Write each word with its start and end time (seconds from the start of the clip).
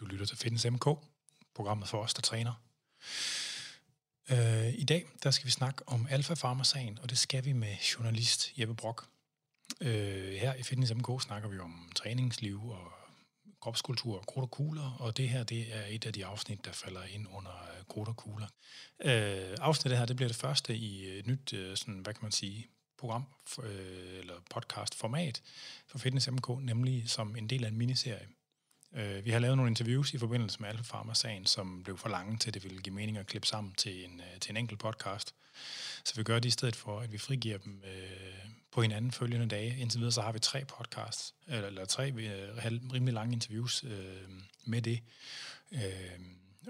Du 0.00 0.04
lytter 0.04 0.26
til 0.26 0.36
Fitness 0.36 0.66
MK, 0.70 0.86
programmet 1.54 1.88
for 1.88 2.02
os, 2.02 2.14
der 2.14 2.22
træner. 2.22 2.52
Øh, 4.30 4.74
I 4.74 4.84
dag 4.84 5.06
der 5.22 5.30
skal 5.30 5.46
vi 5.46 5.50
snakke 5.50 5.88
om 5.88 6.06
Alpha 6.10 6.34
Pharma-sagen, 6.34 6.98
og 7.02 7.10
det 7.10 7.18
skal 7.18 7.44
vi 7.44 7.52
med 7.52 7.76
journalist 7.76 8.58
Jeppe 8.58 8.74
Brock. 8.74 9.06
Øh, 9.80 10.32
her 10.32 10.54
i 10.54 10.62
Fitness 10.62 10.94
MK 10.94 11.22
snakker 11.22 11.48
vi 11.48 11.58
om 11.58 11.92
træningsliv 11.94 12.68
og 12.68 12.92
kropskultur 13.60 14.18
og 14.18 14.26
krudt 14.26 14.42
og 14.42 14.50
kugler, 14.50 14.96
og 15.00 15.16
det 15.16 15.28
her 15.28 15.42
det 15.44 15.76
er 15.76 15.86
et 15.88 16.06
af 16.06 16.12
de 16.12 16.26
afsnit, 16.26 16.64
der 16.64 16.72
falder 16.72 17.04
ind 17.04 17.26
under 17.30 17.50
øh, 17.50 17.84
krudt 17.88 18.08
og 18.08 18.16
kugler. 18.16 18.48
Øh, 19.04 19.56
afsnittet 19.60 19.98
her 19.98 20.06
det 20.06 20.16
bliver 20.16 20.28
det 20.28 20.36
første 20.36 20.76
i 20.76 21.18
et 21.18 21.26
nyt, 21.26 21.52
øh, 21.52 21.76
sådan, 21.76 21.98
hvad 21.98 22.14
kan 22.14 22.22
man 22.22 22.32
sige, 22.32 22.68
program 22.98 23.24
øh, 23.62 24.18
eller 24.18 24.34
podcast 24.50 24.94
format 24.94 25.42
for 25.86 25.98
Fitness 25.98 26.30
MK, 26.30 26.48
nemlig 26.60 27.10
som 27.10 27.36
en 27.36 27.50
del 27.50 27.64
af 27.64 27.68
en 27.68 27.76
miniserie. 27.76 28.28
Øh, 28.94 29.24
vi 29.24 29.30
har 29.30 29.38
lavet 29.38 29.56
nogle 29.56 29.70
interviews 29.70 30.14
i 30.14 30.18
forbindelse 30.18 30.60
med 30.60 30.68
Alpha 30.68 30.82
Pharma-sagen, 30.82 31.46
som 31.46 31.82
blev 31.82 31.98
for 31.98 32.08
lange 32.08 32.38
til, 32.38 32.50
at 32.50 32.54
det 32.54 32.64
ville 32.64 32.80
give 32.80 32.94
mening 32.94 33.18
at 33.18 33.26
klippe 33.26 33.48
sammen 33.48 33.74
til 33.74 34.04
en, 34.04 34.20
øh, 34.20 34.40
til 34.40 34.50
en 34.50 34.56
enkelt 34.56 34.80
podcast. 34.80 35.34
Så 36.04 36.14
vi 36.16 36.22
gør 36.22 36.38
det 36.38 36.48
i 36.48 36.50
stedet 36.50 36.76
for, 36.76 37.00
at 37.00 37.12
vi 37.12 37.18
frigiver 37.18 37.58
dem 37.58 37.82
øh, 37.84 38.50
på 38.72 38.82
hinanden 38.82 39.12
følgende 39.12 39.48
dage. 39.48 39.78
Indtil 39.78 39.98
videre 39.98 40.12
så 40.12 40.22
har 40.22 40.32
vi 40.32 40.38
tre 40.38 40.64
podcasts, 40.64 41.34
eller, 41.46 41.66
eller 41.66 41.84
tre 41.84 42.12
øh, 42.12 42.56
rimelig 42.92 43.14
lange 43.14 43.32
interviews 43.32 43.84
øh, 43.84 44.30
med 44.64 44.82
det. 44.82 45.00
Øh, 45.72 46.20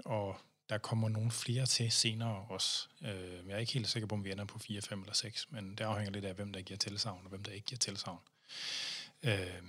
og 0.05 0.37
der 0.69 0.77
kommer 0.77 1.09
nogle 1.09 1.31
flere 1.31 1.65
til 1.65 1.91
senere 1.91 2.45
også. 2.49 2.87
Øh, 3.01 3.47
jeg 3.47 3.55
er 3.55 3.57
ikke 3.57 3.73
helt 3.73 3.87
sikker 3.87 4.07
på, 4.07 4.15
om 4.15 4.23
vi 4.23 4.31
ender 4.31 4.45
på 4.45 4.59
4, 4.59 4.81
5 4.81 5.01
eller 5.01 5.13
6, 5.13 5.47
men 5.51 5.71
det 5.71 5.81
afhænger 5.81 6.11
lidt 6.11 6.25
af, 6.25 6.33
hvem 6.33 6.53
der 6.53 6.61
giver 6.61 6.77
tilsavn, 6.77 7.21
og 7.23 7.29
hvem 7.29 7.43
der 7.43 7.51
ikke 7.51 7.65
giver 7.65 7.79
tilsavn. 7.79 8.19
Øh, 9.23 9.63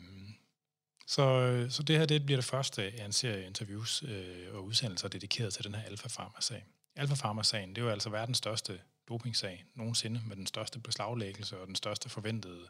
så, 1.11 1.23
øh, 1.23 1.71
så 1.71 1.83
det 1.83 1.99
her 1.99 2.07
det 2.07 2.27
bliver 2.27 2.37
det 2.37 2.45
første 2.45 2.83
af 2.83 3.05
en 3.05 3.13
serie 3.13 3.47
interviews 3.47 4.03
øh, 4.03 4.55
og 4.55 4.65
udsendelser 4.65 5.09
dedikeret 5.09 5.55
til 5.55 5.65
den 5.65 5.75
her 5.75 5.83
Alpha 5.83 6.09
Pharma-sag. 6.09 6.65
Alpha 6.97 7.15
Pharma-sagen, 7.15 7.69
det 7.69 7.79
er 7.79 7.83
jo 7.83 7.91
altså 7.91 8.11
verdens 8.11 8.39
største 8.39 8.81
dopingsag 9.09 9.65
nogensinde, 9.75 10.21
med 10.27 10.37
den 10.37 10.47
største 10.47 10.79
beslaglæggelse 10.79 11.61
og 11.61 11.67
den 11.67 11.75
største 11.75 12.09
forventede 12.09 12.69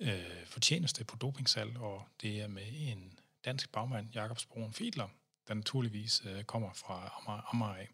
øh, 0.00 0.46
fortjeneste 0.46 1.04
på 1.04 1.16
dopingsalg, 1.16 1.76
og 1.76 2.08
det 2.22 2.40
er 2.40 2.46
med 2.46 2.66
en 2.72 3.18
dansk 3.44 3.72
bagmand, 3.72 4.08
Jakobs 4.14 4.46
Broen 4.46 4.72
Fiedler, 4.72 5.08
der 5.48 5.54
naturligvis 5.54 6.22
øh, 6.24 6.44
kommer 6.44 6.72
fra 6.72 7.22
Amager, 7.52 7.86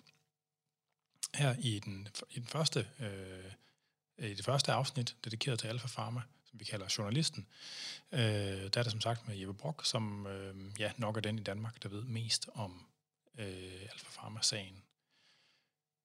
Her 1.35 1.55
i 1.59 1.79
den, 1.79 2.09
i 2.31 2.39
den 2.39 2.47
første, 2.47 2.89
øh, 3.01 4.31
i 4.31 4.35
det 4.35 4.45
første 4.45 4.73
afsnit, 4.73 5.17
dedikeret 5.25 5.59
til 5.59 5.67
Alpha 5.67 5.89
Pharma, 5.89 6.23
vi 6.59 6.65
kalder 6.65 6.95
journalisten, 6.99 7.47
øh, 8.13 8.21
der 8.21 8.79
er 8.79 8.83
det 8.83 8.91
som 8.91 9.01
sagt 9.01 9.29
med 9.29 9.37
Jeppe 9.37 9.55
Brock, 9.55 9.87
som 9.87 10.27
øh, 10.27 10.55
ja, 10.79 10.93
nok 10.97 11.17
er 11.17 11.21
den 11.21 11.39
i 11.39 11.43
Danmark, 11.43 11.83
der 11.83 11.89
ved 11.89 12.03
mest 12.03 12.49
om 12.55 12.87
øh, 13.39 13.83
Alfa 13.93 14.07
Pharma-sagen. 14.17 14.83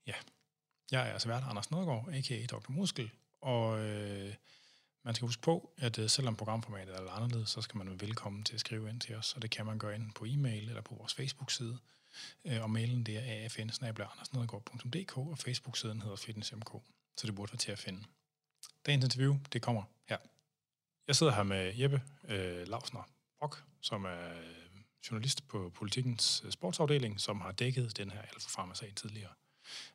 Ja, 0.08 0.16
jeg 0.92 1.08
er 1.10 1.14
altså 1.14 1.28
vært 1.28 1.44
Anders 1.44 1.72
Nedergaard, 1.72 2.10
a.k.a. 2.14 2.46
Dr. 2.46 2.72
Muskel, 2.72 3.12
og 3.42 3.80
øh, 3.80 4.34
man 5.04 5.16
skal 5.16 5.26
huske 5.26 5.42
på, 5.42 5.74
at 5.78 6.00
øh, 6.00 6.10
selvom 6.10 6.36
programformatet 6.36 6.96
er 6.96 7.10
anderledes, 7.10 7.50
så 7.50 7.62
skal 7.62 7.78
man 7.78 7.88
være 7.88 8.02
velkommen 8.02 8.44
til 8.44 8.54
at 8.54 8.60
skrive 8.60 8.90
ind 8.90 9.02
til 9.02 9.16
os, 9.16 9.34
og 9.34 9.42
det 9.42 9.52
kan 9.52 9.66
man 9.66 9.80
gøre 9.80 9.96
ind 9.96 10.12
på 10.14 10.26
e-mail 10.26 10.70
eller 10.70 10.82
på 10.82 10.96
vores 10.96 11.14
Facebook-side. 11.14 11.78
Øh, 12.46 12.64
og 12.64 12.70
mailen 12.70 13.04
det 13.04 13.18
er 13.18 13.50
afn 15.16 15.32
og 15.32 15.38
Facebook-siden 15.38 16.02
hedder 16.02 16.16
fitnessmk, 16.16 16.70
så 17.18 17.28
det 17.28 17.36
burde 17.36 17.52
være 17.52 17.58
til 17.58 17.72
at 17.72 17.80
finde. 17.80 18.04
Dagens 18.86 19.04
interview, 19.04 19.38
det 19.54 19.62
kommer 19.62 19.84
her. 20.06 20.18
Jeg 21.08 21.16
sidder 21.16 21.34
her 21.34 21.44
med 21.44 21.74
Jeppe 21.76 22.02
øh, 22.28 22.68
Lausner 22.68 23.10
Brock, 23.40 23.64
som 23.82 24.06
er 24.06 24.30
øh, 24.30 24.82
journalist 25.12 25.48
på 25.48 25.72
Politikens 25.76 26.42
øh, 26.46 26.52
sportsafdeling, 26.52 27.22
som 27.22 27.42
har 27.42 27.52
dækket 27.52 27.98
den 27.98 28.12
her 28.12 28.22
Alfa 28.22 28.50
Pharma-sag 28.56 28.94
tidligere. 28.96 29.32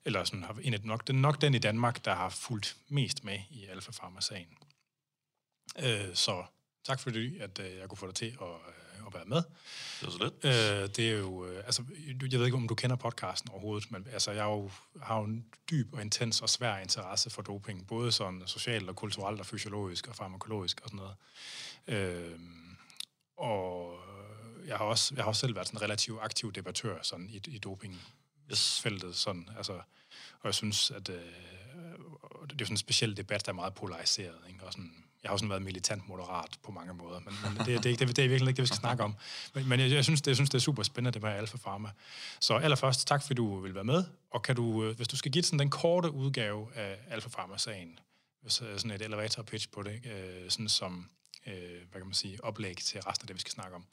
Eller 0.05 0.25
sådan, 0.25 0.43
har 0.43 0.59
en 0.63 0.75
af 0.75 0.81
nok, 0.85 1.07
den, 1.07 1.23
nok 1.23 1.41
den 1.41 1.55
i 1.55 1.59
Danmark, 1.59 2.05
der 2.05 2.15
har 2.15 2.29
fulgt 2.29 2.77
mest 2.89 3.25
med 3.25 3.39
i 3.51 3.67
Alfa 3.67 3.93
Pharma-sagen. 3.93 4.59
Øh, 5.79 6.15
så 6.15 6.45
tak 6.85 7.01
fordi, 7.01 7.39
at 7.39 7.59
øh, 7.59 7.77
jeg 7.77 7.89
kunne 7.89 7.99
få 7.99 8.07
dig 8.07 8.15
til 8.15 8.27
at, 8.41 8.49
øh, 8.49 8.78
at 9.09 9.15
være 9.15 9.25
med. 9.25 9.43
Det 10.01 10.07
er 10.07 10.11
så 10.11 10.19
lidt. 10.19 10.45
Øh, 10.45 10.97
det 10.97 11.13
er 11.13 11.19
jo, 11.19 11.47
øh, 11.47 11.63
altså, 11.67 11.83
jeg 12.33 12.39
ved 12.39 12.45
ikke, 12.45 12.57
om 12.57 12.69
du 12.69 12.75
kender 12.75 12.97
podcasten 12.97 13.51
overhovedet, 13.51 13.91
men 13.91 14.07
altså, 14.13 14.31
jeg 14.31 14.45
jo, 14.45 14.71
har 15.03 15.19
jo 15.19 15.25
en 15.25 15.45
dyb 15.71 15.95
og 15.95 16.03
intens 16.03 16.41
og 16.41 16.49
svær 16.49 16.79
interesse 16.79 17.31
for 17.31 17.43
doping, 17.43 17.87
både 17.87 18.13
sådan 18.13 18.43
socialt 18.47 18.89
og 18.89 18.97
kulturelt 18.97 19.41
og 19.41 19.47
fysiologisk 19.47 20.09
og 20.09 20.17
farmakologisk 20.17 20.81
og 20.81 20.89
sådan 20.89 21.01
noget. 21.01 21.17
Øh, 21.89 22.39
og 23.37 23.99
jeg 24.67 24.77
har, 24.77 24.85
også, 24.85 25.15
jeg 25.15 25.25
har 25.25 25.29
også 25.29 25.41
selv 25.41 25.55
været 25.55 25.67
sådan 25.67 25.79
en 25.79 25.83
relativt 25.83 26.19
aktiv 26.23 26.53
debattør 26.53 26.99
sådan 27.03 27.31
i, 27.31 27.41
i 27.47 27.59
dopingfeltet. 27.59 29.17
Sådan, 29.17 29.49
altså, 29.57 29.73
og 30.41 30.45
jeg 30.45 30.55
synes, 30.55 30.91
at 30.91 31.09
øh, 31.09 31.21
det 32.43 32.61
er 32.61 32.65
sådan 32.65 32.73
en 32.73 32.77
speciel 32.77 33.17
debat, 33.17 33.47
der 33.47 33.53
er 33.53 33.57
meget 33.57 33.75
polariseret. 33.75 34.39
Ikke? 34.49 34.65
Og 34.65 34.73
sådan, 34.73 35.05
jeg 35.23 35.29
har 35.29 35.33
også 35.33 35.47
været 35.47 35.63
militant 35.63 36.09
moderat 36.09 36.59
på 36.63 36.73
mange 36.73 36.95
måder, 36.95 37.21
men, 37.21 37.35
men 37.43 37.67
det, 37.67 37.67
det, 37.67 37.85
det, 37.85 38.09
det, 38.09 38.17
det 38.17 38.25
er 38.25 38.29
virkelig 38.29 38.49
ikke 38.49 38.57
det, 38.57 38.63
vi 38.63 38.67
skal 38.67 38.79
snakke 38.79 39.05
om. 39.05 39.15
Men, 39.55 39.69
men 39.69 39.81
jeg, 39.81 39.91
jeg, 39.91 40.05
synes, 40.05 40.23
det, 40.23 40.27
jeg 40.27 40.37
synes, 40.37 40.51
det 40.51 40.59
er 40.59 40.63
super 40.63 40.83
spændende, 40.83 41.15
det 41.15 41.23
med 41.23 41.31
Alfa 41.31 41.57
Pharma. 41.57 41.89
Så 42.41 42.55
allerførst, 42.55 43.09
tak 43.09 43.23
fordi 43.23 43.35
du 43.35 43.61
vil 43.61 43.75
være 43.75 43.85
med, 43.85 44.05
og 44.31 44.43
kan 44.43 44.57
du, 44.57 44.85
øh, 44.85 44.97
hvis 44.97 45.09
du 45.09 45.17
skal 45.17 45.33
give 45.33 45.45
sådan 45.45 45.59
den 45.59 45.71
korte 45.71 46.11
udgave 46.11 46.75
af 46.75 46.97
Alfa 47.11 47.29
Pharma-sagen, 47.29 47.99
øh, 48.45 48.51
sådan 48.51 48.91
et 48.91 49.03
elevator 49.03 49.43
pitch 49.43 49.69
på 49.71 49.83
det, 49.83 50.01
øh, 50.07 50.51
sådan 50.51 50.69
som, 50.69 51.11
øh, 51.47 51.55
hvad 51.91 52.01
kan 52.01 52.07
man 52.07 52.15
sige, 52.15 52.45
oplæg 52.45 52.77
til 52.77 53.01
resten 53.03 53.25
af 53.25 53.27
det, 53.27 53.35
vi 53.35 53.41
skal 53.41 53.53
snakke 53.53 53.77
om 53.77 53.85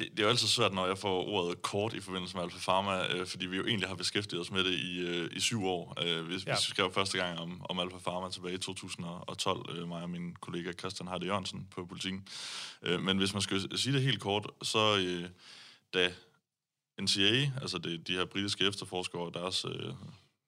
det, 0.00 0.10
det 0.10 0.18
er 0.18 0.22
jo 0.22 0.28
altid 0.28 0.48
svært, 0.48 0.74
når 0.74 0.86
jeg 0.86 0.98
får 0.98 1.28
ordet 1.28 1.62
kort 1.62 1.94
i 1.94 2.00
forbindelse 2.00 2.36
med 2.36 2.44
Alfa 2.44 2.58
Pharma, 2.58 3.14
øh, 3.14 3.26
fordi 3.26 3.46
vi 3.46 3.56
jo 3.56 3.66
egentlig 3.66 3.88
har 3.88 3.94
beskæftiget 3.94 4.40
os 4.40 4.50
med 4.50 4.64
det 4.64 4.72
i, 4.72 4.98
øh, 4.98 5.30
i 5.32 5.40
syv 5.40 5.64
år. 5.64 5.94
Øh, 6.02 6.28
vi, 6.28 6.34
ja. 6.46 6.52
vi 6.52 6.56
skrev 6.60 6.92
første 6.92 7.18
gang 7.18 7.38
om, 7.38 7.66
om 7.68 7.78
Alfa 7.78 7.98
Pharma 7.98 8.30
tilbage 8.30 8.54
i 8.54 8.58
2012, 8.58 9.78
øh, 9.78 9.88
mig 9.88 10.02
og 10.02 10.10
min 10.10 10.36
kollega 10.36 10.72
Christian 10.72 11.08
Hardy 11.08 11.24
Jørgensen 11.24 11.68
på 11.70 11.86
politikken. 11.86 12.28
Øh, 12.82 13.02
men 13.02 13.18
hvis 13.18 13.32
man 13.32 13.42
skal 13.42 13.78
sige 13.78 13.92
det 13.92 14.02
helt 14.02 14.20
kort, 14.20 14.50
så 14.62 14.98
øh, 14.98 15.28
da 15.94 16.12
NCA, 17.00 17.50
altså 17.62 17.78
det, 17.78 18.08
de 18.08 18.12
her 18.12 18.24
britiske 18.24 18.64
efterforskere, 18.64 19.30
deres 19.34 19.64
øh, 19.64 19.92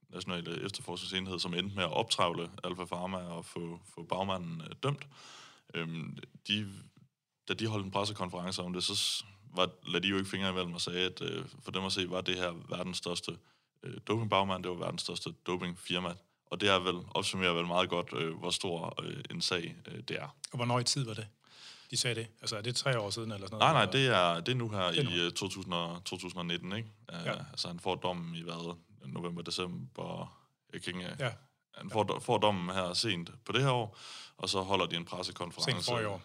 nationale 0.08 0.64
efterforskningsenhed, 0.64 1.38
som 1.38 1.54
endte 1.54 1.76
med 1.76 1.84
at 1.84 1.92
optravle 1.92 2.50
Alfa 2.64 2.84
Pharma 2.84 3.18
og 3.18 3.44
få, 3.44 3.80
få 3.94 4.02
bagmanden 4.02 4.60
øh, 4.60 4.76
dømt, 4.82 5.06
øh, 5.74 5.88
de 6.48 6.72
da 7.48 7.54
de 7.54 7.66
holdt 7.66 7.84
en 7.84 7.90
pressekonference 7.90 8.62
om 8.62 8.72
det, 8.72 8.84
så 8.84 9.24
var, 9.56 9.70
lade 9.86 10.02
de 10.02 10.08
jo 10.08 10.16
ikke 10.16 10.30
fingre 10.30 10.50
imellem 10.50 10.74
og 10.74 10.80
sagde, 10.80 11.06
at 11.06 11.22
øh, 11.22 11.44
for 11.62 11.70
dem 11.70 11.84
at 11.84 11.92
se, 11.92 12.10
var 12.10 12.20
det 12.20 12.36
her 12.36 12.52
verdens 12.68 12.96
største 12.96 13.36
øh, 13.82 13.94
dopingbagmand, 14.08 14.62
det 14.62 14.70
var 14.70 14.76
verdens 14.76 15.02
største 15.02 15.34
dopingfirma. 15.46 16.14
Og 16.46 16.60
det 16.60 16.68
er 16.68 16.78
vel, 16.78 16.94
opsummerer 17.14 17.52
vel 17.52 17.66
meget 17.66 17.88
godt, 17.88 18.12
øh, 18.16 18.34
hvor 18.34 18.50
stor 18.50 19.02
øh, 19.02 19.24
en 19.30 19.40
sag 19.40 19.76
øh, 19.88 20.02
det 20.08 20.16
er. 20.16 20.36
Og 20.52 20.56
hvornår 20.56 20.78
i 20.78 20.84
tid 20.84 21.04
var 21.04 21.14
det? 21.14 21.26
De 21.90 21.96
sagde 21.96 22.14
det. 22.14 22.26
Altså, 22.40 22.56
er 22.56 22.60
det 22.60 22.76
tre 22.76 22.98
år 22.98 23.10
siden 23.10 23.32
eller 23.32 23.46
sådan 23.46 23.58
noget? 23.58 23.74
Nej, 23.74 23.84
nej, 23.84 23.92
det 23.92 24.06
er, 24.06 24.40
det 24.40 24.52
er 24.52 24.56
nu 24.56 24.68
her 24.68 24.78
er 24.78 25.02
nu. 25.02 25.10
i 25.10 25.30
2000, 25.30 25.74
øh, 25.74 26.00
2019, 26.04 26.72
ikke? 26.76 26.88
Uh, 27.12 27.26
ja. 27.26 27.34
Altså, 27.50 27.68
han 27.68 27.80
får 27.80 27.94
dommen 27.94 28.34
i 28.34 28.42
hvad? 28.42 28.76
November, 29.06 29.42
december... 29.42 30.38
Jeg 30.72 30.82
kan 30.82 30.94
ikke, 30.94 31.16
ja. 31.18 31.30
Han 31.74 31.90
får, 31.90 32.20
får 32.20 32.38
dommen 32.38 32.74
her 32.74 32.94
sent 32.94 33.30
på 33.44 33.52
det 33.52 33.62
her 33.62 33.70
år, 33.70 33.98
og 34.36 34.48
så 34.48 34.60
holder 34.60 34.86
de 34.86 34.96
en 34.96 35.04
pressekonference. 35.04 35.72
Sent 35.72 35.84
for 35.84 36.00
i 36.00 36.04
år. 36.04 36.22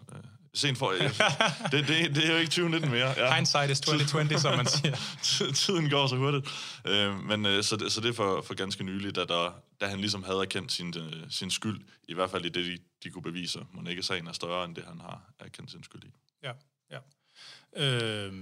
Sent 0.53 0.77
for... 0.77 0.91
det, 1.71 1.87
det, 1.87 2.15
det 2.15 2.25
er 2.25 2.31
jo 2.31 2.37
ikke 2.37 2.49
2019 2.49 2.91
mere. 2.91 3.13
Ja. 3.17 3.35
Hindsight 3.35 3.71
is 3.71 3.79
2020, 3.79 4.39
som 4.39 4.57
man 4.57 4.65
siger. 4.65 4.95
Tiden 5.65 5.89
går 5.89 6.07
så 6.07 6.15
hurtigt. 6.15 6.47
Øh, 6.85 7.23
men 7.23 7.45
øh, 7.45 7.63
så, 7.63 7.75
det, 7.75 7.91
så 7.91 8.01
det 8.01 8.09
er 8.09 8.13
for, 8.13 8.41
for 8.41 8.53
ganske 8.53 8.83
nyligt, 8.83 9.15
da, 9.15 9.25
der, 9.25 9.51
da 9.81 9.87
han 9.87 9.99
ligesom 9.99 10.23
havde 10.23 10.39
erkendt 10.39 10.71
sin, 10.71 10.93
øh, 10.97 11.23
sin 11.29 11.51
skyld, 11.51 11.81
i 12.07 12.13
hvert 12.13 12.31
fald 12.31 12.45
i 12.45 12.49
det, 12.49 12.65
de, 12.65 12.77
de 13.03 13.09
kunne 13.09 13.23
bevise. 13.23 13.59
Må 13.71 13.89
ikke 13.89 14.03
sagen 14.03 14.27
er 14.27 14.31
større, 14.31 14.65
end 14.65 14.75
det, 14.75 14.83
han 14.87 14.99
har 14.99 15.21
erkendt 15.39 15.71
sin 15.71 15.83
skyld 15.83 16.03
i. 16.03 16.11
Ja, 16.43 16.51
ja. 16.91 16.99
Øh, 17.75 18.33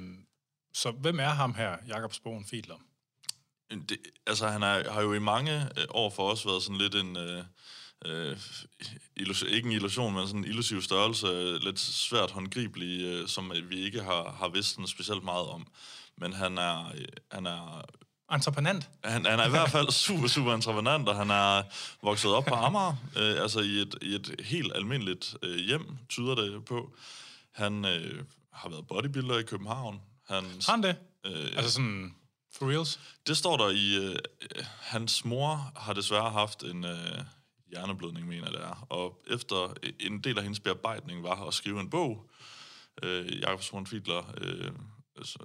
så 0.74 0.92
hvem 0.92 1.20
er 1.20 1.30
ham 1.30 1.56
her, 1.56 1.78
Jakob 1.88 2.14
Sporen 2.14 2.46
Fiedler? 2.46 2.76
Det, 3.72 3.98
altså, 4.28 4.48
han 4.48 4.64
er, 4.64 4.92
har 4.92 5.02
jo 5.02 5.14
i 5.14 5.20
mange 5.20 5.62
øh, 5.78 5.86
år 5.90 6.10
for 6.10 6.32
os 6.32 6.46
været 6.46 6.64
sådan 6.64 6.78
lidt 6.78 6.96
en... 6.96 7.18
Øh, 7.18 7.44
øh, 8.06 8.38
illus- 9.20 9.48
ikke 9.48 9.66
en 9.66 9.72
illusion, 9.72 10.14
men 10.14 10.28
sådan 10.28 10.40
en 10.40 10.46
illusiv 10.46 10.82
størrelse, 10.82 11.58
lidt 11.58 11.80
svært 11.80 12.32
håndgribelig, 12.32 13.02
øh, 13.02 13.28
som 13.28 13.52
vi 13.70 13.80
ikke 13.86 14.04
har, 14.04 14.36
har 14.40 14.48
vidst 14.48 14.78
noget 14.78 14.90
specielt 14.90 15.24
meget 15.24 15.46
om. 15.46 15.68
Men 16.18 16.34
han 16.34 16.58
er... 16.58 16.92
Øh, 16.96 17.06
han 17.32 17.46
er 17.46 17.86
Entreprenant? 18.32 18.90
Han, 19.04 19.26
han 19.26 19.40
er 19.40 19.48
i 19.48 19.50
hvert 19.50 19.72
fald 19.72 19.92
super, 19.92 20.28
super 20.28 20.54
entreprenant, 20.54 21.10
og 21.10 21.16
han 21.16 21.30
er 21.30 21.64
vokset 22.02 22.32
op 22.32 22.46
på 22.46 22.56
Amager, 22.56 22.96
øh, 23.18 23.42
altså 23.42 23.60
i 23.60 23.82
et, 23.82 23.96
i 24.02 24.16
et 24.16 24.36
helt 24.40 24.72
almindeligt 24.76 25.36
øh, 25.44 25.58
hjem, 25.58 25.98
tyder 26.10 26.36
det 26.36 26.66
på. 26.66 26.96
Han 27.52 27.86
øh, 27.86 28.24
har 28.54 28.70
været 28.70 28.88
bodybuilder 28.88 29.40
i 29.40 29.44
København. 29.44 30.02
Han, 30.28 30.44
har 30.44 30.72
han 30.72 30.84
det? 30.84 30.96
Øh, 31.26 31.52
altså 31.56 31.72
sådan 31.72 32.16
for 32.54 32.70
reals? 32.70 33.00
Det 33.28 33.38
står 33.38 33.58
der 33.58 33.70
i... 33.70 33.96
Øh, 33.96 34.16
hans 34.80 35.26
mor 35.26 35.72
har 35.76 35.94
desværre 35.94 36.32
haft 36.32 36.64
en... 36.64 36.86
Øh, 36.86 37.22
hjerneblødning, 37.76 38.28
mener 38.28 38.52
det 38.52 38.62
er. 38.62 38.86
Og 38.90 39.24
efter 39.28 39.74
en 40.00 40.22
del 40.22 40.38
af 40.38 40.44
hendes 40.44 40.60
bearbejdning 40.60 41.24
var 41.24 41.48
at 41.48 41.54
skrive 41.54 41.80
en 41.80 41.90
bog, 41.90 42.30
øh, 43.04 43.40
Jakob 43.42 43.62
Swan 43.62 43.88
Fiedler 43.88 44.34
øh, 44.38 44.72
altså, 45.16 45.40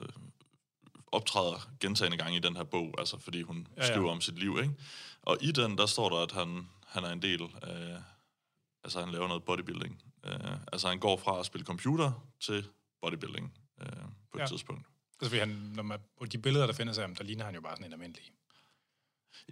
optræder 1.07 1.71
gentagende 1.81 2.17
gange 2.17 2.37
i 2.37 2.41
den 2.41 2.57
her 2.57 2.65
bog, 2.65 2.95
altså 2.99 3.19
fordi 3.19 3.43
hun 3.43 3.67
ja, 3.77 3.83
ja. 3.83 3.93
skriver 3.93 4.11
om 4.11 4.21
sit 4.21 4.39
liv, 4.39 4.59
ikke? 4.63 4.75
Og 5.23 5.39
i 5.41 5.53
den, 5.53 5.79
der 5.79 5.87
står 5.87 6.09
der, 6.09 6.17
at 6.17 6.33
han, 6.33 6.69
han 6.87 7.05
er 7.05 7.11
en 7.11 7.23
del 7.23 7.43
af... 7.63 8.03
Altså, 8.85 9.01
han 9.01 9.13
laver 9.13 9.29
noget 9.29 9.45
bodybuilding. 9.45 10.03
Uh, 10.27 10.53
altså, 10.73 10.89
han 10.89 10.99
går 10.99 11.17
fra 11.17 11.41
at 11.41 11.47
spille 11.47 11.65
computer 11.65 12.27
til 12.41 12.67
bodybuilding 13.03 13.53
uh, 13.81 13.87
på 14.33 14.39
et 14.39 14.41
ja. 14.41 14.47
tidspunkt. 14.47 14.87
Altså, 15.21 15.39
han, 15.39 15.49
når 15.49 15.83
man, 15.83 16.01
på 16.19 16.27
de 16.27 16.39
billeder, 16.39 16.67
der 16.67 16.73
findes 16.73 16.99
af 16.99 17.05
ham, 17.05 17.17
der 17.17 17.25
ligner 17.25 17.45
han 17.45 17.55
jo 17.55 17.61
bare 17.61 17.77
sådan 17.77 17.87
en 17.87 17.93
almindelig. 17.93 18.33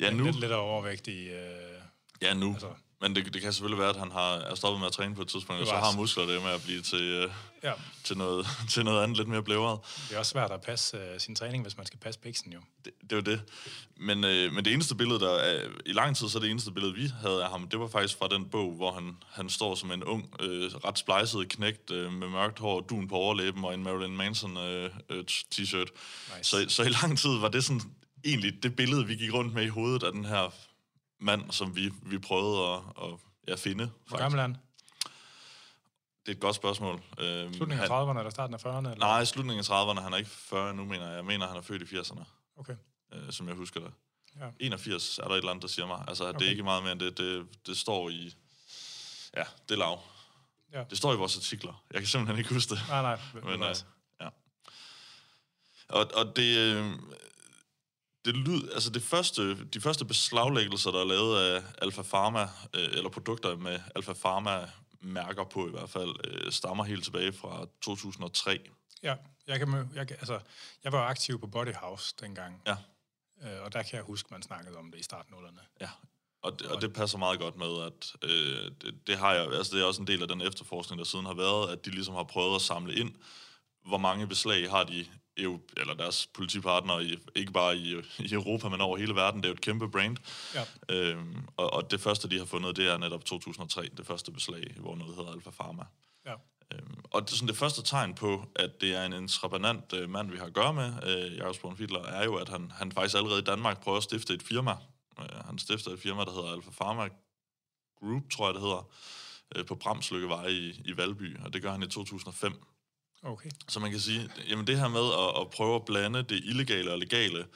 Ja, 0.01 0.11
nu. 0.11 0.25
Lidt, 0.25 0.41
lidt 0.41 0.53
overvægtig. 0.53 1.35
Uh, 1.35 1.83
ja, 2.23 2.35
nu. 2.35 2.53
Altså, 2.53 2.69
men 3.01 3.17
det, 3.17 3.35
det 3.35 3.43
kan 3.43 3.53
selvfølgelig 3.53 3.79
være, 3.79 3.89
at 3.89 3.97
han 3.97 4.11
har, 4.11 4.35
er 4.35 4.55
stoppet 4.55 4.81
med 4.81 4.87
at 4.87 4.93
træne 4.93 5.15
på 5.15 5.23
et 5.23 5.29
tidspunkt, 5.29 5.61
og 5.61 5.67
så 5.67 5.75
har 5.75 5.97
muskler 5.97 6.27
det 6.27 6.43
med 6.43 6.51
at 6.51 6.63
blive 6.63 6.83
til, 6.83 7.25
uh, 7.25 7.31
ja. 7.63 7.73
til, 8.05 8.19
noget, 8.19 8.47
til 8.73 8.85
noget 8.85 9.03
andet, 9.03 9.17
lidt 9.17 9.29
mere 9.29 9.43
blævret. 9.43 9.79
Det 10.09 10.15
er 10.15 10.19
også 10.19 10.31
svært 10.31 10.51
at 10.51 10.61
passe 10.61 10.97
uh, 10.97 11.03
sin 11.19 11.35
træning, 11.35 11.63
hvis 11.63 11.77
man 11.77 11.87
skal 11.87 11.99
passe 11.99 12.21
bæksen 12.21 12.53
jo. 12.53 12.61
Det, 12.85 12.93
det 13.11 13.17
var 13.17 13.23
det. 13.23 13.41
Men, 13.97 14.25
uh, 14.25 14.53
men 14.55 14.65
det 14.65 14.73
eneste 14.73 14.95
billede, 14.95 15.21
der 15.21 15.31
er, 15.31 15.69
i 15.87 15.93
lang 15.93 16.17
tid, 16.17 16.29
så 16.29 16.39
det 16.39 16.51
eneste 16.51 16.73
billede, 16.73 16.95
vi 16.95 17.11
havde 17.23 17.45
af 17.45 17.51
ham, 17.51 17.69
det 17.69 17.81
var 17.81 17.89
faktisk 17.89 18.19
fra 18.19 18.29
den 18.29 18.49
bog, 18.49 18.73
hvor 18.73 18.93
han, 18.93 19.17
han 19.31 19.49
står 19.49 19.75
som 19.75 19.93
en 19.93 20.05
ung, 20.05 20.25
uh, 20.43 20.49
ret 20.85 20.99
splejset 20.99 21.49
knægt 21.49 21.91
uh, 21.91 22.13
med 22.13 22.29
mørkt 22.29 22.59
hår, 22.59 22.81
dun 22.81 23.09
på 23.09 23.15
overlæben 23.15 23.65
og 23.65 23.75
en 23.75 23.83
Marilyn 23.83 24.17
Manson 24.17 24.57
uh, 24.57 24.63
uh, 24.63 25.25
t-shirt. 25.55 25.89
Nice. 26.37 26.51
Så, 26.51 26.67
så 26.69 26.83
i 26.83 26.89
lang 27.03 27.19
tid 27.19 27.39
var 27.39 27.49
det 27.49 27.65
sådan 27.65 27.83
egentlig 28.25 28.63
det 28.63 28.77
billede, 28.77 29.07
vi 29.07 29.15
gik 29.15 29.33
rundt 29.33 29.55
med 29.55 29.63
i 29.65 29.69
hovedet 29.69 30.03
af 30.03 30.13
den 30.13 30.25
her 30.25 30.53
mand, 31.19 31.51
som 31.51 31.77
vi, 31.77 31.93
vi 32.03 32.19
prøvede 32.19 32.75
at, 32.75 32.81
at 33.03 33.19
ja, 33.49 33.55
finde. 33.55 33.85
Faktisk. 33.85 34.09
Hvor 34.09 34.19
gammel 34.19 34.39
er 34.39 34.43
han? 34.43 34.57
Det 36.27 36.33
er 36.33 36.37
et 36.37 36.41
godt 36.41 36.57
spørgsmål. 36.57 37.03
Øhm, 37.19 37.55
slutningen 37.55 37.85
af 37.85 37.89
30'erne 37.89 38.19
eller 38.19 38.31
starten 38.31 38.55
af 38.55 38.59
40'erne? 38.59 38.91
Eller? 38.91 38.97
Nej, 38.97 39.25
slutningen 39.25 39.65
af 39.71 39.71
30'erne. 39.71 40.01
Han 40.01 40.13
er 40.13 40.17
ikke 40.17 40.31
40 40.31 40.75
nu, 40.75 40.85
mener 40.85 41.07
jeg. 41.07 41.17
Jeg 41.17 41.25
mener, 41.25 41.47
han 41.47 41.57
er 41.57 41.61
født 41.61 41.93
i 41.93 41.97
80'erne. 41.97 42.25
Okay. 42.57 42.77
Øh, 43.13 43.33
som 43.33 43.49
jeg 43.49 43.57
husker 43.57 43.81
det. 43.81 43.93
Ja. 44.41 44.49
81 44.61 45.19
er 45.19 45.23
der 45.23 45.31
et 45.31 45.39
eller 45.39 45.51
andet, 45.51 45.63
der 45.63 45.69
siger 45.69 45.87
mig. 45.87 46.05
Altså, 46.09 46.29
okay. 46.29 46.39
det 46.39 46.47
er 46.47 46.51
ikke 46.51 46.63
meget 46.63 46.83
mere 46.83 46.93
end 46.93 47.01
det. 47.01 47.19
Det, 47.19 47.47
det 47.67 47.79
står 47.79 48.09
i... 48.09 48.35
Ja, 49.37 49.45
det 49.69 49.75
er 49.75 49.79
lav. 49.79 50.01
Ja. 50.73 50.85
Det 50.91 50.99
står 50.99 51.13
i 51.13 51.17
vores 51.17 51.37
artikler. 51.37 51.85
Jeg 51.91 52.01
kan 52.01 52.09
simpelthen 52.09 52.39
ikke 52.39 52.55
huske 52.55 52.75
det. 52.75 52.83
Nej, 52.89 53.03
nej. 53.03 53.21
Men, 53.51 53.63
øh, 53.63 53.75
ja. 54.21 54.29
Og, 55.89 56.11
og 56.15 56.37
det... 56.37 56.57
Øh, 56.59 56.93
det 58.29 58.37
lyd, 58.37 58.69
altså 58.75 58.91
det 58.91 59.03
første, 59.03 59.65
de 59.65 59.81
første 59.81 60.05
beslaglæggelser, 60.05 60.91
der 60.91 61.01
er 61.01 61.05
lavet 61.05 61.43
af 61.43 61.63
Alfa 61.83 62.03
Pharma, 62.03 62.43
øh, 62.75 62.89
eller 62.93 63.11
produkter 63.11 63.57
med 63.57 63.81
Alfa 63.97 64.13
Pharma 64.13 64.71
mærker 65.01 65.45
på 65.45 65.69
i 65.69 65.71
hvert 65.71 65.91
fald, 65.91 66.11
øh, 66.25 66.53
stammer 66.53 66.85
helt 66.85 67.05
tilbage 67.05 67.33
fra 67.33 67.67
2003. 67.83 68.59
Ja, 69.03 69.15
jeg, 69.47 69.59
kan, 69.59 69.91
jeg, 69.95 70.11
altså, 70.11 70.41
jeg 70.85 70.93
var 70.93 71.07
aktiv 71.07 71.41
på 71.41 71.47
Body 71.47 71.75
House 71.75 72.15
dengang. 72.21 72.63
Ja. 72.67 72.77
Øh, 73.43 73.63
og 73.65 73.73
der 73.73 73.83
kan 73.83 73.97
jeg 73.97 74.03
huske, 74.03 74.29
man 74.31 74.43
snakkede 74.43 74.77
om 74.77 74.91
det 74.91 74.99
i 74.99 75.03
starten 75.03 75.35
af 75.35 75.41
Ja, 75.81 75.89
og 76.43 76.59
det, 76.59 76.67
og 76.67 76.83
det 76.83 76.93
passer 76.93 77.19
meget 77.19 77.41
godt 77.41 77.57
med, 77.57 77.83
at 77.83 78.31
øh, 78.31 78.71
det, 78.81 78.95
det 79.07 79.19
har 79.19 79.35
jeg, 79.35 79.53
altså 79.53 79.77
det 79.77 79.83
er 79.83 79.87
også 79.87 80.01
en 80.01 80.07
del 80.07 80.23
af 80.23 80.29
den 80.29 80.41
efterforskning, 80.41 80.99
der 80.99 81.05
siden 81.05 81.27
har 81.27 81.35
været, 81.35 81.73
at 81.73 81.85
de 81.85 81.91
ligesom 81.91 82.15
har 82.15 82.23
prøvet 82.23 82.55
at 82.55 82.63
samle 82.63 82.95
ind, 82.95 83.15
hvor 83.89 83.99
mange 83.99 84.27
beslag 84.27 84.71
har 84.71 84.85
de 84.85 85.07
eller 85.77 85.95
deres 85.95 86.27
politipartnere, 86.35 87.05
i, 87.05 87.19
ikke 87.35 87.53
bare 87.53 87.77
i, 87.77 87.95
i 88.19 88.33
Europa, 88.33 88.69
men 88.69 88.81
over 88.81 88.97
hele 88.97 89.15
verden. 89.15 89.41
Det 89.41 89.47
er 89.47 89.51
jo 89.51 89.55
et 89.55 89.61
kæmpe 89.61 89.89
brand. 89.89 90.17
Ja. 90.55 90.65
Øhm, 90.89 91.37
og, 91.57 91.73
og 91.73 91.91
det 91.91 92.01
første, 92.01 92.31
de 92.31 92.39
har 92.39 92.45
fundet, 92.45 92.77
det 92.77 92.89
er 92.89 92.99
netop 92.99 93.25
2003, 93.25 93.89
det 93.97 94.07
første 94.07 94.33
beslag, 94.33 94.75
hvor 94.77 94.97
noget 94.97 95.17
hedder 95.17 95.33
Alfa 95.33 95.51
Pharma. 95.51 95.85
Ja. 96.27 96.35
Øhm, 96.73 97.01
og 97.05 97.23
det, 97.23 97.31
sådan 97.31 97.49
det 97.49 97.57
første 97.57 97.83
tegn 97.83 98.15
på, 98.15 98.45
at 98.57 98.81
det 98.81 98.95
er 98.95 99.05
en 99.05 99.13
intrabanant 99.13 99.93
øh, 99.93 100.11
mand, 100.11 100.31
vi 100.31 100.39
har 100.39 100.47
at 100.47 100.53
gøre 100.53 100.75
med, 100.75 100.93
øh, 101.07 101.37
Jakob 101.37 101.55
Sporn 101.55 101.77
Fiedler, 101.77 102.03
er 102.03 102.25
jo, 102.25 102.37
at 102.37 102.49
han, 102.49 102.73
han 102.75 102.93
faktisk 102.93 103.17
allerede 103.17 103.41
i 103.41 103.45
Danmark 103.45 103.83
prøver 103.83 103.97
at 103.97 104.05
stifte 104.05 104.35
et 104.35 104.43
firma. 104.43 104.77
Øh, 105.21 105.45
han 105.47 105.59
stifter 105.59 105.91
et 105.91 106.01
firma, 106.01 106.25
der 106.25 106.33
hedder 106.33 106.53
Alfa 106.53 106.71
Pharma 106.71 107.09
Group, 108.01 108.23
tror 108.31 108.47
jeg 108.47 108.55
det 108.55 108.63
hedder, 108.63 108.91
øh, 109.57 109.67
på 109.67 109.75
Bramslykkevej 109.75 110.47
i, 110.47 110.83
i 110.85 110.97
Valby, 110.97 111.39
og 111.45 111.53
det 111.53 111.63
gør 111.63 111.71
han 111.73 111.83
i 111.83 111.87
2005. 111.87 112.53
Okay. 113.23 113.51
Så 113.69 113.81
man 113.81 113.91
kan 113.91 114.01
sige, 114.01 114.31
jamen 114.49 114.67
det 114.67 114.79
her 114.79 114.89
med 114.89 115.01
at, 115.01 115.41
at 115.41 115.51
prøve 115.51 115.75
at 115.75 115.85
blande 115.85 116.23
det 116.23 116.45
illegale 116.45 116.93
og 116.93 116.99
legale, 116.99 117.47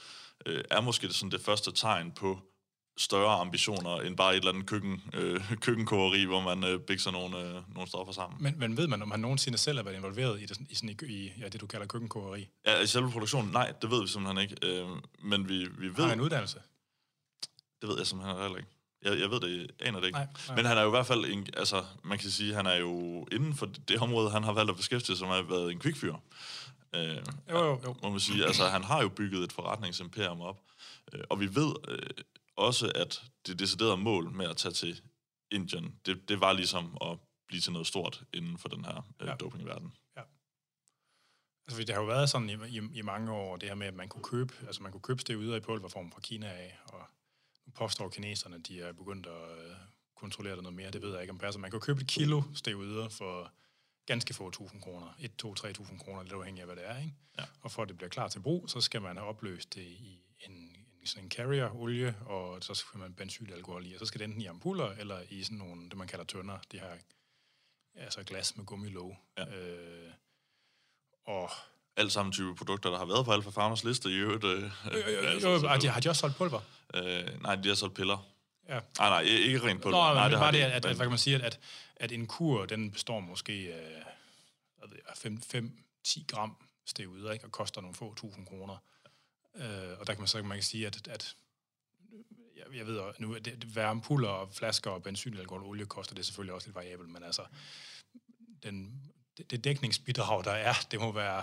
øh, 0.47 0.65
er 0.71 0.81
måske 0.81 1.07
det, 1.07 1.15
sådan 1.15 1.31
det 1.31 1.41
første 1.41 1.73
tegn 1.73 2.13
på 2.13 2.39
større 2.97 3.41
ambitioner 3.41 4.01
end 4.01 4.17
bare 4.17 4.33
et 4.33 4.37
eller 4.37 4.53
andet 4.53 4.67
køkken, 4.67 5.03
øh, 5.15 5.41
køkkenkogeri, 5.65 6.25
hvor 6.25 6.41
man 6.41 6.65
øh, 6.65 6.81
bækser 6.81 7.11
nogle, 7.11 7.39
øh, 7.39 7.75
nogle 7.75 7.89
stoffer 7.89 8.13
sammen. 8.13 8.43
Men, 8.43 8.59
men 8.59 8.77
ved 8.77 8.89
man, 8.89 9.03
om 9.03 9.11
han 9.11 9.21
nogensinde 9.21 9.59
selv 9.59 9.79
har 9.79 9.85
været 9.85 9.97
involveret 9.97 10.41
i, 10.41 10.47
det, 10.47 10.59
i, 10.71 10.75
sådan, 10.75 10.97
i, 11.03 11.07
i 11.07 11.33
ja, 11.41 11.49
det, 11.49 11.61
du 11.61 11.67
kalder 11.67 11.87
køkkenkogeri? 11.87 12.49
Ja, 12.67 12.81
i 12.81 12.87
selve 12.87 13.11
produktionen, 13.11 13.53
nej, 13.53 13.73
det 13.83 13.91
ved 13.91 14.03
vi 14.03 14.09
simpelthen 14.09 14.43
ikke. 14.43 14.57
Øh, 14.63 14.89
men 15.23 15.49
vi, 15.49 15.69
vi 15.79 15.87
ved... 15.87 15.95
Har 15.95 16.07
han 16.07 16.19
en 16.19 16.25
uddannelse? 16.25 16.59
Det 17.81 17.89
ved 17.89 17.99
jeg 17.99 18.07
simpelthen 18.07 18.43
heller 18.43 18.59
ikke. 18.59 18.71
Jeg, 19.03 19.21
jeg 19.21 19.31
ved 19.31 19.41
det, 19.41 19.71
aner 19.81 20.01
det 20.01 20.07
ikke. 20.07 20.19
Nej, 20.19 20.29
nej. 20.49 20.57
Men 20.57 20.65
han 20.65 20.79
er 20.79 20.83
jo 20.83 20.89
i 20.89 20.91
hvert 20.91 21.07
fald, 21.07 21.25
en, 21.25 21.47
altså 21.57 21.85
man 22.05 22.19
kan 22.19 22.31
sige, 22.31 22.55
han 22.55 22.67
er 22.67 22.75
jo 22.75 23.27
inden 23.33 23.55
for 23.55 23.67
det 23.67 23.99
område, 23.99 24.31
han 24.31 24.45
har 24.45 24.53
valgt 24.53 24.71
at 24.71 24.77
beskæftige 24.77 25.17
sig 25.17 25.29
med, 25.29 25.37
har 25.37 25.43
været 25.43 25.73
en 25.73 25.79
kvikfyr. 25.79 26.15
Øh, 26.95 27.17
jo, 27.51 27.59
jo, 27.59 27.81
jo. 27.85 27.97
Må 28.03 28.11
man 28.11 28.21
sige, 28.21 28.45
altså 28.45 28.69
han 28.69 28.85
har 28.85 29.03
jo 29.03 29.09
bygget 29.09 29.45
et 29.45 29.53
forretningsimperium 29.53 30.41
op. 30.41 30.61
Øh, 31.13 31.25
og 31.31 31.41
vi 31.41 31.55
ved 31.55 31.75
øh, 31.89 31.99
også, 32.57 32.93
at 32.95 33.23
det 33.47 33.59
deciderede 33.59 33.97
mål 33.97 34.31
med 34.31 34.47
at 34.49 34.57
tage 34.57 34.73
til 34.73 35.01
Indien, 35.51 35.97
det, 36.07 36.29
det 36.29 36.41
var 36.41 36.53
ligesom 36.53 36.97
at 37.01 37.19
blive 37.49 37.61
til 37.61 37.73
noget 37.73 37.87
stort 37.87 38.23
inden 38.35 38.59
for 38.59 38.69
den 38.69 38.85
her 38.85 39.07
øh, 39.21 39.29
ja. 39.29 39.35
dopingverden. 39.35 39.93
Ja. 40.17 40.23
Altså, 41.67 41.83
det 41.83 41.91
har 41.91 42.01
jo 42.03 42.07
været 42.07 42.31
sådan 42.31 42.51
i, 42.51 42.79
i, 42.79 42.81
i 42.95 43.03
mange 43.03 43.33
år, 43.33 43.57
det 43.57 43.69
her 43.69 43.77
med, 43.77 43.87
at 43.87 43.95
man 43.95 44.09
kunne 44.09 44.25
købe, 44.25 44.55
altså 44.67 44.83
man 44.83 44.93
kunne 44.93 45.01
købe 45.01 45.23
det 45.27 45.35
ude 45.35 45.57
i 45.57 45.61
pulverform 45.61 46.13
fra 46.13 46.21
Kina 46.21 46.47
af, 46.47 46.79
og 46.85 47.01
påstår 47.75 48.09
kineserne, 48.09 48.59
de 48.59 48.81
er 48.81 48.93
begyndt 48.93 49.27
at 49.27 49.59
øh, 49.59 49.77
kontrollere 50.17 50.55
det 50.55 50.63
noget 50.63 50.77
mere. 50.77 50.91
Det 50.91 51.03
ved 51.03 51.13
jeg 51.13 51.21
ikke 51.21 51.31
om 51.31 51.39
passer. 51.39 51.61
Man 51.61 51.71
kan 51.71 51.81
købe 51.81 52.01
et 52.01 52.07
kilo 52.07 52.43
steroider 52.55 53.09
for 53.09 53.53
ganske 54.07 54.35
få 54.35 54.51
tusind 54.51 54.83
kroner. 54.83 55.17
1, 55.21 55.37
2, 55.37 55.55
3.000 55.55 55.99
kroner, 55.99 56.23
lidt 56.23 56.33
afhængig 56.33 56.61
af, 56.61 56.67
hvad 56.67 56.77
det 56.77 56.89
er. 56.89 56.99
Ikke? 56.99 57.15
Ja. 57.39 57.45
Og 57.61 57.71
for 57.71 57.83
at 57.83 57.89
det 57.89 57.97
bliver 57.97 58.11
klar 58.11 58.29
til 58.29 58.41
brug, 58.41 58.71
så 58.71 58.81
skal 58.81 59.03
man 59.03 59.17
have 59.17 59.29
opløst 59.29 59.75
det 59.75 59.83
i 59.83 60.23
en, 60.41 60.53
en, 60.53 61.07
sådan 61.07 61.25
en 61.25 61.31
carrier-olie, 61.31 62.15
og 62.27 62.63
så 62.63 62.75
skal 62.75 63.01
man 63.01 63.15
benzylalkohol 63.15 63.87
i, 63.87 63.95
og 63.95 63.99
så 63.99 64.07
skal 64.07 64.19
det 64.19 64.25
enten 64.25 64.43
i 64.43 64.47
ampuller, 64.47 64.89
eller 64.89 65.21
i 65.31 65.43
sådan 65.43 65.59
nogle, 65.59 65.91
det 65.91 65.99
man 65.99 66.07
kalder 66.07 66.25
tønder, 66.25 66.59
de 66.73 66.79
her 66.79 66.97
altså 67.95 68.25
glas 68.25 68.57
med 68.57 68.67
gummilåg. 68.67 69.17
Ja. 69.39 69.57
Øh, 69.57 70.13
og 71.25 71.51
alt 71.97 72.13
sammen 72.13 72.33
type 72.33 72.55
produkter, 72.55 72.91
der 72.91 72.99
har 72.99 73.05
været 73.05 73.25
på 73.25 73.33
Alfa 73.33 73.51
Farmers 73.51 73.85
liste 73.85 74.09
i 74.09 74.15
øvrigt. 74.15 74.45
Øh, 74.45 74.63
øh, 74.63 74.71
øh, 74.95 75.33
altså, 75.33 75.49
øh, 75.49 75.55
øh, 75.55 75.91
har 75.93 76.01
de 76.01 76.09
også 76.09 76.21
solgt 76.21 76.37
pulver? 76.37 76.61
Øh, 76.95 77.43
nej, 77.43 77.55
de 77.55 77.69
har 77.69 77.75
solgt 77.75 77.95
piller. 77.95 78.27
Ja. 78.69 78.81
Nej, 78.99 79.09
nej, 79.09 79.21
ikke 79.21 79.63
rent 79.63 79.83
pulver. 79.83 80.09
Nå, 80.09 80.15
nej, 80.15 80.29
det 80.29 80.39
bare 80.39 80.53
det, 80.53 80.59
at, 80.59 80.73
at, 80.73 80.83
hvad 80.83 80.97
kan 80.97 81.09
man 81.09 81.19
sige, 81.19 81.45
at, 81.45 81.61
at 81.97 82.13
en 82.13 82.27
kur, 82.27 82.67
den 82.67 82.91
består 82.91 83.21
måske 83.21 83.75
af 83.75 85.27
5-10 86.07 86.25
gram 86.27 86.57
steroider, 86.87 87.33
ikke, 87.33 87.45
og 87.45 87.53
koster 87.53 87.81
nogle 87.81 87.95
få 87.95 88.15
tusind 88.15 88.47
kroner. 88.47 88.77
Øh, 89.57 89.99
og 89.99 90.07
der 90.07 90.13
kan 90.13 90.19
man 90.19 90.29
så 90.29 90.43
man 90.43 90.57
kan 90.57 90.63
sige, 90.63 90.87
at, 90.87 91.09
at 91.09 91.37
jeg, 92.57 92.79
jeg 92.79 92.87
ved 92.87 93.01
nu, 93.19 93.35
det, 93.35 93.45
det, 93.45 93.65
hvad 93.65 93.85
ampuller 93.85 94.29
og 94.29 94.55
flasker 94.55 94.91
og 94.91 95.03
benzin, 95.03 95.37
alkohol 95.37 95.63
og 95.63 95.69
olie 95.69 95.87
koster, 95.87 96.15
det 96.15 96.23
er 96.23 96.25
selvfølgelig 96.25 96.55
også 96.55 96.69
lidt 96.69 96.75
variabelt, 96.75 97.11
men 97.11 97.23
altså, 97.23 97.43
den, 98.63 99.03
det, 99.39 99.51
det 99.51 99.65
dækningsbidrag, 99.65 100.45
der 100.45 100.53
er, 100.53 100.75
det 100.91 101.01
må 101.01 101.13
være 101.13 101.43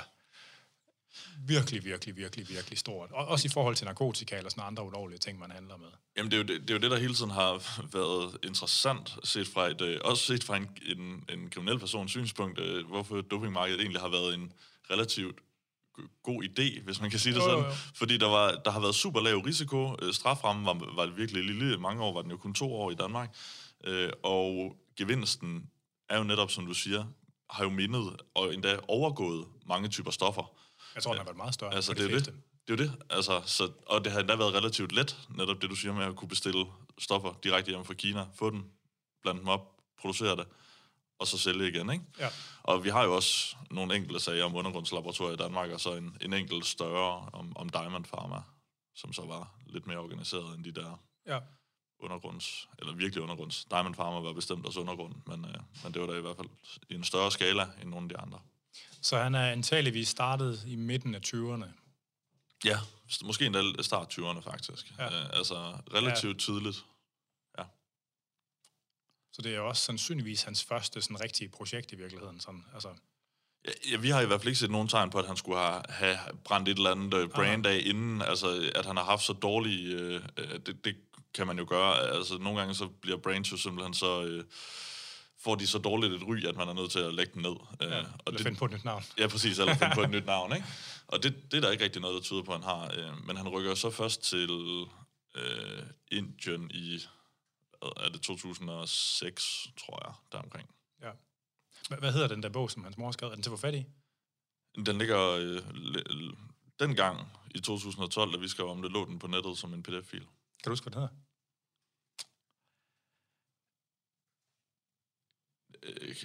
virkelig, 1.47 1.85
virkelig, 1.85 2.17
virkelig, 2.17 2.49
virkelig 2.49 2.77
stort. 2.77 3.11
Og 3.11 3.27
også 3.27 3.47
i 3.47 3.49
forhold 3.49 3.75
til 3.75 3.85
narkotika 3.85 4.37
eller 4.37 4.49
sådan 4.49 4.63
andre 4.63 4.85
ulovlige 4.85 5.19
ting, 5.19 5.39
man 5.39 5.51
handler 5.51 5.77
med. 5.77 5.87
Jamen, 6.17 6.31
det 6.31 6.37
er, 6.37 6.41
jo 6.41 6.47
det, 6.47 6.61
det 6.61 6.69
er 6.69 6.73
jo 6.73 6.79
det, 6.79 6.91
der 6.91 6.97
hele 6.97 7.13
tiden 7.13 7.31
har 7.31 7.53
været 7.93 8.37
interessant, 8.43 9.17
set 9.23 9.47
fra 9.47 9.67
et, 9.67 9.81
øh, 9.81 9.99
også 10.03 10.23
set 10.23 10.43
fra 10.43 10.57
en, 10.57 10.69
en, 10.85 11.23
en 11.29 11.49
kriminel 11.49 11.79
persons 11.79 12.11
synspunkt, 12.11 12.59
øh, 12.59 12.87
hvorfor 12.87 13.21
dopingmarkedet 13.21 13.81
egentlig 13.81 14.01
har 14.01 14.09
været 14.09 14.33
en 14.33 14.53
relativt 14.91 15.35
god 16.23 16.43
idé, 16.43 16.81
hvis 16.81 17.01
man 17.01 17.09
kan 17.09 17.19
sige 17.19 17.35
det 17.35 17.43
sådan. 17.43 17.59
Jo, 17.59 17.65
jo. 17.65 17.73
Fordi 17.95 18.17
der, 18.17 18.27
var, 18.27 18.51
der 18.65 18.71
har 18.71 18.79
været 18.79 18.95
super 18.95 19.21
lav 19.21 19.37
risiko. 19.37 19.95
Øh, 20.01 20.13
straframmen 20.13 20.65
var, 20.65 20.95
var 20.95 21.05
virkelig 21.05 21.43
lille. 21.43 21.77
Mange 21.77 22.03
år 22.03 22.13
var 22.13 22.21
den 22.21 22.31
jo 22.31 22.37
kun 22.37 22.53
to 22.53 22.73
år 22.73 22.91
i 22.91 22.95
Danmark. 22.95 23.35
Og 24.23 24.75
gevinsten 24.97 25.69
er 26.09 26.17
jo 26.17 26.23
netop, 26.23 26.51
som 26.51 26.65
du 26.65 26.73
siger, 26.73 27.05
har 27.49 27.63
jo 27.63 27.69
mindet 27.69 28.21
og 28.35 28.53
endda 28.53 28.79
overgået 28.87 29.45
mange 29.67 29.89
typer 29.89 30.11
stoffer. 30.11 30.51
Jeg 30.95 31.03
tror, 31.03 31.11
den 31.11 31.17
har 31.17 31.25
været 31.25 31.37
meget 31.37 31.53
større. 31.53 31.73
Altså, 31.73 31.93
det, 31.93 32.05
er 32.05 32.19
det. 32.19 32.25
det 32.67 32.81
er 32.81 32.85
jo 32.85 32.89
det. 32.89 33.03
Altså, 33.09 33.41
så, 33.45 33.71
og 33.85 34.03
det 34.03 34.11
har 34.11 34.19
endda 34.19 34.35
været 34.35 34.53
relativt 34.53 34.91
let, 34.91 35.17
netop 35.29 35.61
det, 35.61 35.69
du 35.69 35.75
siger 35.75 35.93
med 35.93 36.05
at 36.05 36.15
kunne 36.15 36.27
bestille 36.27 36.65
stoffer 36.97 37.33
direkte 37.43 37.69
hjem 37.69 37.85
fra 37.85 37.93
Kina, 37.93 38.25
få 38.35 38.49
dem, 38.49 38.63
blande 39.21 39.39
dem 39.39 39.47
op, 39.47 39.75
producere 39.99 40.35
det, 40.35 40.47
og 41.19 41.27
så 41.27 41.37
sælge 41.37 41.67
igen, 41.67 41.89
ikke? 41.89 42.05
Ja. 42.19 42.29
Og 42.63 42.83
vi 42.83 42.89
har 42.89 43.03
jo 43.03 43.15
også 43.15 43.55
nogle 43.71 43.95
enkelte 43.95 44.19
sager 44.19 44.45
om 44.45 44.55
undergrundslaboratorier 44.55 45.33
i 45.33 45.37
Danmark, 45.37 45.69
og 45.69 45.79
så 45.79 45.95
en, 45.95 46.17
en 46.21 46.33
enkelt 46.33 46.65
større 46.65 47.29
om, 47.33 47.57
om 47.57 47.69
Diamond 47.69 48.05
Pharma, 48.05 48.41
som 48.95 49.13
så 49.13 49.25
var 49.25 49.55
lidt 49.65 49.87
mere 49.87 49.97
organiseret 49.97 50.55
end 50.55 50.63
de 50.63 50.71
der 50.71 51.01
ja. 51.27 51.39
undergrunds, 51.99 52.69
eller 52.79 52.93
virkelig 52.93 53.23
undergrunds. 53.23 53.65
Diamond 53.65 53.95
Pharma 53.95 54.19
var 54.19 54.33
bestemt 54.33 54.65
også 54.65 54.79
undergrund, 54.79 55.15
men, 55.27 55.45
øh, 55.45 55.55
men 55.83 55.93
det 55.93 56.01
var 56.01 56.07
da 56.07 56.13
i 56.17 56.21
hvert 56.21 56.35
fald 56.35 56.49
i 56.89 56.95
en 56.95 57.03
større 57.03 57.31
skala 57.31 57.67
end 57.81 57.89
nogle 57.89 58.05
af 58.05 58.09
de 58.09 58.17
andre. 58.17 58.39
Så 59.01 59.17
han 59.17 59.35
er 59.35 59.51
antageligvis 59.51 60.07
startet 60.07 60.63
i 60.67 60.75
midten 60.75 61.15
af 61.15 61.19
20'erne. 61.25 61.65
Ja, 62.65 62.77
måske 63.23 63.45
endda 63.45 63.81
start 63.81 64.19
20'erne 64.19 64.39
faktisk. 64.39 64.93
Ja. 64.99 65.05
Øh, 65.05 65.29
altså 65.33 65.55
relativt 65.93 66.41
ja. 66.41 66.53
tidligt. 66.53 66.85
Ja. 67.57 67.63
Så 69.33 69.41
det 69.41 69.55
er 69.55 69.59
også 69.59 69.81
sandsynligvis 69.83 70.43
hans 70.43 70.63
første 70.63 71.01
sådan 71.01 71.21
rigtige 71.21 71.49
projekt 71.49 71.91
i 71.91 71.95
virkeligheden. 71.95 72.39
Sådan, 72.39 72.65
altså. 72.73 72.89
Ja, 73.65 73.71
ja, 73.91 73.97
vi 73.97 74.09
har 74.09 74.21
i 74.21 74.25
hvert 74.25 74.41
fald 74.41 74.47
ikke 74.47 74.59
set 74.59 74.71
nogen 74.71 74.87
tegn 74.87 75.09
på, 75.09 75.19
at 75.19 75.27
han 75.27 75.37
skulle 75.37 75.59
have, 75.59 75.83
have 75.89 76.17
brændt 76.43 76.69
et 76.69 76.77
eller 76.77 76.91
andet 76.91 77.13
uh, 77.13 77.29
brand 77.29 77.65
af 77.65 77.81
inden. 77.85 78.21
Altså, 78.21 78.71
at 78.75 78.85
han 78.85 78.97
har 78.97 79.03
haft 79.03 79.23
så 79.23 79.33
dårlige... 79.33 80.15
Uh, 80.15 80.21
det, 80.65 80.85
det 80.85 80.95
kan 81.33 81.47
man 81.47 81.57
jo 81.59 81.65
gøre. 81.69 81.99
Altså, 81.99 82.37
nogle 82.37 82.59
gange 82.59 82.75
så 82.75 82.87
bliver 82.87 83.17
brands 83.17 83.51
jo 83.51 83.57
simpelthen 83.57 83.93
så... 83.93 84.21
Uh, 84.21 84.43
får 85.43 85.55
de 85.55 85.67
så 85.67 85.77
dårligt 85.77 86.13
et 86.13 86.23
ry, 86.27 86.45
at 86.45 86.55
man 86.55 86.67
er 86.67 86.73
nødt 86.73 86.91
til 86.91 86.99
at 86.99 87.13
lægge 87.13 87.33
den 87.33 87.41
ned. 87.41 87.55
Ja, 87.81 87.85
uh, 87.85 87.91
og 87.91 88.19
eller 88.27 88.37
det, 88.37 88.41
finde 88.41 88.57
på 88.57 88.65
et 88.65 88.71
nyt 88.71 88.85
navn. 88.85 89.03
Ja, 89.17 89.27
præcis, 89.27 89.59
eller 89.59 89.75
finde 89.75 89.95
på 89.95 90.01
et 90.01 90.09
nyt 90.17 90.25
navn, 90.25 90.55
ikke? 90.55 90.67
Og 91.07 91.23
det, 91.23 91.51
det 91.51 91.57
er 91.57 91.61
der 91.61 91.71
ikke 91.71 91.83
rigtig 91.83 92.01
noget, 92.01 92.15
der 92.15 92.21
tyder 92.21 92.43
på, 92.43 92.53
at 92.53 92.59
han 92.59 92.69
har. 92.69 93.11
Uh, 93.11 93.27
men 93.27 93.37
han 93.37 93.49
rykker 93.49 93.75
så 93.75 93.89
først 93.89 94.23
til 94.23 94.51
uh, 94.51 94.87
Indien 96.11 96.71
i, 96.71 96.99
er 97.81 98.09
det 98.09 98.21
2006, 98.21 99.67
tror 99.77 100.07
jeg, 100.07 100.13
deromkring. 100.31 100.69
Ja. 101.01 101.11
Hvad 101.99 102.13
hedder 102.13 102.27
den 102.27 102.43
der 102.43 102.49
bog, 102.49 102.71
som 102.71 102.83
hans 102.83 102.97
mor 102.97 103.11
skrev? 103.11 103.29
Er 103.29 103.33
den 103.33 103.43
til 103.43 103.49
at 103.49 103.59
få 103.59 103.61
fat 103.61 103.75
i? 103.75 103.85
Den 104.85 104.97
ligger 104.97 105.19
øh, 105.19 105.61
dengang 106.79 107.31
i 107.55 107.59
2012, 107.59 108.33
da 108.33 108.37
vi 108.37 108.47
skrev 108.47 108.69
om 108.69 108.81
det, 108.81 108.91
lå 108.91 109.05
den 109.05 109.19
på 109.19 109.27
nettet 109.27 109.57
som 109.57 109.73
en 109.73 109.83
pdf-fil. 109.83 110.19
Kan 110.19 110.65
du 110.65 110.69
huske, 110.69 110.83
hvad 110.83 110.91
den 110.91 111.01
hedder? 111.01 111.15
Øh, 115.83 116.15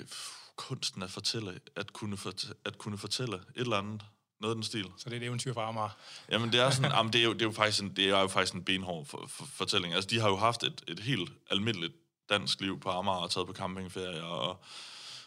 kunsten 0.56 1.02
at 1.02 1.10
fortælle, 1.10 1.60
at 1.76 1.92
kunne, 1.92 2.16
fortælle, 2.16 2.54
at 2.64 2.78
kunne 2.78 2.98
fortælle 2.98 3.36
et 3.36 3.42
eller 3.56 3.76
andet. 3.76 4.02
Noget 4.40 4.52
af 4.52 4.56
den 4.56 4.64
stil. 4.64 4.92
Så 4.96 5.10
det 5.10 5.12
er 5.12 5.20
et 5.20 5.26
eventyr 5.26 5.54
fra 5.54 5.68
Amager? 5.68 5.96
Jamen, 6.30 6.52
det 6.52 6.60
er, 6.60 6.70
sådan, 6.70 6.90
jamen, 6.90 7.12
det 7.12 7.20
er, 7.20 7.24
jo, 7.24 7.32
det 7.32 7.42
er, 7.42 7.46
jo, 7.46 7.52
faktisk 7.52 7.82
en, 7.82 7.96
det 7.96 8.04
er 8.04 8.20
jo 8.20 8.28
faktisk 8.28 8.54
en 8.54 8.64
benhård 8.64 9.06
for, 9.06 9.26
for, 9.28 9.44
fortælling. 9.44 9.94
Altså, 9.94 10.10
de 10.10 10.20
har 10.20 10.28
jo 10.28 10.36
haft 10.36 10.62
et, 10.62 10.84
et 10.88 11.00
helt 11.00 11.32
almindeligt 11.50 11.92
dansk 12.30 12.60
liv 12.60 12.80
på 12.80 12.90
Amager 12.90 13.18
og 13.18 13.30
taget 13.30 13.46
på 13.46 13.52
campingferie 13.52 14.22
og 14.24 14.64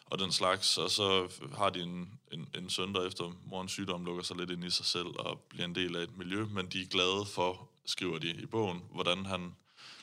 og 0.10 0.19
den 0.19 0.31
slags. 0.31 0.77
Og 0.77 0.91
så 0.91 1.27
har 1.57 1.69
de 1.69 1.81
en, 1.81 2.19
en, 2.31 2.48
en 2.55 2.69
søn, 2.69 2.93
der 2.93 3.07
efter 3.07 3.31
morens 3.46 3.72
sygdom 3.72 4.05
lukker 4.05 4.24
sig 4.24 4.38
lidt 4.38 4.51
ind 4.51 4.63
i 4.63 4.69
sig 4.69 4.86
selv 4.86 5.07
og 5.07 5.39
bliver 5.50 5.65
en 5.65 5.75
del 5.75 5.96
af 5.96 6.01
et 6.01 6.17
miljø, 6.17 6.46
men 6.46 6.67
de 6.67 6.81
er 6.81 6.86
glade 6.86 7.25
for, 7.25 7.69
skriver 7.86 8.19
de 8.19 8.29
i 8.29 8.46
bogen, 8.46 8.84
hvordan 8.91 9.25
han 9.25 9.55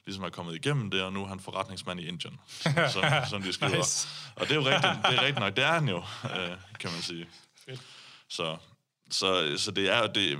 ligesom 0.06 0.25
er 0.25 0.28
kommet 0.28 0.54
igennem 0.54 0.90
det, 0.90 1.02
og 1.02 1.12
nu 1.12 1.23
er 1.23 1.28
han 1.28 1.40
forretningsmand 1.40 2.00
i 2.00 2.06
Indien, 2.06 2.40
som, 2.94 3.04
som 3.30 3.42
de 3.42 3.52
skriver. 3.52 3.76
nice. 3.76 4.08
Og 4.34 4.49
det 4.49 4.50
er 4.50 4.54
jo 4.54 4.66
rigtigt, 4.66 4.92
det 5.11 5.18
er 5.18 5.20
rigtigt 5.20 5.38
nok, 5.38 5.56
det 5.56 5.64
er 5.64 5.73
han 5.73 5.88
jo, 5.88 5.96
øh, 6.25 6.58
kan 6.80 6.92
man 6.92 7.02
sige. 7.02 7.28
Fedt. 7.66 7.80
Så, 8.28 8.56
så, 9.11 9.54
så 9.56 9.70
det 9.70 9.90
er 9.90 10.06
det, 10.06 10.38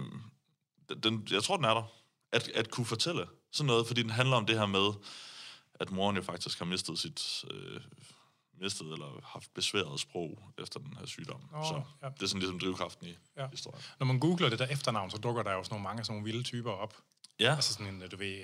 den, 1.03 1.29
jeg 1.31 1.43
tror, 1.43 1.57
den 1.57 1.65
er 1.65 1.75
der, 1.75 1.83
at, 2.33 2.49
at 2.49 2.71
kunne 2.71 2.87
fortælle 2.87 3.27
sådan 3.53 3.67
noget, 3.67 3.87
fordi 3.87 4.03
den 4.03 4.11
handler 4.11 4.37
om 4.37 4.47
det 4.47 4.59
her 4.59 4.67
med, 4.67 4.93
at 5.81 5.91
moren 5.91 6.17
jo 6.17 6.23
faktisk 6.23 6.59
har 6.59 6.67
mistet 6.67 6.99
sit 6.99 7.45
øh, 7.51 7.81
mistet 8.61 8.93
eller 8.93 9.21
haft 9.25 9.55
besværet 9.55 10.01
sprog 10.01 10.39
efter 10.59 10.81
den 10.81 10.97
her 10.99 11.07
sygdom. 11.07 11.41
Oh, 11.55 11.65
så 11.65 11.83
ja. 12.03 12.09
det 12.09 12.23
er 12.23 12.27
sådan 12.27 12.41
ligesom 12.41 12.59
drivkraften 12.59 13.07
i 13.07 13.17
ja. 13.37 13.47
historien. 13.51 13.83
Når 13.99 14.07
man 14.07 14.19
googler 14.21 14.49
det 14.49 14.59
der 14.59 14.67
efternavn, 14.67 15.11
så 15.11 15.19
dukker 15.19 15.43
der 15.43 15.53
jo 15.53 15.65
sådan 15.65 15.75
nogle 15.75 15.83
mange 15.83 16.05
sådan 16.05 16.13
nogle 16.15 16.33
vilde 16.33 16.43
typer 16.43 16.71
op. 16.71 16.97
Ja. 17.41 17.55
Altså 17.55 17.73
sådan 17.73 17.95
en, 17.95 18.09
du 18.09 18.17
ved, 18.17 18.35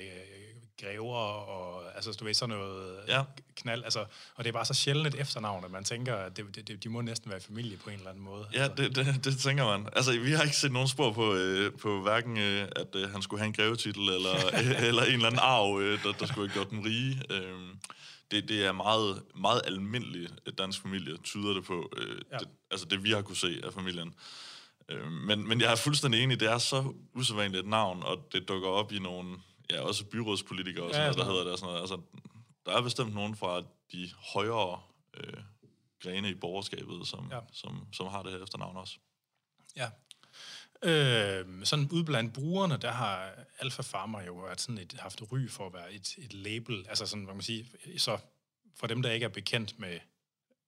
grever 0.81 1.17
og 1.17 1.83
altså, 1.95 2.13
du 2.13 2.25
ved, 2.25 2.35
sådan 2.35 2.57
noget 2.57 2.99
ja. 3.09 3.23
knald. 3.57 3.85
Altså, 3.85 4.01
og 4.35 4.45
det 4.45 4.47
er 4.49 4.53
bare 4.53 4.65
så 4.65 4.75
sjældent 4.75 5.15
et 5.15 5.21
efternavn, 5.21 5.65
at 5.65 5.71
man 5.71 5.85
tænker, 5.85 6.17
at 6.17 6.37
det, 6.37 6.69
det, 6.69 6.85
de 6.85 6.89
må 6.89 7.01
næsten 7.01 7.31
være 7.31 7.41
familie 7.41 7.77
på 7.77 7.91
en 7.91 7.97
eller 7.97 8.11
anden 8.11 8.25
måde. 8.25 8.47
Ja, 8.55 8.63
altså. 8.63 8.83
det, 8.83 8.97
det, 8.97 9.25
det 9.25 9.39
tænker 9.39 9.65
man. 9.65 9.89
Altså, 9.97 10.21
vi 10.21 10.33
har 10.33 10.43
ikke 10.43 10.57
set 10.57 10.73
nogen 10.73 10.89
spor 10.89 11.13
på, 11.13 11.35
øh, 11.35 11.73
på 11.73 12.03
hverken, 12.03 12.39
øh, 12.39 12.69
at 12.77 12.95
øh, 12.95 13.11
han 13.11 13.23
skulle 13.23 13.41
have 13.41 13.47
en 13.47 13.53
grevetitel, 13.53 14.09
eller, 14.09 14.37
øh, 14.61 14.89
eller 14.89 15.03
en 15.03 15.13
eller 15.13 15.27
anden 15.27 15.41
arv, 15.43 15.81
øh, 15.81 16.03
der, 16.05 16.13
der 16.13 16.27
skulle 16.27 16.49
have 16.49 16.55
gjort 16.55 16.71
dem 16.71 16.81
rige. 16.81 17.23
Øh, 17.31 17.59
det, 18.31 18.49
det 18.49 18.67
er 18.67 18.73
meget, 18.73 19.23
meget 19.35 19.63
almindeligt 19.67 20.59
dansk 20.59 20.83
familie, 20.83 21.17
tyder 21.17 21.55
det 21.55 21.65
på. 21.65 21.93
Øh, 21.97 22.21
ja. 22.33 22.37
det, 22.37 22.49
altså 22.71 22.87
det, 22.87 23.05
vi 23.05 23.11
har 23.11 23.23
kunne 23.23 23.37
se 23.37 23.61
af 23.65 23.73
familien. 23.73 24.15
Øh, 24.89 25.13
men, 25.13 25.49
men 25.49 25.61
jeg 25.61 25.73
er 25.73 25.77
fuldstændig 25.77 26.23
enig, 26.23 26.41
det 26.41 26.51
er 26.51 26.59
så 26.59 26.93
usædvanligt 27.15 27.65
et 27.65 27.69
navn, 27.69 28.03
og 28.03 28.29
det 28.33 28.49
dukker 28.49 28.69
op 28.69 28.93
i 28.93 28.99
nogle, 28.99 29.37
ja, 29.71 29.81
også 29.81 30.05
byrådspolitikere 30.05 30.85
og 30.85 30.95
sådan 30.95 31.07
ja, 31.07 31.13
noget, 31.13 31.27
der 31.27 31.33
hedder 31.33 31.51
det. 31.51 31.59
Sådan 31.59 31.69
noget. 31.69 31.81
Altså, 31.81 32.01
der 32.67 32.73
er 32.73 32.83
bestemt 32.83 33.15
nogen 33.15 33.37
fra 33.37 33.63
de 33.93 34.11
højere 34.33 34.81
øh, 35.15 35.43
grene 36.03 36.31
i 36.31 36.35
borgerskabet, 36.35 37.07
som, 37.07 37.29
ja. 37.31 37.41
som, 37.53 37.87
som 37.93 38.07
har 38.07 38.23
det 38.23 38.33
her 38.33 38.43
efternavn 38.43 38.77
også. 38.77 38.99
Ja. 39.77 39.91
Øh, 40.83 41.65
sådan 41.65 41.89
ude 41.93 42.05
blandt 42.05 42.35
brugerne, 42.35 42.77
der 42.77 42.91
har 42.91 43.35
Alpha 43.59 43.83
Pharma 43.83 44.19
jo 44.19 44.35
været 44.35 44.61
sådan 44.61 44.79
et, 44.79 44.93
haft 44.93 45.23
ry 45.33 45.49
for 45.49 45.67
at 45.67 45.73
være 45.73 45.93
et, 45.93 46.15
et 46.19 46.33
label, 46.33 46.87
altså 46.89 47.07
sådan, 47.07 47.25
hvad 47.25 47.35
man 47.35 47.43
sige, 47.43 47.67
så 47.99 48.19
for 48.77 48.87
dem, 48.87 49.03
der 49.03 49.11
ikke 49.11 49.25
er 49.25 49.29
bekendt 49.29 49.79
med, 49.79 49.99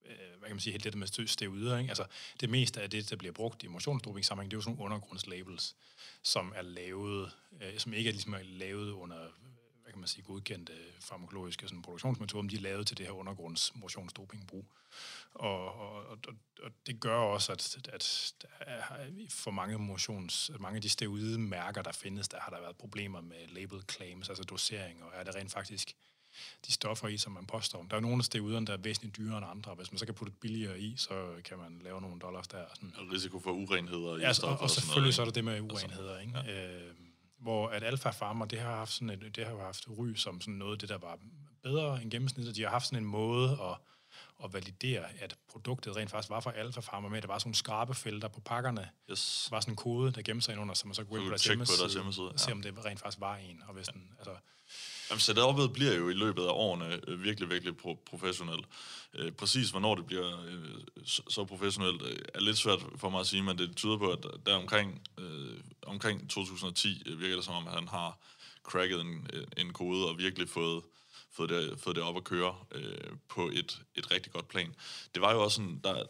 øh, 0.06 0.16
hvad 0.38 0.48
kan 0.48 0.56
man 0.56 0.60
sige, 0.60 0.72
helt 0.72 0.84
det 0.84 0.94
med 0.94 1.26
steroider, 1.26 1.78
ikke? 1.78 1.90
altså 1.90 2.06
det 2.40 2.50
meste 2.50 2.82
af 2.82 2.90
det, 2.90 3.10
der 3.10 3.16
bliver 3.16 3.32
brugt 3.32 3.62
i 3.62 3.66
motionsdoping-sammenhæng, 3.66 4.50
det 4.50 4.56
er 4.56 4.58
jo 4.58 4.62
sådan 4.62 4.76
nogle 4.76 4.84
undergrundslabels, 4.84 5.76
som 6.22 6.52
er 6.56 6.62
lavet, 6.62 7.32
øh, 7.62 7.78
som 7.78 7.92
ikke 7.92 8.08
er 8.08 8.12
ligesom 8.12 8.34
er 8.34 8.42
lavet 8.42 8.90
under 8.90 9.28
hvad 9.82 9.92
kan 9.92 10.00
man 10.00 10.08
sige, 10.08 10.24
godkendte 10.24 10.72
farmakologiske 11.00 11.68
sådan, 11.68 11.82
produktionsmetoder, 11.82 12.48
de 12.48 12.56
er 12.56 12.60
lavet 12.60 12.86
til 12.86 12.98
det 12.98 13.06
her 13.06 13.12
undergrunds 13.12 13.74
motionsdopingbrug. 13.74 14.64
Og, 15.34 15.74
og, 15.74 16.06
og, 16.06 16.18
og 16.62 16.70
det 16.86 17.00
gør 17.00 17.16
også, 17.16 17.52
at, 17.52 17.88
at 17.88 18.32
for 19.30 19.50
mange 19.50 19.78
motions, 19.78 20.50
mange 20.60 20.76
af 20.76 20.82
de 20.82 20.88
steroide 20.88 21.38
mærker, 21.38 21.82
der 21.82 21.92
findes, 21.92 22.28
der 22.28 22.40
har 22.40 22.50
der 22.50 22.60
været 22.60 22.76
problemer 22.76 23.20
med 23.20 23.48
label 23.48 23.82
claims, 23.90 24.28
altså 24.28 24.44
dosering, 24.44 25.04
og 25.04 25.10
er 25.14 25.24
det 25.24 25.34
rent 25.34 25.52
faktisk 25.52 25.94
de 26.66 26.72
stoffer 26.72 27.08
i, 27.08 27.16
som 27.16 27.32
man 27.32 27.46
påstår. 27.46 27.86
Der 27.90 27.96
er 27.96 28.00
nogle 28.00 28.18
af 28.18 28.24
steroiderne, 28.24 28.66
der 28.66 28.72
er 28.72 28.76
væsentligt 28.76 29.16
dyrere 29.16 29.38
end 29.38 29.46
andre. 29.50 29.74
Hvis 29.74 29.92
man 29.92 29.98
så 29.98 30.06
kan 30.06 30.14
putte 30.14 30.32
billigere 30.40 30.80
i, 30.80 30.96
så 30.96 31.34
kan 31.44 31.58
man 31.58 31.80
lave 31.84 32.00
nogle 32.00 32.20
dollars 32.20 32.48
der. 32.48 32.64
Sådan. 32.74 32.94
Og 32.96 33.12
risiko 33.12 33.38
for 33.38 33.50
urenheder 33.50 34.16
i 34.16 34.20
ja, 34.20 34.32
stoffer. 34.32 34.56
Og, 34.56 34.62
og 34.62 34.70
selvfølgelig 34.70 35.08
og 35.08 35.14
så 35.14 35.22
er 35.22 35.26
der 35.26 35.32
det 35.32 35.44
med 35.44 35.60
urenheder. 35.60 36.18
Ikke? 36.18 36.38
Ja. 36.38 36.76
Øh, 36.76 36.94
hvor 37.42 37.68
at 37.68 37.82
Alpha 37.82 38.10
Pharma, 38.10 38.44
det 38.44 38.60
har 38.60 38.76
haft 38.76 38.92
sådan 38.92 39.10
et, 39.10 39.36
det 39.36 39.46
har 39.46 39.56
haft 39.56 39.88
ry 39.88 40.14
som 40.14 40.40
sådan 40.40 40.54
noget, 40.54 40.80
det 40.80 40.88
der 40.88 40.98
var 40.98 41.18
bedre 41.62 42.02
end 42.02 42.10
gennemsnittet. 42.10 42.56
De 42.56 42.62
har 42.62 42.70
haft 42.70 42.86
sådan 42.86 43.02
en 43.02 43.08
måde 43.08 43.50
at, 43.50 43.76
at 44.44 44.52
validere, 44.52 45.04
at 45.20 45.36
produktet 45.50 45.96
rent 45.96 46.10
faktisk 46.10 46.30
var 46.30 46.40
fra 46.40 46.52
Alpha 46.52 46.80
Pharma 46.80 47.08
med, 47.08 47.16
at 47.16 47.22
der 47.22 47.28
var 47.28 47.38
sådan 47.38 47.48
nogle 47.48 47.56
skrabefelter 47.56 48.28
på 48.28 48.40
pakkerne. 48.40 48.88
Yes. 49.10 49.46
Der 49.50 49.56
var 49.56 49.60
sådan 49.60 49.72
en 49.72 49.76
kode, 49.76 50.12
der 50.12 50.22
gemte 50.22 50.44
sig 50.44 50.52
ind 50.52 50.60
under, 50.60 50.74
så 50.74 50.86
man 50.86 50.94
så 50.94 51.04
kunne 51.04 51.10
gå 51.10 51.16
ind 51.16 51.24
på 51.24 51.30
deres 51.30 51.44
hjemmeside, 51.44 51.78
på 51.78 51.82
deres 51.82 51.94
hjemmeside 51.94 52.26
ja. 52.26 52.32
og 52.32 52.40
se, 52.40 52.52
om 52.52 52.62
det 52.62 52.84
rent 52.84 53.00
faktisk 53.00 53.20
var 53.20 53.36
en. 53.36 53.62
Og 53.66 53.74
hvis 53.74 53.86
ja. 53.86 53.92
den, 53.92 54.10
altså, 54.18 54.36
Jamen, 55.12 55.20
setup'et 55.20 55.72
bliver 55.72 55.94
jo 55.94 56.08
i 56.08 56.12
løbet 56.12 56.42
af 56.42 56.50
årene 56.50 57.00
øh, 57.08 57.22
virkelig, 57.22 57.50
virkelig 57.50 57.74
pro- 57.84 58.04
professionelt. 58.06 58.66
Øh, 59.14 59.32
præcis 59.32 59.70
hvornår 59.70 59.94
det 59.94 60.06
bliver 60.06 60.44
øh, 60.44 61.04
så, 61.04 61.22
så 61.28 61.44
professionelt, 61.44 62.02
øh, 62.02 62.18
er 62.34 62.40
lidt 62.40 62.58
svært 62.58 62.78
for 62.96 63.10
mig 63.10 63.20
at 63.20 63.26
sige, 63.26 63.42
men 63.42 63.58
det 63.58 63.76
tyder 63.76 63.98
på, 63.98 64.10
at 64.10 64.26
der 64.46 64.54
omkring, 64.54 65.02
øh, 65.18 65.60
omkring 65.86 66.30
2010 66.30 67.02
øh, 67.06 67.20
virker 67.20 67.36
det 67.36 67.44
som 67.44 67.54
om, 67.54 67.66
at 67.66 67.74
han 67.74 67.88
har 67.88 68.18
cracket 68.62 69.00
en, 69.00 69.26
øh, 69.32 69.46
en 69.56 69.72
kode 69.72 70.08
og 70.08 70.18
virkelig 70.18 70.48
fået, 70.48 70.82
fået, 71.32 71.50
det, 71.50 71.80
fået 71.80 71.96
det 71.96 72.04
op 72.04 72.16
at 72.16 72.24
køre 72.24 72.54
øh, 72.74 73.10
på 73.28 73.48
et, 73.48 73.82
et 73.94 74.10
rigtig 74.10 74.32
godt 74.32 74.48
plan. 74.48 74.74
Det 75.14 75.22
var 75.22 75.32
jo 75.32 75.42
også 75.42 75.54
sådan, 75.54 75.80
der, 75.84 76.02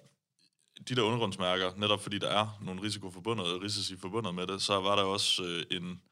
de 0.89 0.97
der 0.97 1.03
undergrundsmærker, 1.03 1.73
netop 1.77 2.03
fordi 2.03 2.19
der 2.19 2.29
er 2.29 2.59
nogle 2.61 2.83
risiko 2.83 3.11
forbundet, 3.11 3.63
risici 3.63 3.97
forbundet 3.97 4.35
med 4.35 4.47
det, 4.47 4.63
så 4.63 4.81
var 4.81 4.97
der 4.97 5.03
også 5.03 5.45
øh, 5.45 5.65
en 5.71 6.03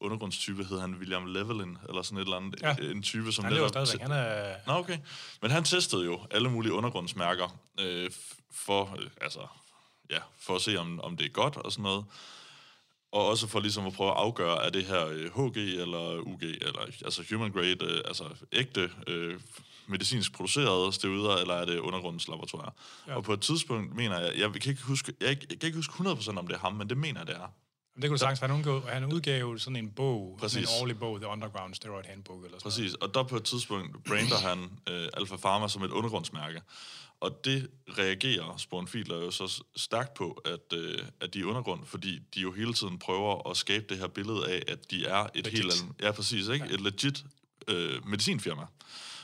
undergrundstype, 0.00 0.64
hed 0.64 0.80
han 0.80 0.94
William 0.94 1.26
Levelin, 1.26 1.78
eller 1.88 2.02
sådan 2.02 2.18
et 2.18 2.22
eller 2.22 2.36
andet. 2.36 2.62
Ja. 2.62 2.76
En 2.90 3.02
type, 3.02 3.32
som... 3.32 3.44
Han 3.44 3.52
lever 3.52 3.68
stadigvæk. 3.68 4.00
Han 4.00 4.10
er... 4.10 4.54
Nå, 4.66 4.72
okay. 4.72 4.98
Men 5.42 5.50
han 5.50 5.64
testede 5.64 6.04
jo 6.04 6.20
alle 6.30 6.50
mulige 6.50 6.72
undergrundsmærker 6.72 7.58
øh, 7.80 8.10
for, 8.50 8.96
øh, 9.00 9.10
altså, 9.20 9.46
ja, 10.10 10.18
for 10.38 10.54
at 10.54 10.60
se, 10.62 10.76
om, 10.76 11.00
om 11.00 11.16
det 11.16 11.26
er 11.26 11.30
godt 11.30 11.56
og 11.56 11.72
sådan 11.72 11.82
noget. 11.82 12.04
Og 13.12 13.26
også 13.26 13.46
for 13.46 13.60
ligesom 13.60 13.86
at 13.86 13.92
prøve 13.92 14.10
at 14.10 14.16
afgøre, 14.16 14.66
er 14.66 14.70
det 14.70 14.84
her 14.84 15.06
øh, 15.06 15.24
HG 15.24 15.56
eller 15.56 16.20
UG, 16.20 16.42
eller 16.42 16.80
altså 17.04 17.24
human 17.30 17.52
grade, 17.52 17.84
øh, 17.84 18.00
altså 18.04 18.24
ægte 18.52 18.90
øh, 19.06 19.40
medicinsk 19.86 20.32
producerede 20.32 20.92
steroider, 20.92 21.36
eller 21.36 21.54
er 21.54 21.64
det 21.64 21.78
undergrundslaboratorier. 21.78 22.70
Ja. 23.06 23.14
Og 23.14 23.24
på 23.24 23.32
et 23.32 23.40
tidspunkt 23.40 23.94
mener 23.94 24.20
jeg, 24.20 24.38
jeg 24.38 24.52
kan 24.52 24.70
ikke 24.70 24.82
huske, 24.82 25.12
jeg, 25.20 25.28
jeg 25.28 25.58
kan 25.60 25.66
ikke 25.66 25.76
huske 25.76 25.92
100% 25.92 26.38
om 26.38 26.46
det 26.46 26.54
er 26.54 26.58
ham, 26.58 26.72
men 26.72 26.88
det 26.88 26.98
mener 26.98 27.20
jeg, 27.20 27.26
det 27.26 27.36
er. 27.36 27.52
Men 27.96 28.02
det 28.02 28.10
kunne 28.10 28.18
sagtens 28.18 28.42
være, 28.42 28.50
han 28.50 28.58
udgav, 28.58 28.88
han 28.88 29.04
udgav 29.04 29.58
sådan 29.58 29.76
en 29.76 29.90
bog, 29.90 30.36
Præcis. 30.40 30.68
sådan 30.68 30.76
en 30.76 30.82
årlig 30.82 30.98
bog, 30.98 31.20
The 31.20 31.28
Underground 31.28 31.74
Steroid 31.74 32.04
Handbook. 32.04 32.44
Eller 32.44 32.58
sådan 32.58 32.70
Præcis, 32.70 32.92
noget. 32.92 33.02
og 33.02 33.14
der 33.14 33.22
på 33.22 33.36
et 33.36 33.44
tidspunkt 33.44 34.04
brander 34.04 34.36
han 34.36 34.58
uh, 34.90 35.20
Alpha 35.20 35.36
Pharma 35.36 35.68
som 35.68 35.82
et 35.82 35.90
undergrundsmærke. 35.90 36.62
Og 37.20 37.44
det 37.44 37.70
reagerer 37.98 38.56
Spornfiler 38.56 39.16
jo 39.16 39.30
så 39.30 39.62
stærkt 39.76 40.14
på, 40.14 40.42
at, 40.44 40.78
uh, 40.78 41.06
at 41.20 41.34
de 41.34 41.40
er 41.40 41.44
undergrund, 41.44 41.86
fordi 41.86 42.18
de 42.34 42.40
jo 42.40 42.52
hele 42.52 42.74
tiden 42.74 42.98
prøver 42.98 43.50
at 43.50 43.56
skabe 43.56 43.84
det 43.88 43.98
her 43.98 44.06
billede 44.06 44.48
af, 44.48 44.62
at 44.68 44.90
de 44.90 45.06
er 45.06 45.24
et 45.24 45.30
legit. 45.34 45.52
helt 45.52 45.82
andet... 45.82 45.94
Ja, 46.00 46.12
præcis, 46.12 46.48
ikke? 46.48 46.66
Ja. 46.66 46.74
Et 46.74 46.80
legit 46.80 47.24
uh, 47.72 48.08
medicinfirma. 48.08 48.66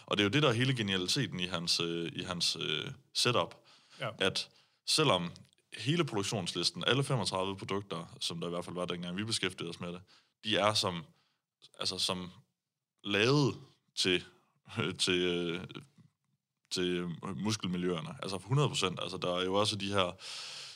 Og 0.07 0.19
det 0.19 0.23
er 0.23 0.25
jo 0.25 0.31
det, 0.31 0.43
der 0.43 0.49
er 0.49 0.53
hele 0.53 0.75
genialiteten 0.75 1.41
i 1.41 1.47
hans, 1.47 1.81
uh, 1.81 2.07
i 2.13 2.23
hans 2.23 2.57
uh, 2.57 2.63
setup. 3.15 3.55
Ja. 4.01 4.09
At 4.19 4.49
selvom 4.87 5.31
hele 5.79 6.05
produktionslisten, 6.05 6.85
alle 6.87 7.05
35 7.05 7.57
produkter, 7.57 8.17
som 8.21 8.41
der 8.41 8.47
i 8.47 8.51
hvert 8.51 8.65
fald 8.65 8.75
var 8.75 8.85
dengang 8.85 9.17
vi 9.17 9.25
beskæftigede 9.25 9.71
os 9.71 9.81
med 9.81 9.89
det, 9.89 10.01
de 10.45 10.57
er 10.57 10.75
som, 10.75 11.05
altså 11.81 11.99
som 11.99 12.31
lavet 13.05 13.57
til, 13.97 14.25
til, 15.05 15.19
øh, 15.19 15.65
til 16.71 17.09
muskelmiljøerne. 17.37 18.17
Altså 18.23 18.37
100 18.37 18.69
procent. 18.69 18.99
Altså 19.03 19.17
der 19.17 19.37
er 19.37 19.45
jo 19.45 19.55
også 19.55 19.77
de 19.77 19.93
her 19.93 20.17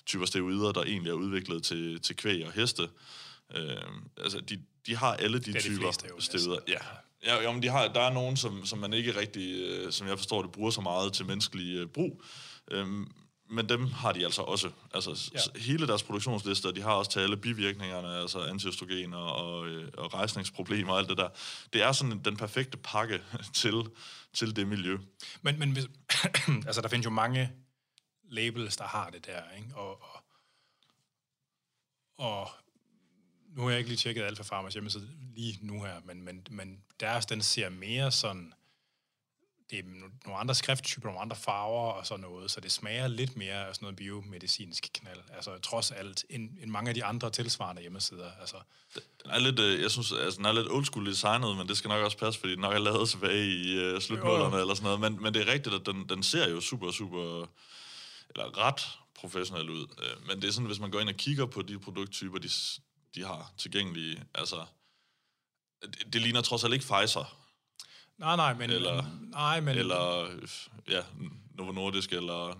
typer 0.06 0.26
steroider, 0.26 0.72
der 0.72 0.82
egentlig 0.82 1.10
er 1.10 1.14
udviklet 1.14 1.64
til, 1.64 2.00
til 2.00 2.16
kvæg 2.16 2.46
og 2.46 2.52
heste. 2.52 2.90
Øh, 3.54 3.76
altså 4.16 4.40
de, 4.40 4.62
de 4.86 4.96
har 4.96 5.14
alle 5.14 5.38
de, 5.38 5.52
de 5.52 5.60
typer 5.60 5.90
steroider. 6.18 6.58
Ja, 6.68 6.78
Ja, 7.24 7.42
jo, 7.42 7.52
men 7.52 7.62
de 7.62 7.68
har, 7.68 7.88
der 7.88 8.00
er 8.00 8.12
nogen, 8.12 8.36
som, 8.36 8.66
som 8.66 8.78
man 8.78 8.92
ikke 8.92 9.16
rigtig, 9.16 9.60
øh, 9.60 9.92
som 9.92 10.06
jeg 10.06 10.18
forstår 10.18 10.42
det, 10.42 10.52
bruger 10.52 10.70
så 10.70 10.80
meget 10.80 11.12
til 11.12 11.26
menneskelig 11.26 11.76
øh, 11.76 11.86
brug. 11.86 12.22
Øhm, 12.70 13.12
men 13.48 13.68
dem 13.68 13.86
har 13.86 14.12
de 14.12 14.24
altså 14.24 14.42
også. 14.42 14.70
Altså 14.94 15.30
ja. 15.34 15.60
hele 15.60 15.86
deres 15.86 16.02
produktionslister, 16.02 16.70
de 16.70 16.82
har 16.82 16.92
også 16.92 17.10
til 17.10 17.20
alle 17.20 17.36
bivirkningerne, 17.36 18.08
altså 18.08 18.44
antiøstrogener 18.44 19.18
og, 19.18 19.68
øh, 19.68 19.92
og 19.96 20.14
rejsningsproblemer 20.14 20.92
og 20.92 20.98
alt 20.98 21.08
det 21.08 21.18
der. 21.18 21.28
Det 21.72 21.82
er 21.82 21.92
sådan 21.92 22.20
den 22.24 22.36
perfekte 22.36 22.76
pakke 22.76 23.22
til, 23.54 23.82
til 24.32 24.56
det 24.56 24.66
miljø. 24.66 24.98
Men, 25.42 25.58
men 25.58 25.72
hvis, 25.72 25.84
altså 26.66 26.80
der 26.80 26.88
findes 26.88 27.04
jo 27.04 27.10
mange 27.10 27.52
labels, 28.30 28.76
der 28.76 28.84
har 28.84 29.10
det 29.10 29.26
der, 29.26 29.42
ikke? 29.56 29.76
Og, 29.76 30.02
og, 30.02 30.22
og 32.18 32.50
nu 33.56 33.62
har 33.62 33.70
jeg 33.70 33.78
ikke 33.78 33.90
lige 33.90 33.98
tjekket 33.98 34.22
Alfa 34.22 34.42
Farmers 34.42 34.72
hjemmeside 34.72 35.08
lige 35.34 35.58
nu 35.62 35.82
her, 35.82 36.00
men, 36.04 36.22
men, 36.22 36.46
men 36.50 36.82
deres, 37.00 37.26
den 37.26 37.42
ser 37.42 37.68
mere 37.68 38.12
sådan, 38.12 38.52
det 39.70 39.78
er 39.78 39.82
nogle 40.24 40.40
andre 40.40 40.54
skrifttyper, 40.54 41.06
nogle 41.06 41.20
andre 41.20 41.36
farver 41.36 41.92
og 41.92 42.06
sådan 42.06 42.20
noget, 42.20 42.50
så 42.50 42.60
det 42.60 42.72
smager 42.72 43.08
lidt 43.08 43.36
mere 43.36 43.68
af 43.68 43.74
sådan 43.74 43.84
noget 43.84 43.96
biomedicinsk 43.96 44.90
knald, 44.94 45.20
altså 45.36 45.58
trods 45.58 45.90
alt, 45.90 46.24
end, 46.30 46.50
end 46.62 46.70
mange 46.70 46.88
af 46.88 46.94
de 46.94 47.04
andre 47.04 47.30
tilsvarende 47.30 47.82
hjemmesider. 47.82 48.30
Altså. 48.40 48.56
Den 48.94 49.30
er 49.30 49.38
lidt, 49.38 49.60
øh, 49.60 49.82
jeg 49.82 49.90
synes, 49.90 50.12
altså, 50.12 50.36
den 50.36 50.46
er 50.46 50.52
lidt 50.52 50.68
old 50.70 50.84
school 50.84 51.06
designet, 51.06 51.56
men 51.56 51.68
det 51.68 51.76
skal 51.76 51.88
nok 51.88 52.04
også 52.04 52.18
passe, 52.18 52.40
fordi 52.40 52.52
den 52.52 52.60
nok 52.60 52.74
er 52.74 52.78
lavet 52.78 53.08
tilbage 53.08 53.46
i 53.46 53.94
uh, 53.94 54.00
slutmålerne 54.00 54.60
eller 54.60 54.74
sådan 54.74 54.84
noget, 54.84 55.00
men, 55.00 55.22
men 55.22 55.34
det 55.34 55.48
er 55.48 55.52
rigtigt, 55.52 55.74
at 55.74 55.86
den, 55.86 56.08
den 56.08 56.22
ser 56.22 56.50
jo 56.50 56.60
super, 56.60 56.90
super, 56.90 57.48
eller 58.30 58.58
ret 58.58 58.82
professionel 59.14 59.70
ud, 59.70 59.86
øh, 60.02 60.26
men 60.26 60.42
det 60.42 60.48
er 60.48 60.52
sådan, 60.52 60.66
hvis 60.66 60.80
man 60.80 60.90
går 60.90 61.00
ind 61.00 61.08
og 61.08 61.14
kigger 61.14 61.46
på 61.46 61.62
de 61.62 61.78
produkttyper, 61.78 62.38
de, 62.38 62.48
de 63.14 63.24
har 63.24 63.52
tilgængelige, 63.58 64.24
altså, 64.34 64.64
det, 65.82 66.12
det 66.12 66.22
ligner 66.22 66.40
trods 66.40 66.64
alt 66.64 66.74
ikke 66.74 66.86
Pfizer. 66.86 67.45
Nej, 68.18 68.36
nej, 68.36 68.54
men... 68.54 68.70
Eller, 68.70 69.04
nej, 69.30 69.60
men, 69.60 69.78
eller 69.78 70.30
ja, 70.88 71.02
Novo 71.54 71.72
Nordisk, 71.72 72.12
eller 72.12 72.58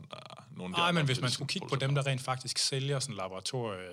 nogle 0.57 0.73
Nej, 0.73 0.93
men 0.93 1.07
hvis 1.07 1.21
man 1.21 1.31
skulle 1.31 1.49
kigge 1.49 1.69
på 1.69 1.77
dem, 1.77 1.95
der 1.95 2.07
rent 2.07 2.21
faktisk 2.21 2.59
sælger 2.59 2.99
sådan 2.99 3.17
laboratorie 3.17 3.89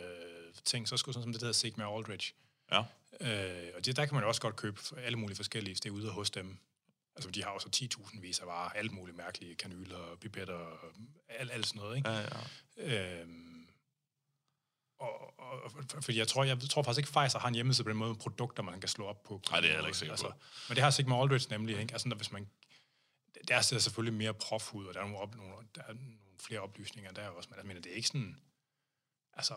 ting, 0.65 0.87
så 0.87 0.97
skulle 0.97 1.13
sådan 1.13 1.23
som 1.23 1.33
det 1.33 1.41
hedder 1.41 1.53
Sigma 1.53 1.97
Aldrich. 1.97 2.33
Ja. 2.71 2.79
Øh, 3.21 3.69
og 3.75 3.85
det, 3.85 3.95
der 3.95 4.05
kan 4.05 4.13
man 4.15 4.23
jo 4.23 4.27
også 4.27 4.41
godt 4.41 4.55
købe 4.55 4.79
alle 4.97 5.17
mulige 5.17 5.35
forskellige 5.35 5.75
det 5.75 5.85
er 5.85 5.91
ude 5.91 6.09
hos 6.11 6.29
dem. 6.29 6.57
Altså, 7.15 7.31
de 7.31 7.43
har 7.43 7.49
også 7.49 7.69
10.000 7.75 8.21
vis 8.21 8.39
af 8.39 8.47
varer, 8.47 8.69
alt 8.69 8.91
muligt 8.91 9.17
mærkelige 9.17 9.55
kanyler, 9.55 10.17
pipetter, 10.21 10.59
alt, 11.29 11.51
alt 11.51 11.67
sådan 11.67 11.81
noget, 11.81 11.97
ikke? 11.97 12.09
Ja, 12.09 12.19
ja. 12.77 13.21
Øh, 13.21 13.27
og, 14.99 15.39
og, 15.39 15.71
fordi 16.01 16.17
jeg 16.17 16.27
tror, 16.27 16.43
jeg 16.43 16.59
tror 16.59 16.83
faktisk 16.83 16.97
ikke, 16.97 17.19
Pfizer 17.19 17.39
har 17.39 17.47
en 17.47 17.53
hjemmeside 17.55 17.85
på 17.85 17.89
den 17.89 17.97
måde 17.97 18.15
produkter, 18.15 18.63
man 18.63 18.79
kan 18.79 18.89
slå 18.89 19.05
op 19.05 19.23
på. 19.23 19.41
Nej, 19.51 19.59
det 19.59 19.69
er 19.69 19.75
jeg 19.75 19.85
ikke 19.85 19.97
sikker 19.97 20.13
altså, 20.13 20.27
på. 20.27 20.33
Men 20.69 20.75
det 20.75 20.83
har 20.83 20.89
Sigma 20.89 21.21
Aldrich 21.21 21.49
nemlig, 21.49 21.79
ikke? 21.79 21.93
Altså, 21.93 22.07
når, 22.07 22.15
hvis 22.15 22.31
man, 22.31 22.49
der 23.47 23.61
ser 23.61 23.79
selvfølgelig 23.79 24.17
mere 24.17 24.33
prof 24.33 24.73
ud, 24.73 24.85
og 24.85 24.93
der 24.93 24.99
er 24.99 25.03
nogle, 25.03 25.19
op, 25.19 25.35
nogle, 25.35 25.53
der 25.75 25.81
er 25.81 25.93
nogle 25.93 26.13
flere 26.39 26.59
oplysninger 26.59 27.11
der 27.11 27.27
også, 27.27 27.49
men 27.49 27.57
jeg 27.57 27.65
mener, 27.65 27.81
det 27.81 27.91
er 27.91 27.95
ikke 27.95 28.07
sådan, 28.07 28.37
altså, 29.33 29.53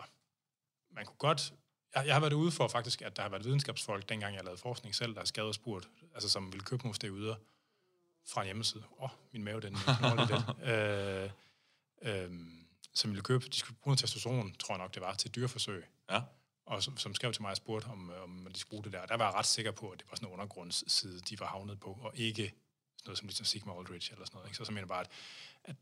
man 0.90 1.06
kunne 1.06 1.18
godt, 1.18 1.52
jeg, 1.94 2.06
jeg 2.06 2.14
har 2.14 2.20
været 2.20 2.32
ude 2.32 2.50
for 2.50 2.68
faktisk, 2.68 3.02
at 3.02 3.16
der 3.16 3.22
har 3.22 3.28
været 3.28 3.44
videnskabsfolk, 3.44 4.08
dengang 4.08 4.34
jeg 4.34 4.44
lavede 4.44 4.60
forskning 4.60 4.94
selv, 4.94 5.14
der 5.14 5.20
har 5.20 5.26
skadet 5.26 5.54
spurgt, 5.54 5.88
altså 6.14 6.28
som 6.28 6.52
ville 6.52 6.64
købe 6.64 6.82
nogle 6.82 7.12
ude 7.12 7.36
fra 8.26 8.40
en 8.40 8.44
hjemmeside. 8.44 8.84
Åh, 8.98 9.04
oh, 9.04 9.10
min 9.32 9.44
mave, 9.44 9.60
den 9.60 9.72
lidt. 9.72 10.32
øh, 10.70 11.30
øh, 12.02 12.30
som 12.96 13.10
ville 13.10 13.22
købe, 13.22 13.44
de 13.48 13.56
skulle 13.56 13.78
bruge 13.82 13.96
testosteron, 13.96 14.54
tror 14.54 14.74
jeg 14.74 14.78
nok 14.78 14.94
det 14.94 15.02
var, 15.02 15.14
til 15.14 15.34
dyreforsøg. 15.34 15.84
Ja. 16.10 16.20
Og 16.66 16.82
som, 16.82 16.96
som 16.96 17.14
skrev 17.14 17.32
til 17.32 17.42
mig 17.42 17.50
og 17.50 17.56
spurgte, 17.56 17.86
om, 17.86 18.12
om 18.24 18.48
de 18.52 18.58
skulle 18.60 18.70
bruge 18.70 18.84
det 18.84 18.92
der. 18.92 19.06
Der 19.06 19.16
var 19.16 19.24
jeg 19.24 19.34
ret 19.34 19.46
sikker 19.46 19.70
på, 19.70 19.90
at 19.90 19.98
det 19.98 20.06
var 20.10 20.16
sådan 20.16 20.28
en 20.28 20.32
undergrundsside, 20.32 21.20
de 21.20 21.40
var 21.40 21.46
havnet 21.46 21.80
på, 21.80 21.98
og 22.02 22.12
ikke 22.14 22.42
sådan 22.42 22.54
noget 23.06 23.18
som 23.18 23.26
ligesom 23.26 23.46
Sigma 23.46 23.78
Aldrich 23.78 24.12
eller 24.12 24.26
sådan 24.26 24.36
noget. 24.36 24.48
Ikke? 24.48 24.56
Så, 24.56 24.64
så 24.64 24.72
mener 24.72 24.80
jeg 24.80 24.88
bare, 24.88 25.00
at, 25.00 25.10
at 25.64 25.76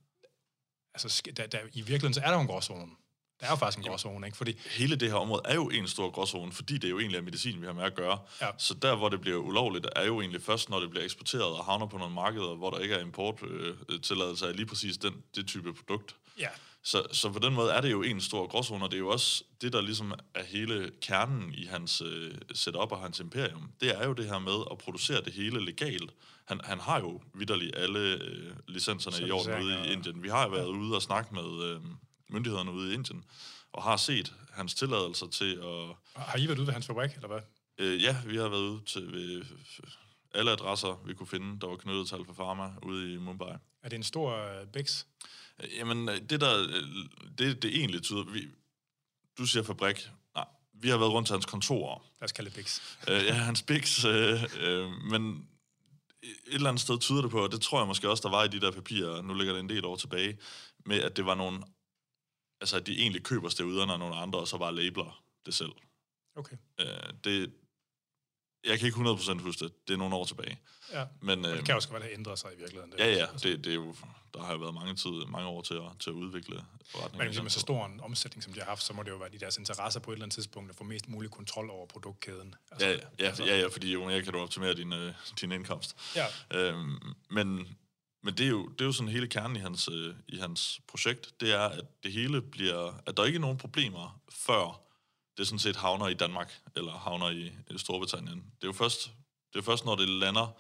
altså, 0.95 1.23
der, 1.37 1.47
der, 1.47 1.59
i 1.61 1.81
virkeligheden 1.81 2.15
så 2.15 2.21
er 2.21 2.27
der 2.27 2.35
jo 2.35 2.41
en 2.41 2.47
gråzone. 2.47 2.93
Der 3.41 3.47
er 3.47 3.51
jo 3.51 3.57
faktisk 3.57 3.79
en 3.79 3.85
gråzone, 3.85 4.27
ikke? 4.27 4.37
Fordi... 4.37 4.59
Hele 4.71 4.97
det 4.97 5.09
her 5.11 5.17
område 5.17 5.43
er 5.45 5.55
jo 5.55 5.69
en 5.69 5.89
stor 5.89 6.11
gråzone, 6.11 6.53
fordi 6.53 6.75
det 6.75 6.85
er 6.85 6.91
jo 6.91 6.99
egentlig 6.99 7.19
er 7.19 7.23
medicin, 7.23 7.61
vi 7.61 7.67
har 7.67 7.73
med 7.73 7.85
at 7.85 7.95
gøre. 7.95 8.19
Ja. 8.41 8.51
Så 8.59 8.75
der, 8.75 8.97
hvor 8.97 9.09
det 9.09 9.21
bliver 9.21 9.39
ulovligt, 9.39 9.87
er 9.97 10.05
jo 10.05 10.21
egentlig 10.21 10.43
først, 10.43 10.71
når 10.71 10.81
det 10.81 10.91
bliver 10.91 11.05
eksporteret 11.05 11.45
og 11.59 11.65
havner 11.65 11.87
på 11.87 11.99
nogle 11.99 12.15
markeder, 12.15 12.55
hvor 12.55 12.71
der 12.71 12.79
ikke 12.79 12.95
er 12.95 13.01
importtilladelse 13.01 14.45
øh, 14.45 14.49
af 14.51 14.57
lige 14.57 14.67
præcis 14.67 14.97
den, 14.99 15.23
det 15.35 15.47
type 15.47 15.75
produkt. 15.75 16.17
Ja. 16.39 16.49
Så, 16.87 17.07
så 17.13 17.31
på 17.33 17.39
den 17.39 17.55
måde 17.55 17.73
er 17.73 17.81
det 17.81 17.91
jo 17.91 18.03
en 18.03 18.21
stor 18.21 18.47
gråzone, 18.47 18.85
og 18.85 18.91
det 18.91 18.97
er 18.97 19.01
jo 19.01 19.09
også 19.09 19.45
det, 19.61 19.73
der 19.73 19.81
ligesom 19.81 20.15
er 20.35 20.45
hele 20.45 20.91
kernen 21.01 21.55
i 21.55 21.65
hans 21.65 22.03
øh, 22.07 22.35
setup 22.55 22.93
og 22.93 23.01
hans 23.01 23.21
imperium. 23.21 23.71
Det 23.81 24.01
er 24.01 24.07
jo 24.07 24.13
det 24.13 24.25
her 24.25 24.39
med 24.39 24.65
at 24.71 24.79
producere 24.79 25.21
det 25.21 25.33
hele 25.33 25.65
legalt. 25.65 26.11
Han, 26.45 26.61
han 26.65 26.81
har 26.81 27.01
jo 27.01 27.21
vidderligt 27.35 27.77
alle 27.77 27.99
øh, 27.99 28.53
licenserne 28.69 29.29
i 29.29 29.31
orden 29.31 29.63
ude 29.63 29.87
i 29.87 29.93
Indien. 29.93 30.23
Vi 30.23 30.29
har 30.29 30.45
jo 30.45 30.51
været 30.51 30.67
ude 30.67 30.97
og 30.97 31.03
snakke 31.03 31.35
med 31.35 31.65
øh, 31.65 31.81
myndighederne 32.29 32.73
ude 32.73 32.91
i 32.91 32.95
Indien, 32.95 33.25
og 33.73 33.83
har 33.83 33.97
set 33.97 34.33
hans 34.53 34.75
tilladelser 34.75 35.27
til 35.27 35.53
at... 35.55 35.97
Har 36.23 36.39
I 36.39 36.47
været 36.47 36.59
ude 36.59 36.67
ved 36.67 36.73
hans 36.73 36.87
fabrik, 36.87 37.11
eller 37.15 37.29
hvad? 37.29 37.41
Øh, 37.79 38.03
ja, 38.03 38.17
vi 38.27 38.37
har 38.37 38.49
været 38.49 38.61
ude 38.61 38.85
til 38.87 39.13
ved 39.13 39.45
alle 40.35 40.51
adresser, 40.51 41.03
vi 41.07 41.15
kunne 41.15 41.27
finde, 41.27 41.61
der 41.61 41.67
var 41.67 41.77
knyttet 41.77 42.09
til 42.09 42.15
Alfa 42.15 42.33
Pharma 42.33 42.71
ude 42.83 43.15
i 43.15 43.17
Mumbai. 43.17 43.53
Er 43.83 43.89
det 43.89 43.97
en 43.97 44.03
stor 44.03 44.61
uh, 44.61 44.69
biks? 44.69 45.07
Jamen, 45.63 46.09
det 46.09 46.41
der, 46.41 46.67
det, 47.39 47.63
det 47.63 47.77
egentlig 47.77 48.03
tyder, 48.03 48.25
vi, 48.25 48.49
du 49.39 49.47
siger 49.47 49.63
fabrik, 49.63 50.11
nej, 50.35 50.45
vi 50.73 50.89
har 50.89 50.99
været 50.99 51.13
rundt 51.13 51.27
til 51.27 51.35
hans 51.35 51.47
kontor. 51.47 52.05
Lad 52.21 52.25
os 52.25 52.33
kalde 52.33 52.51
det 52.51 52.57
Bix. 52.57 52.81
Øh, 53.09 53.25
ja, 53.25 53.33
hans 53.33 53.63
Bix, 53.63 54.05
øh, 54.05 54.43
øh, 54.61 54.91
men 54.91 55.49
et 56.23 56.55
eller 56.55 56.69
andet 56.69 56.81
sted 56.81 56.99
tyder 56.99 57.23
det 57.23 57.31
på, 57.31 57.45
og 57.45 57.53
det 57.53 57.61
tror 57.61 57.81
jeg 57.81 57.87
måske 57.87 58.11
også, 58.11 58.23
der 58.23 58.31
var 58.31 58.45
i 58.45 58.49
de 58.49 58.61
der 58.61 58.71
papirer, 58.71 59.23
nu 59.23 59.35
ligger 59.35 59.53
det 59.53 59.61
en 59.61 59.69
del 59.69 59.85
år 59.85 59.97
tilbage, 59.97 60.39
med 60.87 61.01
at 61.01 61.17
det 61.17 61.27
var 61.27 61.35
nogle, 61.35 61.63
altså 62.61 62.77
at 62.77 62.87
de 62.87 62.99
egentlig 62.99 63.23
køber 63.23 63.49
steroiderne 63.49 63.93
af 63.93 63.99
nogle 63.99 64.17
andre, 64.17 64.39
og 64.39 64.49
så 64.49 64.59
bare 64.59 64.75
labeler 64.75 65.23
det 65.47 65.55
selv. 65.55 65.73
Okay. 66.37 66.57
Øh, 66.81 66.87
det, 67.25 67.53
jeg 68.67 68.79
kan 68.79 68.87
ikke 68.87 68.99
100% 68.99 69.43
huske 69.43 69.65
det. 69.65 69.89
Det 69.89 69.95
er 69.95 69.99
nogle 69.99 70.15
år 70.15 70.25
tilbage. 70.25 70.61
Ja, 70.93 71.05
Men, 71.21 71.45
øh, 71.45 71.57
det 71.57 71.65
kan 71.65 71.75
også 71.75 71.89
godt 71.89 72.01
være, 72.03 72.11
det 72.11 72.19
ændret 72.19 72.39
sig 72.39 72.51
i 72.55 72.59
virkeligheden. 72.59 72.93
Det 72.93 72.99
ja, 72.99 73.07
ja. 73.07 73.27
Det, 73.43 73.65
det 73.65 73.71
er 73.71 73.75
jo, 73.75 73.95
der 74.35 74.43
har 74.43 74.53
jo 74.53 74.59
været 74.59 74.75
mange, 74.75 74.95
tid, 74.95 75.27
mange 75.29 75.49
år 75.49 75.63
til 75.63 75.75
at, 75.75 76.01
til 76.01 76.11
at 76.11 76.15
udvikle 76.15 76.65
forretningen. 76.91 77.35
Men 77.35 77.45
med 77.45 77.51
så 77.51 77.61
stor 77.61 77.87
en 77.87 78.01
omsætning, 78.01 78.45
som 78.45 78.53
de 78.53 78.61
har 78.61 78.67
haft, 78.67 78.83
så 78.83 78.93
må 78.93 79.03
det 79.03 79.11
jo 79.11 79.17
være 79.17 79.29
de 79.29 79.39
deres 79.39 79.57
interesser 79.59 80.01
på 80.01 80.11
et 80.11 80.15
eller 80.15 80.25
andet 80.25 80.35
tidspunkt 80.35 80.71
at 80.71 80.77
få 80.77 80.85
mest 80.85 81.09
mulig 81.09 81.31
kontrol 81.31 81.71
over 81.71 81.87
produktkæden. 81.87 82.55
Altså, 82.71 82.87
ja, 82.87 82.93
ja, 82.93 83.27
altså, 83.27 83.45
ja, 83.45 83.61
ja, 83.61 83.67
fordi 83.67 83.93
jo 83.93 84.05
mere 84.05 84.23
kan 84.23 84.33
du 84.33 84.39
optimere 84.39 84.75
din, 84.75 84.93
øh, 84.93 85.13
din 85.41 85.53
indkomst. 85.53 85.97
Ja. 86.17 86.27
Øhm, 86.59 86.99
men 87.31 87.77
men 88.25 88.35
det 88.35 88.47
er, 88.47 88.51
jo, 88.51 88.69
det 88.69 88.81
er 88.81 88.85
jo 88.85 88.93
sådan 88.93 89.09
hele 89.09 89.29
kernen 89.29 89.57
i 89.57 89.61
hans, 89.61 89.89
øh, 89.93 90.15
i 90.29 90.37
hans 90.37 90.81
projekt, 90.89 91.41
det 91.41 91.53
er, 91.53 91.61
at 91.61 91.85
det 92.05 92.13
hele 92.13 92.43
bliver, 92.43 93.01
at 93.07 93.17
der 93.17 93.25
ikke 93.25 93.37
er 93.37 93.41
nogen 93.41 93.59
problemer, 93.59 94.21
før 94.31 94.84
det 95.39 95.47
sådan 95.47 95.59
set 95.59 95.77
havner 95.77 96.09
i 96.09 96.15
Danmark, 96.15 96.61
eller 96.77 96.93
havner 96.93 97.31
i, 97.31 97.53
Storbritannien. 97.77 98.39
Det 98.39 98.63
er 98.63 98.69
jo 98.69 98.73
først, 98.73 99.13
det 99.53 99.59
er 99.59 99.63
først 99.63 99.85
når 99.85 99.97
det 99.97 100.09
lander 100.09 100.59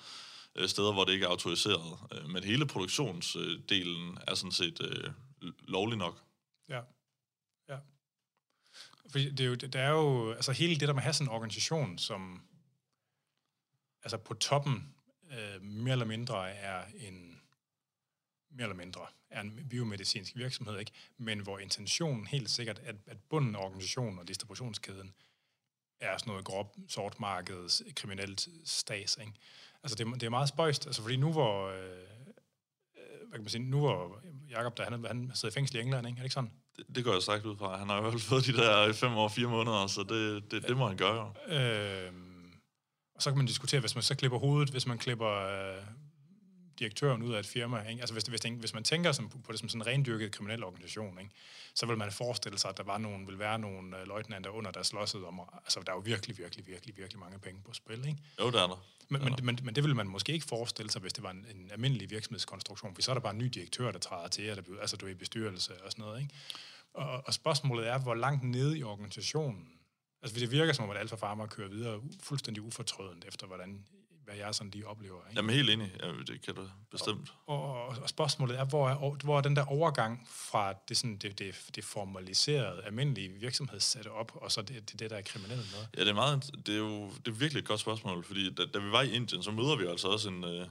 øh, 0.54 0.68
steder, 0.68 0.92
hvor 0.92 1.04
det 1.04 1.12
ikke 1.12 1.26
er 1.26 1.30
autoriseret. 1.30 1.98
Øh, 2.12 2.28
men 2.28 2.44
hele 2.44 2.66
produktionsdelen 2.66 4.10
øh, 4.10 4.24
er 4.26 4.34
sådan 4.34 4.52
set 4.52 4.80
øh, 4.80 5.12
lovlig 5.68 5.98
nok. 5.98 6.22
Ja. 6.68 6.80
Ja. 7.68 7.78
For 9.10 9.18
det 9.18 9.40
er 9.40 9.44
jo, 9.44 9.54
der 9.54 9.80
er 9.80 9.90
jo, 9.90 10.32
altså 10.32 10.52
hele 10.52 10.80
det 10.80 10.88
der 10.88 10.94
med 10.94 11.00
at 11.00 11.04
have 11.04 11.14
sådan 11.14 11.26
en 11.26 11.34
organisation, 11.34 11.98
som 11.98 12.42
altså 14.02 14.16
på 14.16 14.34
toppen 14.34 14.94
øh, 15.30 15.62
mere 15.62 15.92
eller 15.92 16.06
mindre 16.06 16.50
er 16.50 16.84
en 16.96 17.23
mere 18.54 18.64
eller 18.64 18.76
mindre 18.76 19.00
er 19.30 19.40
en 19.40 19.66
biomedicinsk 19.70 20.36
virksomhed, 20.36 20.78
ikke? 20.78 20.92
men 21.18 21.40
hvor 21.40 21.58
intentionen 21.58 22.26
helt 22.26 22.50
sikkert, 22.50 22.78
at, 22.78 22.96
at 23.06 23.16
bunden 23.30 23.56
af 23.56 23.64
organisationen 23.64 24.18
og 24.18 24.28
distributionskæden 24.28 25.14
er 26.00 26.18
sådan 26.18 26.30
noget 26.30 26.44
grop, 26.44 26.76
sort 26.88 27.20
markeds, 27.20 27.82
kriminelt 27.96 28.48
stas. 28.64 29.18
Ikke? 29.20 29.32
Altså 29.82 29.96
det, 29.96 30.14
det 30.14 30.22
er 30.22 30.30
meget 30.30 30.48
spøjst, 30.48 30.86
altså 30.86 31.02
fordi 31.02 31.16
nu 31.16 31.32
hvor, 31.32 31.68
øh, 31.68 31.76
hvad 33.28 33.32
kan 33.32 33.40
man 33.40 33.48
sige, 33.48 33.62
nu 33.62 33.80
hvor 33.80 34.20
Jacob, 34.50 34.76
der, 34.76 34.84
han, 34.84 35.04
han 35.04 35.30
sidder 35.34 35.52
i 35.52 35.54
fængsel 35.54 35.76
i 35.76 35.80
England, 35.80 36.06
ikke? 36.06 36.16
er 36.16 36.20
det 36.20 36.24
ikke 36.24 36.34
sådan? 36.34 36.52
Det, 36.76 36.84
det 36.94 37.04
går 37.04 37.12
jeg 37.12 37.22
sagt 37.22 37.46
ud 37.46 37.56
fra. 37.56 37.76
Han 37.76 37.88
har 37.88 37.96
jo 37.96 38.18
fået 38.18 38.46
de 38.46 38.52
der 38.52 38.92
fem 38.92 39.12
år, 39.12 39.28
fire 39.28 39.48
måneder, 39.48 39.86
så 39.86 40.02
det, 40.02 40.50
det, 40.50 40.68
det 40.68 40.76
må 40.76 40.88
han 40.88 40.96
gøre. 40.96 41.32
Øh, 41.48 42.12
og 43.14 43.22
så 43.22 43.30
kan 43.30 43.36
man 43.36 43.46
diskutere, 43.46 43.80
hvis 43.80 43.94
man 43.94 44.02
så 44.02 44.14
klipper 44.16 44.38
hovedet, 44.38 44.70
hvis 44.70 44.86
man 44.86 44.98
klipper 44.98 45.30
øh, 45.30 45.82
direktøren 46.78 47.22
ud 47.22 47.34
af 47.34 47.38
et 47.38 47.46
firma. 47.46 47.82
Ikke? 47.88 48.00
Altså 48.00 48.12
hvis, 48.12 48.24
hvis, 48.24 48.40
hvis 48.40 48.74
man 48.74 48.84
tænker 48.84 49.12
som, 49.12 49.28
på 49.28 49.52
det 49.52 49.60
som 49.60 49.68
sådan 49.68 49.82
en 49.82 49.86
rendyrket 49.86 50.32
kriminel 50.32 50.64
organisation, 50.64 51.18
ikke? 51.18 51.30
så 51.74 51.86
vil 51.86 51.98
man 51.98 52.12
forestille 52.12 52.58
sig, 52.58 52.70
at 52.70 52.76
der 52.76 52.82
var 52.82 52.98
nogen, 52.98 53.26
vil 53.26 53.38
være 53.38 53.58
nogle 53.58 53.96
uh, 53.96 54.08
løjtnanter 54.08 54.50
under, 54.50 54.70
der 54.70 54.82
slåsede 54.82 55.26
om, 55.26 55.40
altså 55.64 55.80
der 55.86 55.92
er 55.92 55.96
jo 55.96 56.02
virkelig, 56.04 56.38
virkelig, 56.38 56.66
virkelig, 56.66 56.96
virkelig 56.96 57.20
mange 57.20 57.38
penge 57.38 57.60
på 57.64 57.72
spil. 57.72 58.08
Ikke? 58.08 58.18
Jo, 58.40 58.50
der 58.50 58.62
er 58.62 58.66
der. 58.66 58.84
Men, 59.08 59.24
men, 59.24 59.34
men, 59.42 59.58
men 59.62 59.74
det 59.74 59.84
ville 59.84 59.96
man 59.96 60.08
måske 60.08 60.32
ikke 60.32 60.46
forestille 60.46 60.90
sig, 60.90 61.00
hvis 61.00 61.12
det 61.12 61.22
var 61.22 61.30
en, 61.30 61.46
en 61.54 61.70
almindelig 61.72 62.10
virksomhedskonstruktion, 62.10 62.94
for 62.94 63.02
så 63.02 63.10
er 63.10 63.14
der 63.14 63.20
bare 63.20 63.32
en 63.32 63.38
ny 63.38 63.46
direktør, 63.46 63.92
der 63.92 63.98
træder 63.98 64.28
til, 64.28 64.50
og 64.50 64.56
der 64.56 64.62
bliver, 64.62 64.80
altså 64.80 64.96
du 64.96 65.06
er 65.06 65.10
i 65.10 65.14
bestyrelse 65.14 65.84
og 65.84 65.92
sådan 65.92 66.04
noget. 66.04 66.20
Ikke? 66.20 66.34
Og, 66.94 67.22
og 67.26 67.34
spørgsmålet 67.34 67.88
er, 67.88 67.98
hvor 67.98 68.14
langt 68.14 68.42
nede 68.42 68.78
i 68.78 68.82
organisationen, 68.82 69.68
altså 70.22 70.40
det 70.40 70.50
virker 70.50 70.72
som 70.72 70.84
om, 70.84 70.90
at 70.90 70.96
Alfa 70.96 71.16
Pharma 71.16 71.46
kører 71.46 71.68
videre 71.68 72.00
fuldstændig 72.22 72.62
ufortrødent 72.62 73.24
efter, 73.24 73.46
hvordan 73.46 73.84
hvad 74.24 74.34
jeg 74.34 74.54
sådan 74.54 74.70
lige 74.70 74.86
oplever. 74.86 75.18
Ikke? 75.28 75.38
Jamen 75.38 75.54
helt 75.54 75.70
enig, 75.70 75.92
ja, 76.02 76.08
det 76.08 76.42
kan 76.42 76.54
du 76.54 76.68
bestemt. 76.90 77.34
Og, 77.46 77.62
og, 77.62 77.86
og 78.02 78.08
spørgsmålet 78.08 78.58
er, 78.58 78.64
hvor 78.64 78.88
er, 78.88 79.24
hvor 79.24 79.36
er 79.38 79.40
den 79.40 79.56
der 79.56 79.64
overgang 79.64 80.28
fra 80.30 80.72
det, 80.88 80.96
sådan, 80.96 81.16
det, 81.16 81.38
det, 81.38 81.54
det 81.74 81.84
formaliserede, 81.84 82.82
almindelige 82.84 83.28
virksomhedssætte 83.28 84.08
op, 84.08 84.32
og 84.34 84.52
så 84.52 84.62
det, 84.62 84.90
det, 84.90 85.00
det 85.00 85.10
der 85.10 85.16
er 85.16 85.22
kriminelle 85.22 85.64
noget? 85.72 85.88
Ja, 85.96 86.00
det 86.00 86.08
er, 86.08 86.14
meget, 86.14 86.50
det 86.66 86.74
er 86.74 86.78
jo 86.78 87.10
det 87.10 87.28
er 87.28 87.32
virkelig 87.32 87.60
et 87.60 87.66
godt 87.66 87.80
spørgsmål, 87.80 88.24
fordi 88.24 88.54
da, 88.54 88.62
da 88.74 88.78
vi 88.78 88.90
var 88.90 89.02
i 89.02 89.12
Indien, 89.12 89.42
så 89.42 89.50
møder 89.50 89.76
vi 89.76 89.86
altså 89.86 90.08
også 90.08 90.28
en, 90.28 90.44
øh, 90.44 90.66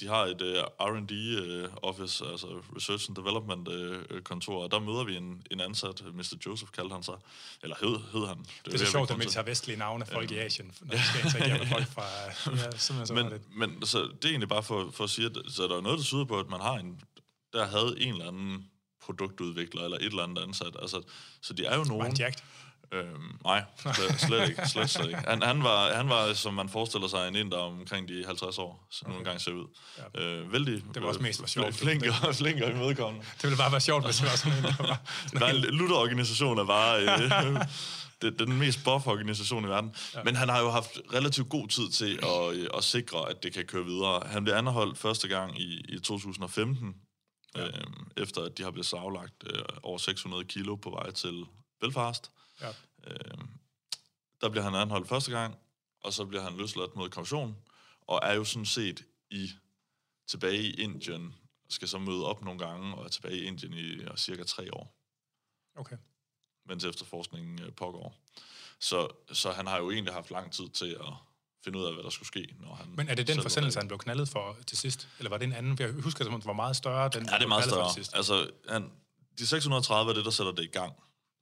de 0.00 0.06
har 0.08 0.24
et 0.24 0.42
uh, 0.42 0.86
R&D 0.88 1.12
uh, 1.12 1.70
office, 1.82 2.24
altså 2.26 2.46
Research 2.76 3.10
and 3.10 3.16
Development 3.16 3.68
uh, 3.68 4.20
kontor, 4.20 4.62
og 4.64 4.70
der 4.70 4.78
møder 4.78 5.04
vi 5.04 5.16
en, 5.16 5.42
en 5.50 5.60
ansat, 5.60 6.02
Mr. 6.14 6.36
Joseph 6.46 6.72
kaldte 6.72 6.92
han 6.92 7.02
sig, 7.02 7.14
eller 7.62 7.76
hed, 7.80 7.98
hed 8.12 8.26
han. 8.26 8.38
Det, 8.38 8.48
det 8.64 8.74
er 8.74 8.78
så 8.78 8.90
sjovt, 8.90 9.10
at 9.10 9.18
man 9.18 9.28
tager 9.28 9.44
vestlige 9.44 9.78
navne 9.78 10.06
folk 10.06 10.30
i 10.30 10.38
Asien, 10.38 10.72
når 10.80 10.96
man 10.96 11.04
skal 11.04 11.20
interagere 11.24 11.58
med 11.58 11.66
folk 11.66 11.86
fra... 11.86 12.06
Ja, 12.50 12.70
så 12.76 13.14
men, 13.14 13.26
det. 13.26 13.40
men 13.56 13.86
så 13.86 13.98
det 13.98 14.24
er 14.24 14.28
egentlig 14.28 14.48
bare 14.48 14.62
for, 14.62 14.90
for 14.90 15.04
at 15.04 15.10
sige, 15.10 15.26
at 15.26 15.36
så 15.48 15.62
der 15.62 15.76
er 15.76 15.80
noget, 15.80 15.98
der 15.98 16.04
tyder 16.04 16.24
på, 16.24 16.38
at 16.40 16.48
man 16.48 16.60
har 16.60 16.74
en, 16.74 17.00
der 17.52 17.66
havde 17.66 17.94
en 18.00 18.12
eller 18.12 18.28
anden 18.28 18.70
produktudvikler, 19.04 19.82
eller 19.84 19.96
et 19.96 20.04
eller 20.04 20.22
andet 20.22 20.42
ansat. 20.42 20.76
Altså, 20.82 21.02
så 21.42 21.52
de 21.52 21.64
er 21.64 21.76
jo 21.76 21.84
nogen... 21.84 22.06
Han 22.06 22.14
Øhm, 22.92 23.38
nej, 23.44 23.64
slet, 23.76 24.20
slet 24.20 24.48
ikke. 24.48 24.68
Slet, 24.68 24.90
slet 24.90 25.06
ikke. 25.06 25.20
Han, 25.28 25.42
han, 25.42 25.62
var, 25.62 25.94
han 25.94 26.08
var, 26.08 26.32
som 26.32 26.54
man 26.54 26.68
forestiller 26.68 27.08
sig, 27.08 27.28
en 27.28 27.36
inder 27.36 27.56
omkring 27.56 28.08
de 28.08 28.24
50 28.26 28.58
år, 28.58 28.86
så 28.90 29.02
okay. 29.04 29.10
nogle 29.10 29.24
gange 29.24 29.40
ser 29.40 29.52
ud. 29.52 29.66
Ja. 30.14 30.22
Øh, 30.22 30.52
vældig, 30.52 30.82
det 30.94 31.02
var 31.02 31.08
også 31.08 31.22
mest 31.22 31.40
var 31.40 31.46
sjovt. 31.46 31.74
Flink 31.74 32.04
og, 32.06 32.34
flink 32.34 32.62
og 32.62 32.70
imødekommende. 32.70 33.26
Det 33.40 33.42
ville 33.42 33.56
bare 33.56 33.72
være 33.72 33.80
sjovt, 33.80 34.04
hvis 34.04 34.16
det 34.16 34.30
var 34.30 34.36
sådan 34.36 34.58
en, 34.58 34.64
der 34.64 34.86
var... 34.86 35.00
Nej, 35.40 35.52
Luther-organisation 35.52 36.58
er 36.58 36.64
bare... 36.64 37.02
Øh, 37.02 37.60
det, 38.22 38.38
den 38.38 38.58
mest 38.58 38.84
buff 38.84 39.06
organisation 39.06 39.64
i 39.64 39.68
verden. 39.68 39.94
Ja. 40.14 40.22
Men 40.24 40.36
han 40.36 40.48
har 40.48 40.60
jo 40.60 40.70
haft 40.70 41.00
relativt 41.14 41.48
god 41.48 41.68
tid 41.68 41.90
til 41.90 42.18
at, 42.22 42.54
øh, 42.54 42.66
at 42.76 42.84
sikre, 42.84 43.30
at 43.30 43.42
det 43.42 43.52
kan 43.52 43.64
køre 43.64 43.84
videre. 43.84 44.22
Han 44.26 44.44
blev 44.44 44.54
anholdt 44.54 44.98
første 44.98 45.28
gang 45.28 45.60
i, 45.60 45.84
i 45.88 45.98
2015, 45.98 46.94
ja. 47.56 47.66
øh, 47.66 47.72
efter 48.16 48.42
at 48.42 48.58
de 48.58 48.62
har 48.62 48.70
blevet 48.70 48.86
saglagt 48.86 49.44
øh, 49.46 49.62
over 49.82 49.98
600 49.98 50.44
kilo 50.44 50.76
på 50.76 50.90
vej 50.90 51.10
til 51.10 51.44
Belfast. 51.80 52.30
Ja. 52.60 52.68
Øh, 53.06 53.38
der 54.40 54.48
bliver 54.48 54.64
han 54.64 54.74
anholdt 54.74 55.08
første 55.08 55.30
gang, 55.30 55.58
og 56.00 56.12
så 56.12 56.24
bliver 56.24 56.42
han 56.42 56.56
løsladt 56.56 56.96
mod 56.96 57.10
kaution, 57.10 57.56
og 58.00 58.20
er 58.22 58.32
jo 58.32 58.44
sådan 58.44 58.66
set 58.66 59.04
i 59.30 59.50
tilbage 60.26 60.62
i 60.62 60.70
Indien, 60.70 61.34
skal 61.68 61.88
så 61.88 61.98
møde 61.98 62.24
op 62.24 62.42
nogle 62.42 62.58
gange, 62.66 62.94
og 62.94 63.04
er 63.04 63.08
tilbage 63.08 63.38
i 63.38 63.44
Indien 63.44 63.74
i 63.74 64.02
ja, 64.02 64.16
cirka 64.16 64.42
tre 64.42 64.74
år. 64.74 64.94
Okay. 65.76 65.96
Mens 66.66 66.84
efterforskningen 66.84 67.62
øh, 67.62 67.72
pågår. 67.72 68.14
Så, 68.80 69.08
så 69.32 69.52
han 69.52 69.66
har 69.66 69.78
jo 69.78 69.90
egentlig 69.90 70.14
haft 70.14 70.30
lang 70.30 70.52
tid 70.52 70.68
til 70.68 70.96
at 71.00 71.12
finde 71.64 71.78
ud 71.78 71.84
af, 71.84 71.94
hvad 71.94 72.04
der 72.04 72.10
skulle 72.10 72.26
ske. 72.26 72.54
Når 72.60 72.74
han 72.74 72.86
Men 72.96 73.08
er 73.08 73.14
det 73.14 73.26
den 73.26 73.42
forsendelse, 73.42 73.78
han 73.78 73.88
blev 73.88 73.98
knaldet 73.98 74.28
for 74.28 74.56
til 74.66 74.78
sidst? 74.78 75.08
Eller 75.18 75.30
var 75.30 75.38
det 75.38 75.44
en 75.44 75.52
anden? 75.52 75.76
Jeg 75.78 75.92
husker, 75.92 76.24
at 76.24 76.32
det 76.32 76.46
var 76.46 76.52
meget 76.52 76.76
større. 76.76 77.08
Den, 77.08 77.26
ja, 77.26 77.34
det 77.34 77.42
er 77.42 77.48
meget 77.48 77.64
større. 77.64 78.16
Altså, 78.16 78.50
han, 78.68 78.92
de 79.38 79.46
630 79.46 80.10
er 80.10 80.14
det, 80.14 80.24
der 80.24 80.30
sætter 80.30 80.52
det 80.52 80.62
i 80.62 80.66
gang. 80.66 80.92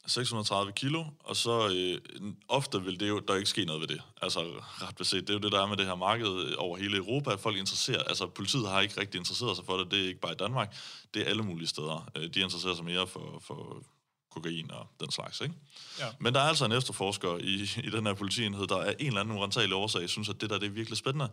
630 0.07 0.73
kilo, 0.73 1.05
og 1.21 1.37
så 1.37 1.69
øh, 1.69 2.33
ofte 2.49 2.83
vil 2.83 3.01
det 3.01 3.09
jo, 3.09 3.19
der 3.19 3.37
ikke 3.37 3.49
ske 3.49 3.65
noget 3.65 3.81
ved 3.81 3.89
det. 3.89 4.03
Altså 4.23 4.41
ret 4.61 4.97
beset, 4.97 5.21
det 5.21 5.31
er 5.31 5.35
jo 5.35 5.41
det, 5.41 5.53
der 5.53 5.63
er 5.63 5.67
med 5.67 5.77
det 5.77 5.87
her 5.87 5.95
marked 5.95 6.55
over 6.59 6.77
hele 6.77 6.97
Europa, 6.97 7.33
at 7.33 7.41
folk 7.41 7.57
interesserer, 7.57 8.03
altså 8.03 8.27
politiet 8.27 8.69
har 8.69 8.81
ikke 8.81 9.01
rigtig 9.01 9.19
interesseret 9.19 9.57
sig 9.57 9.65
for 9.65 9.77
det, 9.77 9.91
det 9.91 10.01
er 10.01 10.09
ikke 10.09 10.21
bare 10.21 10.33
i 10.33 10.37
Danmark, 10.37 10.77
det 11.15 11.23
er 11.23 11.27
alle 11.27 11.43
mulige 11.43 11.69
steder. 11.69 12.11
Øh, 12.17 12.35
de 12.35 12.41
interesserer 12.41 12.75
sig 12.75 12.85
mere 12.85 13.07
for, 13.07 13.43
for 13.47 13.83
kokain 14.31 14.71
og 14.71 14.87
den 15.01 15.11
slags, 15.11 15.41
ikke? 15.41 15.55
Ja. 15.99 16.07
Men 16.19 16.35
der 16.35 16.41
er 16.41 16.49
altså 16.49 16.65
en 16.65 16.73
efterforsker 16.73 17.39
i, 17.39 17.87
i 17.87 17.91
den 17.91 18.07
her 18.07 18.15
politienhed, 18.15 18.67
der 18.67 18.77
er 18.77 18.95
en 18.99 19.07
eller 19.07 19.21
anden 19.21 19.37
urentagelig 19.37 19.77
årsag, 19.77 20.09
synes, 20.09 20.29
at 20.29 20.41
det 20.41 20.51
der 20.51 20.59
det 20.59 20.67
er 20.67 20.71
virkelig 20.71 20.99
spændende, 20.99 21.29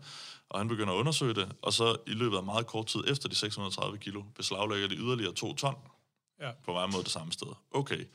og 0.49 0.59
han 0.59 0.67
begynder 0.67 0.93
at 0.93 0.97
undersøge 0.97 1.33
det, 1.33 1.51
og 1.61 1.73
så 1.73 1.95
i 2.07 2.11
løbet 2.11 2.37
af 2.37 2.43
meget 2.43 2.67
kort 2.67 2.85
tid 2.85 3.03
efter 3.07 3.29
de 3.29 3.35
630 3.35 3.97
kilo, 3.97 4.23
beslaglægger 4.35 4.87
de 4.87 4.95
yderligere 4.95 5.33
to 5.33 5.53
ton 5.53 5.75
ja. 6.41 6.51
på 6.65 6.73
vej 6.73 6.85
mod 6.85 7.03
det 7.03 7.11
samme 7.11 7.31
sted. 7.31 7.47
Okay, 7.71 8.05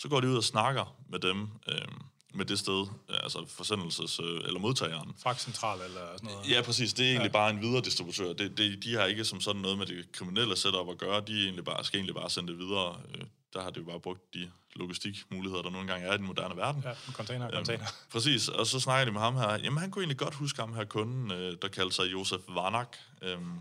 så 0.00 0.08
går 0.08 0.20
de 0.20 0.28
ud 0.28 0.36
og 0.36 0.44
snakker 0.44 0.96
med 1.08 1.18
dem, 1.18 1.48
øh, 1.68 1.88
med 2.34 2.44
det 2.44 2.58
sted, 2.58 2.86
altså 3.08 3.38
forsendelses- 3.38 4.22
øh, 4.22 4.44
eller 4.46 4.60
modtageren. 4.60 5.14
Fragtcentral 5.22 5.80
eller 5.80 6.00
sådan 6.16 6.30
noget? 6.30 6.50
Ja, 6.50 6.62
præcis. 6.62 6.94
Det 6.94 7.06
er 7.06 7.10
egentlig 7.10 7.28
ja. 7.28 7.32
bare 7.32 7.50
en 7.50 7.60
videre 7.62 7.80
distributør. 7.80 8.32
Det, 8.32 8.58
det, 8.58 8.84
de 8.84 8.94
har 8.94 9.04
ikke 9.04 9.24
som 9.24 9.40
sådan 9.40 9.62
noget 9.62 9.78
med 9.78 9.86
det 9.86 10.12
kriminelle 10.12 10.56
setup 10.56 10.88
at 10.88 10.98
gøre. 10.98 11.20
De 11.26 11.38
er 11.38 11.42
egentlig 11.44 11.64
bare, 11.64 11.84
skal 11.84 11.98
egentlig 11.98 12.14
bare 12.14 12.30
sende 12.30 12.52
det 12.52 12.58
videre. 12.58 12.96
Øh, 13.14 13.24
der 13.52 13.62
har 13.62 13.70
det 13.70 13.80
jo 13.80 13.84
bare 13.84 14.00
brugt 14.00 14.34
de 14.34 14.50
logistikmuligheder, 14.76 15.62
der 15.62 15.70
nogle 15.70 15.86
gange 15.86 16.06
er 16.06 16.14
i 16.14 16.16
den 16.16 16.26
moderne 16.26 16.56
verden. 16.56 16.82
Ja, 16.86 17.12
container, 17.12 17.46
øhm, 17.46 17.54
container. 17.54 17.86
Præcis, 18.12 18.48
og 18.48 18.66
så 18.66 18.80
snakker 18.80 19.04
de 19.04 19.12
med 19.12 19.20
ham 19.20 19.36
her. 19.36 19.50
Jamen, 19.50 19.78
han 19.78 19.90
kunne 19.90 20.02
egentlig 20.02 20.18
godt 20.18 20.34
huske 20.34 20.60
ham 20.60 20.74
her 20.74 20.84
kunden, 20.84 21.30
øh, 21.30 21.56
der 21.62 21.68
kaldte 21.68 21.96
sig 21.96 22.12
Josef 22.12 22.40
Varnak. 22.48 22.96
Øhm, 23.22 23.60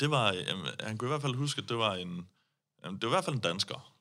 det 0.00 0.10
var, 0.10 0.32
jamen, 0.32 0.66
han 0.80 0.98
kunne 0.98 1.08
i 1.08 1.12
hvert 1.12 1.22
fald 1.22 1.34
huske, 1.34 1.62
at 1.62 1.68
det 1.68 1.78
var 1.78 1.94
en, 1.94 2.28
jamen, 2.84 3.00
det 3.00 3.02
var 3.02 3.08
i 3.08 3.14
hvert 3.14 3.24
fald 3.24 3.36
en 3.36 3.42
dansker. 3.42 3.92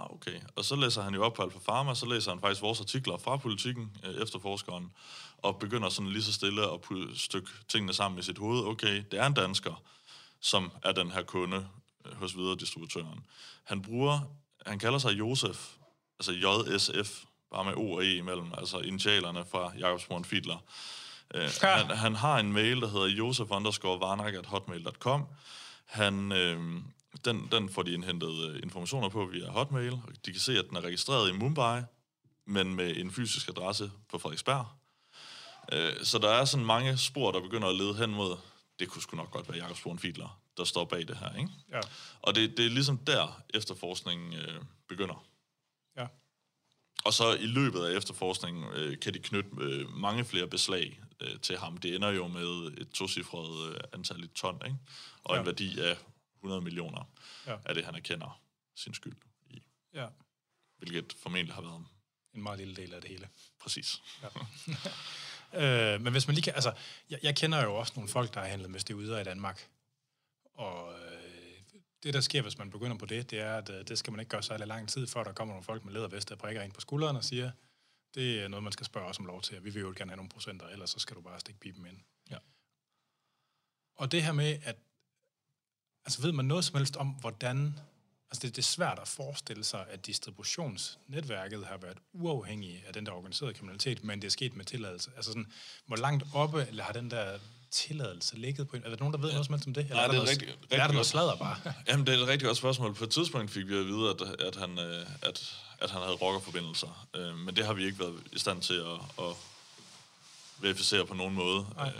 Ah, 0.00 0.14
okay. 0.14 0.40
Og 0.56 0.64
så 0.64 0.76
læser 0.76 1.02
han 1.02 1.14
jo 1.14 1.24
op 1.24 1.34
på 1.34 1.42
Alfa 1.42 1.58
Pharma, 1.58 1.94
så 1.94 2.06
læser 2.06 2.30
han 2.30 2.40
faktisk 2.40 2.62
vores 2.62 2.80
artikler 2.80 3.18
fra 3.18 3.36
politikken, 3.36 3.96
øh, 4.04 4.22
efterforskeren, 4.22 4.92
og 5.38 5.58
begynder 5.58 5.88
sådan 5.88 6.10
lige 6.10 6.22
så 6.22 6.32
stille 6.32 6.62
at 6.62 6.80
stykke 7.14 7.48
tingene 7.68 7.94
sammen 7.94 8.18
i 8.18 8.22
sit 8.22 8.38
hoved. 8.38 8.66
Okay, 8.66 9.02
det 9.10 9.20
er 9.20 9.26
en 9.26 9.34
dansker, 9.34 9.82
som 10.40 10.70
er 10.82 10.92
den 10.92 11.10
her 11.10 11.22
kunde 11.22 11.66
øh, 12.06 12.16
hos 12.16 12.36
videre 12.36 12.56
distributøren. 12.56 13.24
Han 13.64 13.82
bruger, 13.82 14.20
han 14.66 14.78
kalder 14.78 14.98
sig 14.98 15.18
Josef, 15.18 15.68
altså 16.18 16.32
JSF, 16.32 17.24
bare 17.52 17.64
med 17.64 17.74
O 17.74 17.92
og 17.92 18.04
E 18.04 18.16
imellem, 18.16 18.52
altså 18.58 18.78
initialerne 18.78 19.44
fra 19.50 19.72
Jakob 19.78 20.00
Sporn 20.00 20.24
Fiedler. 20.24 20.58
Øh, 21.34 21.50
han, 21.62 21.96
han 21.96 22.14
har 22.14 22.38
en 22.38 22.52
mail, 22.52 22.80
der 22.80 22.88
hedder 22.88 23.06
josef 23.06 23.50
underscore 23.50 24.44
hotmail.com. 24.46 25.26
Han, 25.84 26.32
øh, 26.32 26.82
den, 27.24 27.48
den 27.52 27.68
får 27.68 27.82
de 27.82 27.92
indhentet 27.92 28.50
øh, 28.50 28.60
informationer 28.62 29.08
på 29.08 29.26
via 29.26 29.50
Hotmail. 29.50 29.98
De 30.26 30.32
kan 30.32 30.40
se, 30.40 30.58
at 30.58 30.64
den 30.68 30.76
er 30.76 30.80
registreret 30.80 31.30
i 31.30 31.32
Mumbai, 31.32 31.82
men 32.46 32.74
med 32.74 32.96
en 32.96 33.10
fysisk 33.10 33.48
adresse 33.48 33.90
på 34.08 34.18
Frederiksberg. 34.18 34.66
Øh, 35.72 36.04
så 36.04 36.18
der 36.18 36.28
er 36.28 36.44
sådan 36.44 36.66
mange 36.66 36.96
spor, 36.96 37.32
der 37.32 37.40
begynder 37.40 37.68
at 37.68 37.76
lede 37.76 37.94
hen 37.94 38.10
mod, 38.10 38.36
det 38.78 38.88
kunne 38.88 39.02
sgu 39.02 39.16
nok 39.16 39.30
godt 39.30 39.48
være 39.48 39.58
Jakob 39.58 39.76
Sporen 39.76 39.98
Fiedler, 39.98 40.40
der 40.56 40.64
står 40.64 40.84
bag 40.84 41.08
det 41.08 41.16
her. 41.16 41.34
Ikke? 41.38 41.50
Ja. 41.72 41.80
Og 42.22 42.34
det, 42.34 42.56
det 42.56 42.66
er 42.66 42.70
ligesom 42.70 42.98
der, 42.98 43.42
efterforskningen 43.54 44.34
øh, 44.34 44.60
begynder. 44.88 45.24
Ja. 45.96 46.06
Og 47.04 47.12
så 47.12 47.34
i 47.34 47.46
løbet 47.46 47.80
af 47.80 47.96
efterforskningen 47.96 48.64
øh, 48.74 49.00
kan 49.00 49.14
de 49.14 49.18
knytte 49.18 49.50
øh, 49.60 49.88
mange 49.96 50.24
flere 50.24 50.46
beslag 50.46 51.00
øh, 51.20 51.40
til 51.40 51.58
ham. 51.58 51.76
Det 51.76 51.94
ender 51.94 52.10
jo 52.10 52.28
med 52.28 52.72
et 52.78 52.90
tocifret 52.90 53.70
øh, 53.70 53.80
antal 53.92 54.24
i 54.24 54.26
ton, 54.26 54.62
ikke? 54.64 54.76
og 55.24 55.34
ja. 55.34 55.40
en 55.40 55.46
værdi 55.46 55.80
af 55.80 55.96
100 56.40 56.62
millioner 56.62 57.10
ja. 57.46 57.56
af 57.64 57.74
det, 57.74 57.84
han 57.84 57.94
erkender 57.94 58.40
sin 58.74 58.94
skyld 58.94 59.16
i. 59.50 59.62
Ja. 59.94 60.08
Hvilket 60.78 61.12
formentlig 61.22 61.54
har 61.54 61.62
været 61.62 61.86
en 62.34 62.42
meget 62.42 62.58
lille 62.58 62.76
del 62.76 62.94
af 62.94 63.00
det 63.00 63.10
hele. 63.10 63.28
Præcis. 63.60 64.02
Ja. 64.22 64.28
øh, 65.94 66.00
men 66.00 66.12
hvis 66.12 66.26
man 66.26 66.34
lige 66.34 66.44
kan, 66.44 66.54
altså, 66.54 66.74
jeg, 67.10 67.18
jeg 67.22 67.36
kender 67.36 67.62
jo 67.62 67.74
også 67.76 67.92
nogle 67.96 68.08
folk, 68.08 68.34
der 68.34 68.40
har 68.40 68.48
handlet 68.48 68.70
med 68.70 68.80
stivider 68.80 69.20
i 69.20 69.24
Danmark. 69.24 69.68
Og 70.54 71.00
øh, 71.00 71.20
det, 72.02 72.14
der 72.14 72.20
sker, 72.20 72.42
hvis 72.42 72.58
man 72.58 72.70
begynder 72.70 72.96
på 72.96 73.06
det, 73.06 73.30
det 73.30 73.40
er, 73.40 73.56
at 73.56 73.70
øh, 73.70 73.88
det 73.88 73.98
skal 73.98 74.10
man 74.12 74.20
ikke 74.20 74.30
gøre 74.30 74.42
særlig 74.42 74.66
lang 74.66 74.88
tid, 74.88 75.06
før 75.06 75.24
der 75.24 75.32
kommer 75.32 75.54
nogle 75.54 75.64
folk 75.64 75.84
med 75.84 75.92
læderveste 75.92 76.32
og 76.32 76.38
prikker 76.38 76.62
ind 76.62 76.72
på 76.72 76.80
skulderen 76.80 77.16
og 77.16 77.24
siger, 77.24 77.50
det 78.14 78.42
er 78.42 78.48
noget, 78.48 78.62
man 78.62 78.72
skal 78.72 78.86
spørge 78.86 79.06
os 79.06 79.18
om 79.18 79.26
lov 79.26 79.42
til, 79.42 79.64
vi 79.64 79.70
vil 79.70 79.80
jo 79.80 79.94
gerne 79.96 80.10
have 80.10 80.16
nogle 80.16 80.28
procenter, 80.28 80.66
ellers 80.66 80.90
så 80.90 80.98
skal 80.98 81.16
du 81.16 81.20
bare 81.20 81.40
stikke 81.40 81.60
pipen 81.60 81.86
ind. 81.86 81.98
Ja. 82.30 82.36
Og 83.96 84.12
det 84.12 84.22
her 84.22 84.32
med, 84.32 84.58
at 84.64 84.76
Altså 86.04 86.22
ved 86.22 86.32
man 86.32 86.44
noget 86.44 86.64
som 86.64 86.76
helst 86.76 86.96
om, 86.96 87.06
hvordan... 87.06 87.78
Altså 88.30 88.46
det, 88.46 88.56
det 88.56 88.62
er 88.62 88.66
svært 88.66 88.98
at 89.02 89.08
forestille 89.08 89.64
sig, 89.64 89.86
at 89.90 90.06
distributionsnetværket 90.06 91.66
har 91.66 91.76
været 91.76 91.98
uafhængig 92.12 92.84
af 92.86 92.92
den 92.92 93.06
der 93.06 93.12
organiserede 93.12 93.54
kriminalitet, 93.54 94.04
men 94.04 94.22
det 94.22 94.26
er 94.26 94.30
sket 94.30 94.56
med 94.56 94.64
tilladelse. 94.64 95.10
Altså 95.16 95.30
sådan, 95.30 95.46
hvor 95.86 95.96
langt 95.96 96.24
oppe 96.34 96.66
eller 96.68 96.84
har 96.84 96.92
den 96.92 97.10
der 97.10 97.38
tilladelse 97.70 98.36
ligget 98.36 98.68
på 98.68 98.76
en? 98.76 98.82
Er 98.84 98.88
der 98.88 98.96
nogen, 98.96 99.14
der 99.14 99.20
ved 99.20 99.28
ja. 99.28 99.34
noget 99.34 99.46
som 99.46 99.52
helst 99.52 99.66
om 99.66 99.74
det? 99.74 99.84
Eller 99.84 99.94
Nej, 99.94 100.04
er 100.04 100.08
det 100.08 100.16
er, 100.16 100.22
noget, 100.22 100.30
rigtig, 100.30 100.48
rigtig 100.48 100.78
er 100.78 100.86
der 100.86 100.92
noget 100.92 101.06
sladder 101.06 101.36
bare? 101.36 101.56
Jamen, 101.88 102.06
det 102.06 102.14
er 102.14 102.22
et 102.22 102.28
rigtig 102.28 102.46
godt 102.46 102.56
spørgsmål. 102.56 102.94
På 102.94 103.04
et 103.04 103.10
tidspunkt 103.10 103.50
fik 103.50 103.68
vi 103.68 103.78
at 103.78 103.86
vide, 103.86 104.10
at, 104.10 104.20
at, 104.40 104.56
han, 104.56 104.78
øh, 104.78 105.06
at, 105.22 105.58
at 105.80 105.90
han 105.90 106.00
havde 106.02 106.14
rockerforbindelser. 106.14 107.08
Øh, 107.14 107.36
men 107.38 107.56
det 107.56 107.66
har 107.66 107.72
vi 107.72 107.84
ikke 107.84 107.98
været 107.98 108.22
i 108.32 108.38
stand 108.38 108.62
til 108.62 108.74
at, 108.74 109.24
at 109.24 109.34
verificere 110.58 111.06
på 111.06 111.14
nogen 111.14 111.34
måde. 111.34 111.66
Nej. 111.76 111.92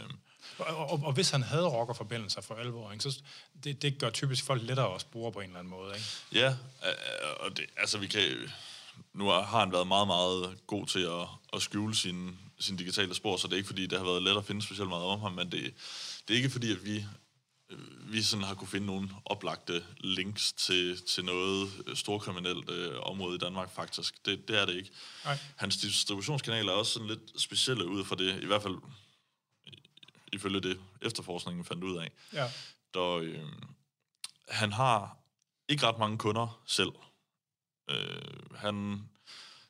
Og, 0.61 0.91
og, 0.91 1.01
og 1.05 1.13
hvis 1.13 1.31
han 1.31 1.43
havde 1.43 1.67
rockerforbindelser 1.67 2.41
for 2.41 2.55
alvor, 2.55 2.93
ikke, 2.93 3.03
så 3.03 3.23
det, 3.65 3.83
det 3.83 3.99
gør 3.99 4.11
typisk 4.11 4.45
folk 4.45 4.63
lettere 4.63 4.95
at 4.95 5.01
spore 5.01 5.33
på 5.33 5.41
en 5.41 5.47
eller 5.47 5.59
anden 5.59 5.71
måde. 5.71 5.95
Ikke? 5.95 6.07
Ja, 6.33 6.57
og 7.41 7.57
det, 7.57 7.65
altså 7.77 7.99
vi 7.99 8.07
kan... 8.07 8.23
Nu 9.13 9.25
har 9.29 9.61
han 9.61 9.73
været 9.73 9.87
meget, 9.87 10.07
meget 10.07 10.57
god 10.67 10.87
til 10.87 11.01
at, 11.01 11.27
at 11.53 11.63
skjule 11.63 11.97
sin, 11.97 12.39
sin 12.59 12.77
digitale 12.77 13.15
spor, 13.15 13.37
så 13.37 13.47
det 13.47 13.53
er 13.53 13.57
ikke 13.57 13.67
fordi, 13.67 13.87
det 13.87 13.99
har 13.99 14.07
været 14.07 14.23
let 14.23 14.37
at 14.37 14.45
finde 14.45 14.63
specielt 14.63 14.89
meget 14.89 15.05
om 15.05 15.21
ham, 15.21 15.33
men 15.33 15.53
det, 15.53 15.75
det 16.29 16.35
er 16.35 16.37
ikke 16.37 16.51
fordi, 16.51 16.73
at 16.73 16.85
vi 16.85 17.05
vi 18.03 18.23
sådan 18.23 18.45
har 18.45 18.55
kunne 18.55 18.69
finde 18.69 18.87
nogle 18.87 19.11
oplagte 19.25 19.85
links 20.01 20.53
til, 20.53 21.03
til 21.03 21.25
noget 21.25 21.71
storkriminelt 21.95 22.71
øh, 22.71 22.93
område 23.03 23.35
i 23.35 23.39
Danmark, 23.39 23.75
faktisk. 23.75 24.27
Det, 24.27 24.49
det 24.49 24.61
er 24.61 24.67
det 24.67 24.75
ikke. 24.75 24.91
Nej. 25.25 25.39
Hans 25.57 25.77
distributionskanaler 25.77 26.73
er 26.73 26.77
også 26.77 26.93
sådan 26.93 27.09
lidt 27.09 27.43
specielle 27.43 27.87
ud 27.87 28.05
for 28.05 28.15
det, 28.15 28.43
i 28.43 28.47
hvert 28.47 28.63
fald 28.63 28.77
ifølge 30.33 30.61
det 30.61 30.81
efterforskningen 31.03 31.65
fandt 31.65 31.85
ud 31.85 31.97
af. 31.97 32.11
Ja. 32.33 32.51
Der, 32.95 33.17
øh, 33.17 33.53
han 34.49 34.73
har 34.73 35.17
ikke 35.69 35.87
ret 35.87 35.99
mange 35.99 36.19
kunder 36.19 36.61
selv. 36.67 36.93
Øh, 37.91 38.57
han, 38.57 39.05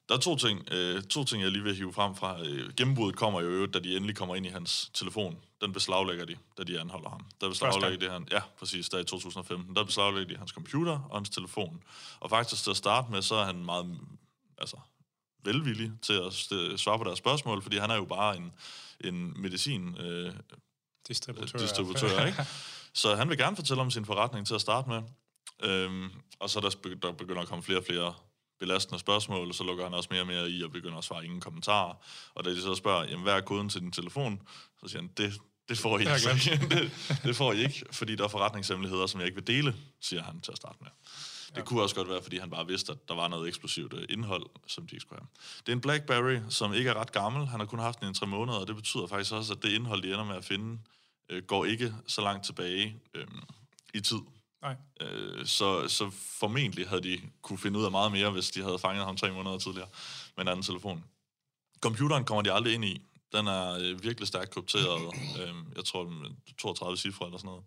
der 0.09 0.15
er 0.15 0.19
to 0.19 0.37
ting, 0.37 0.69
øh, 0.73 1.03
to 1.03 1.25
ting, 1.25 1.43
jeg 1.43 1.51
lige 1.51 1.63
vil 1.63 1.77
hive 1.77 1.93
frem 1.93 2.17
fra. 2.17 2.41
Øh, 2.41 2.75
gennembruddet 2.75 3.17
kommer 3.17 3.41
jo, 3.41 3.67
da 3.67 3.79
de 3.79 3.97
endelig 3.97 4.17
kommer 4.17 4.37
ind 4.37 4.47
i 4.47 4.49
hans 4.49 4.91
telefon. 4.95 5.39
Den 5.61 5.73
beslaglægger 5.73 6.25
de, 6.25 6.37
da 6.59 6.63
de 6.63 6.81
anholder 6.81 7.11
ham. 7.11 7.27
Der 7.41 7.49
beslaglægger 7.49 7.99
de 7.99 8.13
han, 8.13 8.29
ja, 8.31 8.41
præcis, 8.59 8.89
der 8.89 8.99
i 8.99 9.05
2015. 9.05 9.77
Der 9.77 9.85
beslaglægger 9.85 10.35
de 10.35 10.39
hans 10.39 10.51
computer 10.51 11.01
og 11.11 11.17
hans 11.17 11.31
telefon. 11.31 11.83
Og 12.21 12.31
faktisk 12.31 12.63
til 12.63 12.71
at 12.71 12.77
starte 12.77 13.11
med, 13.11 13.23
så 13.23 13.35
er 13.35 13.45
han 13.45 13.65
meget 13.65 13.99
altså, 14.59 14.77
velvillig 15.45 15.93
til 16.03 16.13
at 16.13 16.33
svare 16.81 16.99
på 16.99 17.05
deres 17.05 17.19
spørgsmål, 17.19 17.63
fordi 17.63 17.77
han 17.77 17.91
er 17.91 17.97
jo 17.97 18.05
bare 18.05 18.37
en, 18.37 18.53
en 19.05 19.43
medicin 19.43 19.97
øh, 19.99 20.33
distributør, 21.09 21.59
distributør 21.59 22.27
ikke? 22.27 22.45
Så 22.95 23.17
han 23.17 23.29
vil 23.29 23.39
gerne 23.39 23.57
fortælle 23.57 23.81
om 23.81 23.91
sin 23.91 24.05
forretning 24.05 24.47
til 24.47 24.55
at 24.55 24.61
starte 24.61 24.89
med. 24.89 25.03
Øhm, 25.63 26.11
og 26.41 26.51
så 26.51 26.61
der, 26.61 26.95
der 27.03 27.13
begynder 27.13 27.43
at 27.43 27.49
komme 27.49 27.63
flere 27.63 27.79
og 27.79 27.85
flere 27.85 28.15
belastende 28.61 28.99
spørgsmål, 28.99 29.55
så 29.55 29.65
lukker 29.65 29.85
han 29.85 29.95
også 29.95 30.09
mere 30.13 30.21
og 30.21 30.27
mere 30.27 30.51
i 30.51 30.63
og 30.63 30.73
begynder 30.73 30.99
at 30.99 31.05
svare 31.05 31.25
ingen 31.25 31.41
kommentarer. 31.41 31.95
Og 32.35 32.45
da 32.45 32.51
de 32.51 32.63
så 32.63 32.75
spørger, 32.75 33.05
jamen, 33.05 33.23
hvad 33.23 33.35
er 33.35 33.41
koden 33.41 33.69
til 33.69 33.81
din 33.81 33.93
telefon? 33.93 34.43
Så 34.81 34.89
siger 34.89 35.01
han, 35.03 35.11
det, 35.17 35.33
det 35.69 35.79
får 35.79 35.99
I 35.99 36.01
ikke. 36.01 36.67
det, 36.75 37.19
det 37.25 37.37
får 37.37 37.53
I 37.53 37.59
ikke, 37.59 37.85
fordi 37.93 38.17
der 38.17 38.25
er 38.25 38.29
forretningshemmeligheder, 38.29 39.07
som 39.07 39.21
jeg 39.21 39.27
ikke 39.27 39.47
vil 39.47 39.47
dele, 39.47 39.77
siger 40.01 40.23
han 40.23 40.41
til 40.41 40.53
at 40.53 40.57
starte 40.57 40.79
med. 40.81 40.91
Det 41.51 41.57
ja. 41.57 41.63
kunne 41.63 41.83
også 41.83 41.95
godt 41.95 42.09
være, 42.09 42.23
fordi 42.23 42.39
han 42.39 42.51
bare 42.51 42.67
vidste, 42.67 42.93
at 42.93 43.09
der 43.09 43.15
var 43.15 43.29
noget 43.29 43.49
eksplosivt 43.49 43.93
øh, 43.93 44.07
indhold, 44.09 44.47
som 44.67 44.87
de 44.87 44.95
ikke 44.95 45.01
skulle 45.01 45.21
have. 45.21 45.29
Det 45.67 45.69
er 45.69 45.77
en 45.77 45.81
BlackBerry, 45.81 46.39
som 46.49 46.75
ikke 46.75 46.91
er 46.91 46.95
ret 46.95 47.13
gammel. 47.13 47.47
Han 47.47 47.61
har 47.61 47.67
kun 47.67 47.79
haft 47.79 48.01
den 48.01 48.11
i 48.11 48.15
tre 48.15 48.27
måneder, 48.27 48.59
og 48.59 48.67
det 48.67 48.77
betyder 48.77 49.07
faktisk 49.07 49.33
også, 49.33 49.53
at 49.53 49.63
det 49.63 49.69
indhold, 49.69 50.03
de 50.03 50.09
ender 50.09 50.25
med 50.25 50.37
at 50.37 50.45
finde, 50.45 50.79
øh, 51.29 51.43
går 51.43 51.65
ikke 51.65 51.95
så 52.07 52.21
langt 52.21 52.45
tilbage 52.47 52.97
øh, 53.15 53.27
i 53.95 54.01
tid. 54.01 54.21
Nej. 54.63 54.77
Øh, 55.01 55.47
så, 55.47 55.89
så 55.89 56.11
formentlig 56.11 56.89
havde 56.89 57.03
de 57.03 57.21
kunne 57.43 57.59
finde 57.59 57.79
ud 57.79 57.85
af 57.85 57.91
meget 57.91 58.13
mere, 58.13 58.31
hvis 58.31 58.51
de 58.51 58.63
havde 58.63 58.79
fanget 58.79 59.05
ham 59.05 59.17
tre 59.17 59.33
måneder 59.33 59.59
tidligere 59.59 59.89
med 60.37 60.45
en 60.45 60.49
anden 60.49 60.63
telefon. 60.63 61.05
Computeren 61.81 62.25
kommer 62.25 62.43
de 62.43 62.53
aldrig 62.53 62.75
ind 62.75 62.85
i. 62.85 63.01
Den 63.33 63.47
er 63.47 63.79
øh, 63.81 64.03
virkelig 64.03 64.29
stærkt 64.29 64.51
krypteret. 64.51 65.15
øh, 65.41 65.55
jeg 65.77 65.85
tror, 65.85 66.13
32 66.59 66.97
cifre 66.97 67.27
eller 67.27 67.39
sådan 67.39 67.49
noget. 67.49 67.65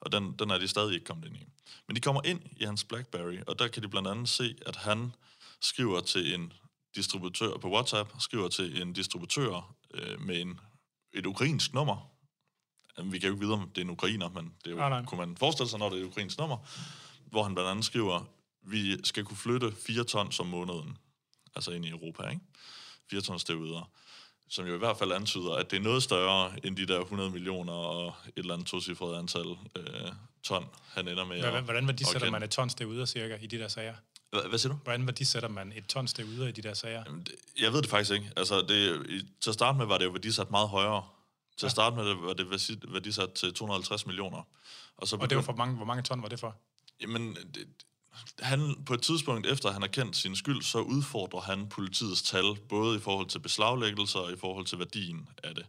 Og 0.00 0.12
den, 0.12 0.34
den 0.38 0.50
er 0.50 0.58
de 0.58 0.68
stadig 0.68 0.94
ikke 0.94 1.06
kommet 1.06 1.26
ind 1.26 1.36
i. 1.36 1.46
Men 1.86 1.96
de 1.96 2.00
kommer 2.00 2.22
ind 2.24 2.40
i 2.56 2.64
hans 2.64 2.84
BlackBerry, 2.84 3.38
og 3.46 3.58
der 3.58 3.68
kan 3.68 3.82
de 3.82 3.88
blandt 3.88 4.08
andet 4.08 4.28
se, 4.28 4.56
at 4.66 4.76
han 4.76 5.12
skriver 5.60 6.00
til 6.00 6.34
en 6.34 6.52
distributør 6.94 7.56
på 7.56 7.70
WhatsApp, 7.70 8.12
skriver 8.18 8.48
til 8.48 8.82
en 8.82 8.92
distributør 8.92 9.74
øh, 9.94 10.20
med 10.20 10.40
en, 10.40 10.60
et 11.12 11.26
ukrainsk 11.26 11.74
nummer, 11.74 12.10
vi 13.04 13.18
kan 13.18 13.28
jo 13.28 13.34
ikke 13.34 13.44
vide, 13.44 13.54
om 13.54 13.70
det 13.70 13.78
er 13.80 13.84
en 13.84 13.90
ukrainer, 13.90 14.28
men 14.28 14.54
det 14.64 14.70
er 14.70 14.76
jo, 14.76 14.82
ah, 14.82 15.06
kunne 15.06 15.26
man 15.26 15.36
forestille 15.36 15.70
sig, 15.70 15.78
når 15.78 15.90
det 15.90 15.98
er 15.98 16.02
et 16.02 16.06
ukrainsk 16.06 16.38
nummer, 16.38 16.56
hvor 17.30 17.42
han 17.42 17.54
blandt 17.54 17.70
andet 17.70 17.84
skriver, 17.84 18.24
vi 18.62 19.04
skal 19.04 19.24
kunne 19.24 19.36
flytte 19.36 19.72
4 19.72 20.04
tons 20.04 20.40
om 20.40 20.46
måneden, 20.46 20.98
altså 21.54 21.70
ind 21.70 21.84
i 21.84 21.90
Europa, 21.90 22.28
ikke? 22.28 22.42
4 23.10 23.20
tons 23.20 23.44
derude, 23.44 23.84
som 24.50 24.66
jo 24.66 24.74
i 24.74 24.78
hvert 24.78 24.96
fald 24.96 25.12
antyder, 25.12 25.52
at 25.52 25.70
det 25.70 25.76
er 25.76 25.80
noget 25.80 26.02
større 26.02 26.66
end 26.66 26.76
de 26.76 26.86
der 26.86 27.00
100 27.00 27.30
millioner 27.30 27.72
og 27.72 28.14
et 28.26 28.32
eller 28.36 28.54
andet 28.54 28.68
tocifret 28.68 29.18
antal 29.18 29.46
øh, 29.76 29.84
ton, 30.42 30.66
han 30.88 31.08
ender 31.08 31.24
med 31.24 31.40
Hvordan, 31.40 31.64
hvordan 31.64 31.98
sætter 31.98 32.30
man 32.30 32.42
et 32.42 32.50
tons 32.50 32.74
derude 32.74 33.06
cirka 33.06 33.38
i 33.42 33.46
de 33.46 33.58
der 33.58 33.68
sager? 33.68 33.94
Hvad, 34.30 34.42
hvad 34.48 34.58
siger 34.58 34.72
du? 34.72 34.78
Hvordan 34.84 35.24
sætter 35.24 35.48
man 35.48 35.72
et 35.76 35.86
tons 35.86 36.12
derude 36.12 36.48
i 36.48 36.52
de 36.52 36.62
der 36.62 36.74
sager? 36.74 37.02
Jamen, 37.06 37.22
det, 37.22 37.34
jeg 37.60 37.72
ved 37.72 37.82
det 37.82 37.90
faktisk 37.90 38.12
ikke. 38.12 38.30
Altså, 38.36 38.62
det, 38.62 39.06
til 39.40 39.50
at 39.50 39.54
starte 39.54 39.78
med 39.78 39.86
var 39.86 39.98
det 39.98 40.24
jo 40.26 40.32
sat 40.32 40.50
meget 40.50 40.68
højere. 40.68 41.06
Til 41.56 41.66
at 41.66 41.72
starte 41.72 41.96
med 41.96 42.04
det, 42.08 42.22
var 42.22 42.32
det 42.32 42.50
værdisat 42.92 43.32
til 43.32 43.54
250 43.54 44.06
millioner. 44.06 44.42
Og, 44.96 45.08
så 45.08 45.16
og 45.16 45.30
det 45.30 45.36
var 45.36 45.42
for 45.42 45.52
mange, 45.52 45.76
hvor 45.76 45.84
mange 45.84 46.02
ton 46.02 46.22
var 46.22 46.28
det 46.28 46.40
for? 46.40 46.56
Jamen, 47.00 47.34
det, 47.34 47.66
han, 48.38 48.74
på 48.86 48.94
et 48.94 49.02
tidspunkt 49.02 49.46
efter 49.46 49.72
han 49.72 49.82
har 49.82 49.88
kendt 49.88 50.16
sin 50.16 50.36
skyld, 50.36 50.62
så 50.62 50.78
udfordrer 50.78 51.40
han 51.40 51.68
politiets 51.68 52.22
tal, 52.22 52.56
både 52.68 52.96
i 52.96 53.00
forhold 53.00 53.26
til 53.26 53.38
beslaglæggelser 53.38 54.18
og 54.18 54.32
i 54.32 54.36
forhold 54.36 54.66
til 54.66 54.78
værdien 54.78 55.28
af 55.42 55.54
det. 55.54 55.66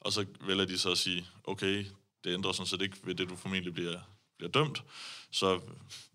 Og 0.00 0.12
så 0.12 0.26
vælger 0.40 0.64
de 0.64 0.78
så 0.78 0.90
at 0.90 0.98
sige, 0.98 1.26
okay, 1.44 1.86
det 2.24 2.34
ændrer 2.34 2.52
sådan 2.52 2.66
set 2.66 2.82
ikke 2.82 2.96
ved 3.04 3.14
det, 3.14 3.28
du 3.28 3.36
formentlig 3.36 3.74
bliver, 3.74 4.00
bliver 4.36 4.50
dømt. 4.50 4.82
Så 5.30 5.60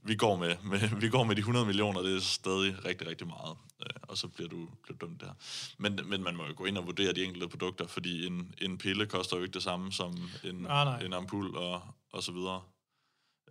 vi 0.03 0.15
går 0.15 0.35
med, 0.35 0.55
med, 0.63 0.99
vi 1.01 1.09
går 1.09 1.23
med 1.23 1.35
de 1.35 1.39
100 1.39 1.65
millioner, 1.65 2.01
det 2.01 2.15
er 2.15 2.19
stadig 2.19 2.85
rigtig, 2.85 3.07
rigtig 3.07 3.27
meget. 3.27 3.57
Øh, 3.81 4.01
og 4.01 4.17
så 4.17 4.27
bliver 4.27 4.49
du, 4.49 4.67
bliver 4.83 4.97
dømt 4.97 5.21
der. 5.21 5.33
Men, 5.77 5.99
men 6.05 6.23
man 6.23 6.35
må 6.35 6.45
jo 6.45 6.53
gå 6.55 6.65
ind 6.65 6.77
og 6.77 6.85
vurdere 6.85 7.13
de 7.13 7.23
enkelte 7.23 7.47
produkter, 7.47 7.87
fordi 7.87 8.27
en, 8.27 8.55
en 8.61 8.77
pille 8.77 9.05
koster 9.05 9.37
jo 9.37 9.43
ikke 9.43 9.53
det 9.53 9.63
samme 9.63 9.91
som 9.91 10.29
en, 10.43 10.67
ah, 10.69 11.05
en 11.05 11.13
ampul 11.13 11.57
og, 11.57 11.81
og 12.11 12.23
så 12.23 12.31
videre. 12.31 12.61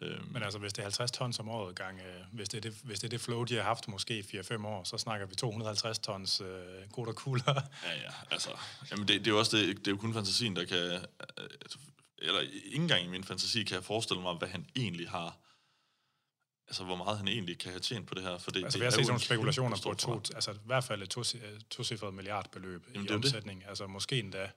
Øhm. 0.01 0.33
Men 0.33 0.43
altså, 0.43 0.59
hvis 0.59 0.73
det 0.73 0.79
er 0.79 0.83
50 0.83 1.11
tons 1.11 1.39
om 1.39 1.49
året 1.49 1.77
gang, 1.77 1.99
øh, 1.99 2.25
hvis, 2.33 2.49
det 2.49 2.57
er 2.57 2.71
det, 2.71 2.81
hvis 2.85 2.99
det 2.99 3.07
er 3.07 3.11
det 3.11 3.21
flow, 3.21 3.45
de 3.45 3.55
har 3.55 3.63
haft 3.63 3.89
måske 3.89 4.25
4-5 4.35 4.67
år, 4.67 4.85
så 4.85 4.99
snakker 4.99 5.27
vi 5.27 5.35
250 5.35 5.99
tons 5.99 6.41
øh, 6.41 6.49
og 6.97 7.15
kugler. 7.15 7.45
Ja, 7.85 7.93
ja, 7.95 8.11
altså, 8.31 8.51
jamen 8.91 9.09
det, 9.09 9.21
det, 9.21 9.27
er 9.27 9.31
jo 9.31 9.39
også 9.39 9.57
det, 9.57 9.79
det 9.79 9.87
er 9.87 9.91
jo 9.91 9.97
kun 9.97 10.15
fantasien, 10.15 10.57
der 10.57 10.65
kan, 10.65 10.79
øh, 10.79 11.01
eller 12.19 12.41
ikke 12.41 12.77
engang 12.77 13.05
i 13.05 13.09
min 13.09 13.25
fantasi 13.25 13.65
kan 13.65 13.75
jeg 13.75 13.85
forestille 13.85 14.23
mig, 14.23 14.35
hvad 14.35 14.49
han 14.49 14.67
egentlig 14.77 15.09
har, 15.09 15.39
altså 16.69 16.85
hvor 16.85 16.97
meget 16.97 17.19
han 17.19 17.29
egentlig 17.29 17.59
kan 17.59 17.71
have 17.71 17.81
tjent 17.81 18.09
på 18.09 18.15
det 18.15 18.23
her. 18.23 18.39
For 18.39 18.51
det, 18.51 18.65
altså 18.65 18.79
det 18.79 18.81
vi 18.81 18.85
har 18.85 18.91
set 18.91 19.07
nogle 19.07 19.21
spekulationer 19.21 19.77
på 19.83 19.95
to, 19.95 20.13
altså 20.35 20.53
i 20.53 20.67
hvert 20.67 20.85
fald 20.85 21.03
et 21.03 21.11
to, 21.11 21.23
to 21.71 22.11
milliardbeløb 22.11 22.87
Jamen, 22.95 23.07
i 23.07 23.13
omsætning. 23.13 23.61
Det. 23.61 23.69
Altså 23.69 23.87
måske 23.87 24.19
endda 24.19 24.51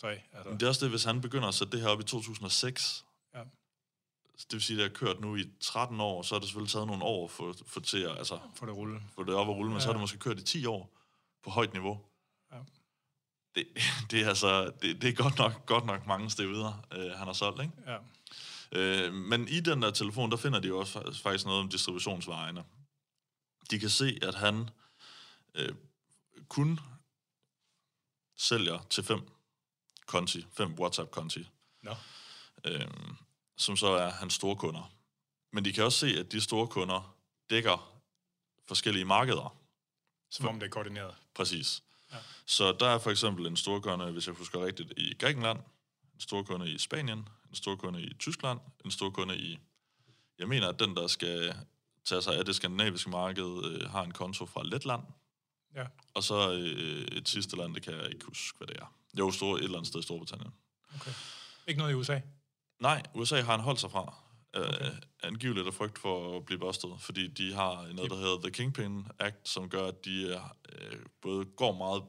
tre. 0.00 0.10
Altså. 0.32 0.50
Men 0.50 0.60
det 0.60 0.66
er 0.66 0.68
også 0.68 0.84
det, 0.84 0.90
hvis 0.90 1.04
han 1.04 1.20
begynder 1.20 1.48
at 1.48 1.54
sætte 1.54 1.72
det 1.72 1.80
her 1.80 1.88
op 1.88 2.00
i 2.00 2.04
2006, 2.04 3.04
ja. 3.34 3.42
Det 4.44 4.52
vil 4.52 4.62
sige, 4.62 4.84
at 4.84 4.90
det 4.90 4.98
har 4.98 5.06
kørt 5.06 5.20
nu 5.20 5.36
i 5.36 5.44
13 5.60 6.00
år, 6.00 6.22
så 6.22 6.34
har 6.34 6.40
det 6.40 6.48
selvfølgelig 6.48 6.72
taget 6.72 6.86
nogle 6.86 7.04
år 7.04 7.28
for, 7.28 7.54
for, 7.66 7.80
til 7.80 7.98
at, 7.98 8.18
altså, 8.18 8.38
for 8.54 8.66
det, 8.66 8.76
rulle. 8.76 9.02
for 9.14 9.22
det 9.22 9.34
op 9.34 9.48
at 9.48 9.54
rulle, 9.54 9.70
men 9.70 9.76
ja. 9.76 9.80
så 9.80 9.86
har 9.86 9.92
det 9.92 10.00
måske 10.00 10.18
kørt 10.18 10.38
i 10.38 10.44
10 10.44 10.66
år 10.66 10.98
på 11.42 11.50
højt 11.50 11.72
niveau. 11.72 12.00
Ja. 12.52 12.58
Det, 13.54 13.66
det, 14.10 14.22
er 14.22 14.28
altså, 14.28 14.72
det, 14.82 15.02
det 15.02 15.08
er 15.08 15.14
godt 15.14 15.38
nok, 15.38 15.66
godt 15.66 15.86
nok 15.86 16.06
mange 16.06 16.30
steder, 16.30 16.86
øh, 16.92 17.10
han 17.10 17.26
har 17.26 17.32
solgt, 17.32 17.62
ikke? 17.62 17.72
Ja. 17.86 17.98
Øh, 18.72 19.14
men 19.14 19.48
i 19.48 19.60
den 19.60 19.82
der 19.82 19.90
telefon, 19.90 20.30
der 20.30 20.36
finder 20.36 20.60
de 20.60 20.68
jo 20.68 20.78
også 20.78 21.20
faktisk 21.22 21.44
noget 21.44 21.60
om 21.60 21.68
distributionsvejene. 21.68 22.64
De 23.70 23.78
kan 23.78 23.90
se, 23.90 24.18
at 24.22 24.34
han 24.34 24.70
øh, 25.54 25.74
kun 26.48 26.80
sælger 28.36 28.78
til 28.90 29.04
fem 29.04 29.20
konti, 30.06 30.46
fem 30.52 30.74
WhatsApp-konti, 30.78 31.48
no. 31.82 31.94
øh, 32.64 32.88
som 33.56 33.76
så 33.76 33.86
er 33.86 34.10
hans 34.10 34.34
store 34.34 34.56
kunder. 34.56 34.92
Men 35.52 35.64
de 35.64 35.72
kan 35.72 35.84
også 35.84 35.98
se, 35.98 36.18
at 36.18 36.32
de 36.32 36.40
store 36.40 36.66
kunder 36.66 37.16
dækker 37.50 38.00
forskellige 38.66 39.04
markeder. 39.04 39.56
Som 40.30 40.46
om 40.46 40.60
det 40.60 40.66
er 40.66 40.70
koordineret. 40.70 41.14
Præcis. 41.34 41.82
Ja. 42.12 42.16
Så 42.46 42.72
der 42.80 42.86
er 42.86 42.98
for 42.98 43.10
eksempel 43.10 43.46
en 43.46 43.56
stor 43.56 43.80
kunde, 43.80 44.12
hvis 44.12 44.26
jeg 44.26 44.34
husker 44.34 44.64
rigtigt, 44.64 44.92
i 44.96 45.14
Grækenland, 45.14 45.58
en 46.14 46.20
stor 46.20 46.42
kunde 46.42 46.70
i 46.70 46.78
Spanien, 46.78 47.28
en 47.48 47.54
stor 47.54 47.76
kunde 47.76 48.02
i 48.02 48.14
Tyskland, 48.14 48.60
en 48.84 48.90
stor 48.90 49.10
kunde 49.10 49.36
i... 49.36 49.58
Jeg 50.38 50.48
mener, 50.48 50.68
at 50.68 50.78
den, 50.78 50.96
der 50.96 51.06
skal 51.06 51.54
tage 52.04 52.22
sig 52.22 52.38
af 52.38 52.44
det 52.44 52.56
skandinaviske 52.56 53.10
marked, 53.10 53.64
øh, 53.64 53.90
har 53.90 54.02
en 54.02 54.12
konto 54.12 54.46
fra 54.46 54.62
Letland. 54.64 55.02
Ja. 55.74 55.86
Og 56.14 56.22
så 56.22 56.52
øh, 56.52 57.16
et 57.16 57.28
sidste 57.28 57.56
land, 57.56 57.74
det 57.74 57.82
kan 57.82 57.94
jeg 57.94 58.12
ikke 58.12 58.24
huske, 58.24 58.58
hvad 58.58 58.66
det 58.66 58.76
er. 58.76 58.94
Jo, 59.18 59.30
store, 59.30 59.58
et 59.58 59.64
eller 59.64 59.76
andet 59.78 59.88
sted 59.88 60.00
i 60.00 60.02
Storbritannien. 60.02 60.52
Okay. 60.94 61.10
Ikke 61.66 61.78
noget 61.78 61.92
i 61.92 61.94
USA? 61.94 62.20
Nej, 62.82 63.02
USA 63.14 63.40
har 63.40 63.52
han 63.52 63.60
holdt 63.60 63.80
sig 63.80 63.90
fra. 63.90 64.14
Øh, 64.56 64.62
okay. 64.62 64.90
Uh, 64.90 64.96
angiveligt 65.22 65.66
af 65.66 65.74
frygt 65.74 65.98
for 65.98 66.36
at 66.36 66.44
blive 66.44 66.58
bustet, 66.58 66.90
fordi 66.98 67.28
de 67.28 67.54
har 67.54 67.92
noget, 67.92 68.10
der 68.10 68.16
hedder 68.16 68.40
The 68.40 68.50
Kingpin 68.50 69.06
Act, 69.18 69.48
som 69.48 69.68
gør, 69.68 69.86
at 69.86 70.04
de 70.04 70.40
uh, 70.72 71.00
både 71.22 71.44
går 71.44 71.72
meget 71.72 72.02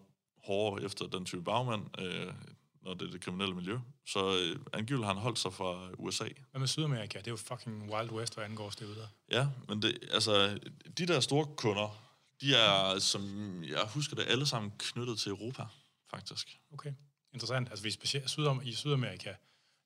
hårdere 0.44 0.86
efter 0.86 1.08
den 1.08 1.26
type 1.26 1.44
bagmand, 1.44 1.82
uh, 1.82 2.34
når 2.82 2.94
det 2.94 3.08
er 3.08 3.12
det 3.12 3.22
kriminelle 3.22 3.56
miljø. 3.56 3.80
Så 4.08 4.28
uh, 4.28 4.62
angiveligt 4.74 5.06
har 5.06 5.14
han 5.14 5.22
holdt 5.22 5.40
sig 5.40 5.54
fra 5.54 5.90
USA. 5.98 6.28
Hvad 6.52 6.60
med 6.60 6.68
Sydamerika? 6.68 7.18
Det 7.18 7.28
er 7.28 7.32
jo 7.32 7.38
fucking 7.38 7.94
Wild 7.94 8.12
West, 8.12 8.36
hvad 8.36 8.46
angår 8.46 8.70
det 8.70 9.10
Ja, 9.32 9.48
men 9.68 9.82
det, 9.82 9.98
altså, 10.12 10.60
de 10.98 11.06
der 11.06 11.20
store 11.20 11.46
kunder, 11.58 12.04
de 12.42 12.56
er, 12.56 13.00
som 13.00 13.24
jeg 13.64 13.88
husker 13.94 14.16
det, 14.16 14.26
alle 14.28 14.46
sammen 14.46 14.72
knyttet 14.78 15.20
til 15.20 15.30
Europa, 15.30 15.66
faktisk. 16.10 16.60
Okay. 16.74 16.94
interessant. 17.34 17.70
Altså, 17.70 17.84
hvis 17.84 17.94
specielt 17.94 18.30
Sydam 18.30 18.62
i 18.64 18.74
Sydamerika, 18.74 19.34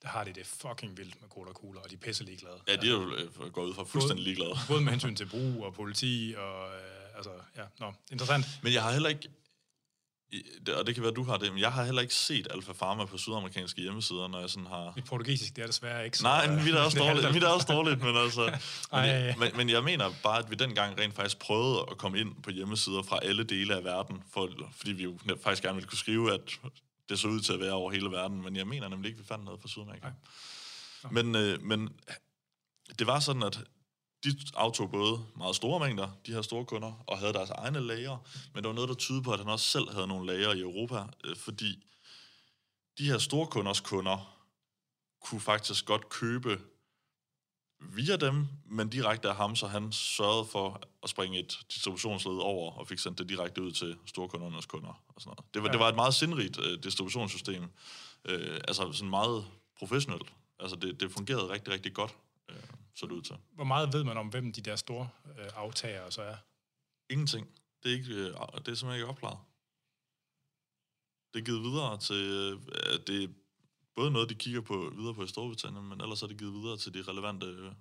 der 0.01 0.07
har 0.07 0.23
de 0.23 0.33
det 0.33 0.47
fucking 0.47 0.97
vildt 0.97 1.21
med 1.21 1.29
cola 1.29 1.51
kugler, 1.51 1.81
og 1.81 1.89
de 1.89 1.95
er 1.95 1.99
pisse 1.99 2.23
ligeglade. 2.23 2.55
Ja, 2.67 2.75
de 2.75 2.87
er 2.87 2.91
jo 2.91 3.15
øh, 3.15 3.51
gået 3.51 3.69
ud 3.69 3.73
fra 3.73 3.83
fuldstændig 3.83 4.23
ligeglade. 4.23 4.55
Både 4.67 4.81
med 4.81 4.91
hensyn 4.91 5.15
til 5.15 5.25
brug 5.25 5.65
og 5.65 5.73
politi, 5.73 6.35
og 6.37 6.67
øh, 6.67 7.15
altså, 7.15 7.31
ja, 7.57 7.63
nå, 7.79 7.93
interessant. 8.11 8.45
Men 8.63 8.73
jeg 8.73 8.83
har 8.83 8.91
heller 8.91 9.09
ikke, 9.09 9.29
og 10.77 10.87
det 10.87 10.95
kan 10.95 11.03
være, 11.03 11.13
du 11.13 11.23
har 11.23 11.37
det, 11.37 11.51
men 11.53 11.61
jeg 11.61 11.71
har 11.71 11.83
heller 11.85 12.01
ikke 12.01 12.15
set 12.15 12.47
Alfa 12.51 12.73
Pharma 12.73 13.05
på 13.05 13.17
sydamerikanske 13.17 13.81
hjemmesider, 13.81 14.27
når 14.27 14.39
jeg 14.39 14.49
sådan 14.49 14.67
har... 14.67 14.93
Mit 14.95 15.05
portugisisk, 15.05 15.55
det 15.55 15.61
er 15.61 15.67
desværre 15.67 16.05
ikke 16.05 16.17
så... 16.17 16.23
Nej, 16.23 16.47
mit 16.63 16.73
er 16.73 16.79
også 16.79 16.99
dårligt, 17.05 17.33
mit 17.33 17.43
er 17.43 17.47
også 17.47 17.67
dårligt, 17.69 18.03
men 18.03 18.17
altså... 18.17 18.41
men, 18.91 19.05
jeg, 19.05 19.35
men, 19.37 19.51
men 19.55 19.69
jeg 19.69 19.83
mener 19.83 20.13
bare, 20.23 20.39
at 20.39 20.49
vi 20.49 20.55
dengang 20.55 20.99
rent 20.99 21.15
faktisk 21.15 21.39
prøvede 21.39 21.85
at 21.91 21.97
komme 21.97 22.19
ind 22.19 22.35
på 22.43 22.49
hjemmesider 22.49 23.03
fra 23.03 23.19
alle 23.23 23.43
dele 23.43 23.75
af 23.75 23.83
verden, 23.83 24.23
for, 24.33 24.49
fordi 24.71 24.91
vi 24.91 25.03
jo 25.03 25.17
faktisk 25.43 25.63
gerne 25.63 25.75
ville 25.75 25.89
kunne 25.89 25.97
skrive, 25.97 26.33
at 26.33 26.59
det 27.09 27.19
så 27.19 27.27
ud 27.27 27.39
til 27.39 27.53
at 27.53 27.59
være 27.59 27.71
over 27.71 27.91
hele 27.91 28.11
verden, 28.11 28.41
men 28.43 28.55
jeg 28.55 28.67
mener 28.67 28.87
nemlig 28.87 29.09
ikke, 29.09 29.21
vi 29.21 29.27
fandt 29.27 29.45
noget 29.45 29.61
fra 29.61 29.67
Sydamerika. 29.67 30.07
Men, 31.11 31.35
øh, 31.35 31.61
men 31.63 31.89
det 32.99 33.07
var 33.07 33.19
sådan, 33.19 33.43
at 33.43 33.59
de 34.23 34.35
aftog 34.55 34.91
både 34.91 35.25
meget 35.37 35.55
store 35.55 35.79
mængder, 35.87 36.09
de 36.25 36.33
her 36.33 36.41
store 36.41 36.65
kunder, 36.65 37.03
og 37.07 37.19
havde 37.19 37.33
deres 37.33 37.49
egne 37.49 37.79
lager, 37.79 38.17
men 38.53 38.63
der 38.63 38.69
var 38.69 38.75
noget, 38.75 38.89
der 38.89 38.95
tyder 38.95 39.21
på, 39.21 39.31
at 39.31 39.39
han 39.39 39.47
også 39.47 39.65
selv 39.65 39.89
havde 39.91 40.07
nogle 40.07 40.27
lager 40.27 40.53
i 40.53 40.59
Europa, 40.59 41.05
øh, 41.23 41.35
fordi 41.35 41.83
de 42.97 43.05
her 43.05 43.17
store 43.17 43.47
kunders 43.47 43.79
kunder 43.79 44.33
kunne 45.21 45.41
faktisk 45.41 45.85
godt 45.85 46.09
købe 46.09 46.61
via 47.79 48.15
dem, 48.15 48.47
men 48.65 48.89
direkte 48.89 49.29
af 49.29 49.35
ham, 49.35 49.55
så 49.55 49.67
han 49.67 49.91
sørgede 49.91 50.45
for 50.45 50.81
at 51.03 51.09
springe 51.09 51.39
et 51.39 51.59
distributionsled 51.73 52.33
over 52.33 52.71
og 52.71 52.87
fik 52.87 52.99
sendt 52.99 53.17
det 53.17 53.29
direkte 53.29 53.61
ud 53.61 53.71
til 53.71 53.97
storkundernes 54.05 54.65
kunder. 54.65 55.03
Og 55.07 55.21
sådan 55.21 55.29
noget. 55.29 55.53
Det, 55.53 55.61
var, 55.61 55.67
ja. 55.67 55.71
det 55.71 55.79
var 55.79 55.89
et 55.89 55.95
meget 55.95 56.13
sindrigt 56.13 56.57
uh, 56.57 56.83
distributionssystem, 56.83 57.63
uh, 57.63 58.57
altså 58.67 58.91
sådan 58.91 59.09
meget 59.09 59.45
professionelt. 59.79 60.33
Altså 60.59 60.75
det, 60.75 60.99
det 60.99 61.11
fungerede 61.11 61.49
rigtig, 61.49 61.73
rigtig 61.73 61.93
godt 61.93 62.15
så 62.97 63.05
det 63.05 63.11
ud 63.11 63.21
til. 63.21 63.35
Hvor 63.51 63.63
meget 63.63 63.93
ved 63.93 64.03
man 64.03 64.17
om, 64.17 64.27
hvem 64.27 64.51
de 64.53 64.61
der 64.61 64.75
store 64.75 65.09
øh, 65.39 65.45
aftagere 65.55 66.11
så 66.11 66.21
er? 66.21 66.35
Ingenting. 67.09 67.47
Det 67.83 67.91
er, 67.91 67.95
ikke, 67.95 68.13
øh, 68.13 68.25
det 68.25 68.33
er 68.33 68.75
simpelthen 68.75 68.93
ikke 68.93 69.05
opklaret. 69.05 69.39
Det 71.33 71.39
er 71.39 71.45
givet 71.45 71.63
videre 71.63 71.97
til, 71.97 72.15
øh, 72.15 72.99
det 73.07 73.35
både 73.97 74.11
noget, 74.11 74.29
de 74.29 74.35
kigger 74.35 74.61
på 74.61 74.93
videre 74.97 75.13
på 75.13 75.23
i 75.23 75.27
Storbritannien, 75.27 75.89
men 75.89 76.01
ellers 76.01 76.23
er 76.23 76.27
det 76.27 76.37
givet 76.37 76.53
videre 76.53 76.77
til 76.77 76.93
de 76.93 77.01
relevante 77.01 77.45
øh, 77.45 77.71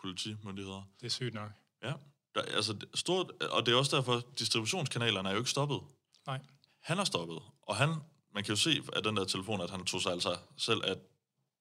politimyndigheder. 0.00 0.82
Det 1.00 1.06
er 1.06 1.10
sygt 1.10 1.34
nok. 1.34 1.50
Ja. 1.82 1.92
Der, 2.34 2.42
altså, 2.42 2.76
stort, 2.94 3.30
og 3.30 3.66
det 3.66 3.72
er 3.72 3.76
også 3.76 3.96
derfor, 3.96 4.22
distributionskanalerne 4.38 5.28
er 5.28 5.32
jo 5.32 5.38
ikke 5.38 5.50
stoppet. 5.50 5.80
Nej. 6.26 6.40
Han 6.80 6.98
er 6.98 7.04
stoppet, 7.04 7.38
og 7.62 7.76
han, 7.76 7.88
man 8.34 8.44
kan 8.44 8.52
jo 8.52 8.56
se 8.56 8.82
af 8.92 9.02
den 9.02 9.16
der 9.16 9.24
telefon, 9.24 9.60
at 9.60 9.70
han 9.70 9.84
tog 9.84 10.00
sig 10.02 10.12
altså 10.12 10.36
selv 10.56 10.80
af 10.84 10.96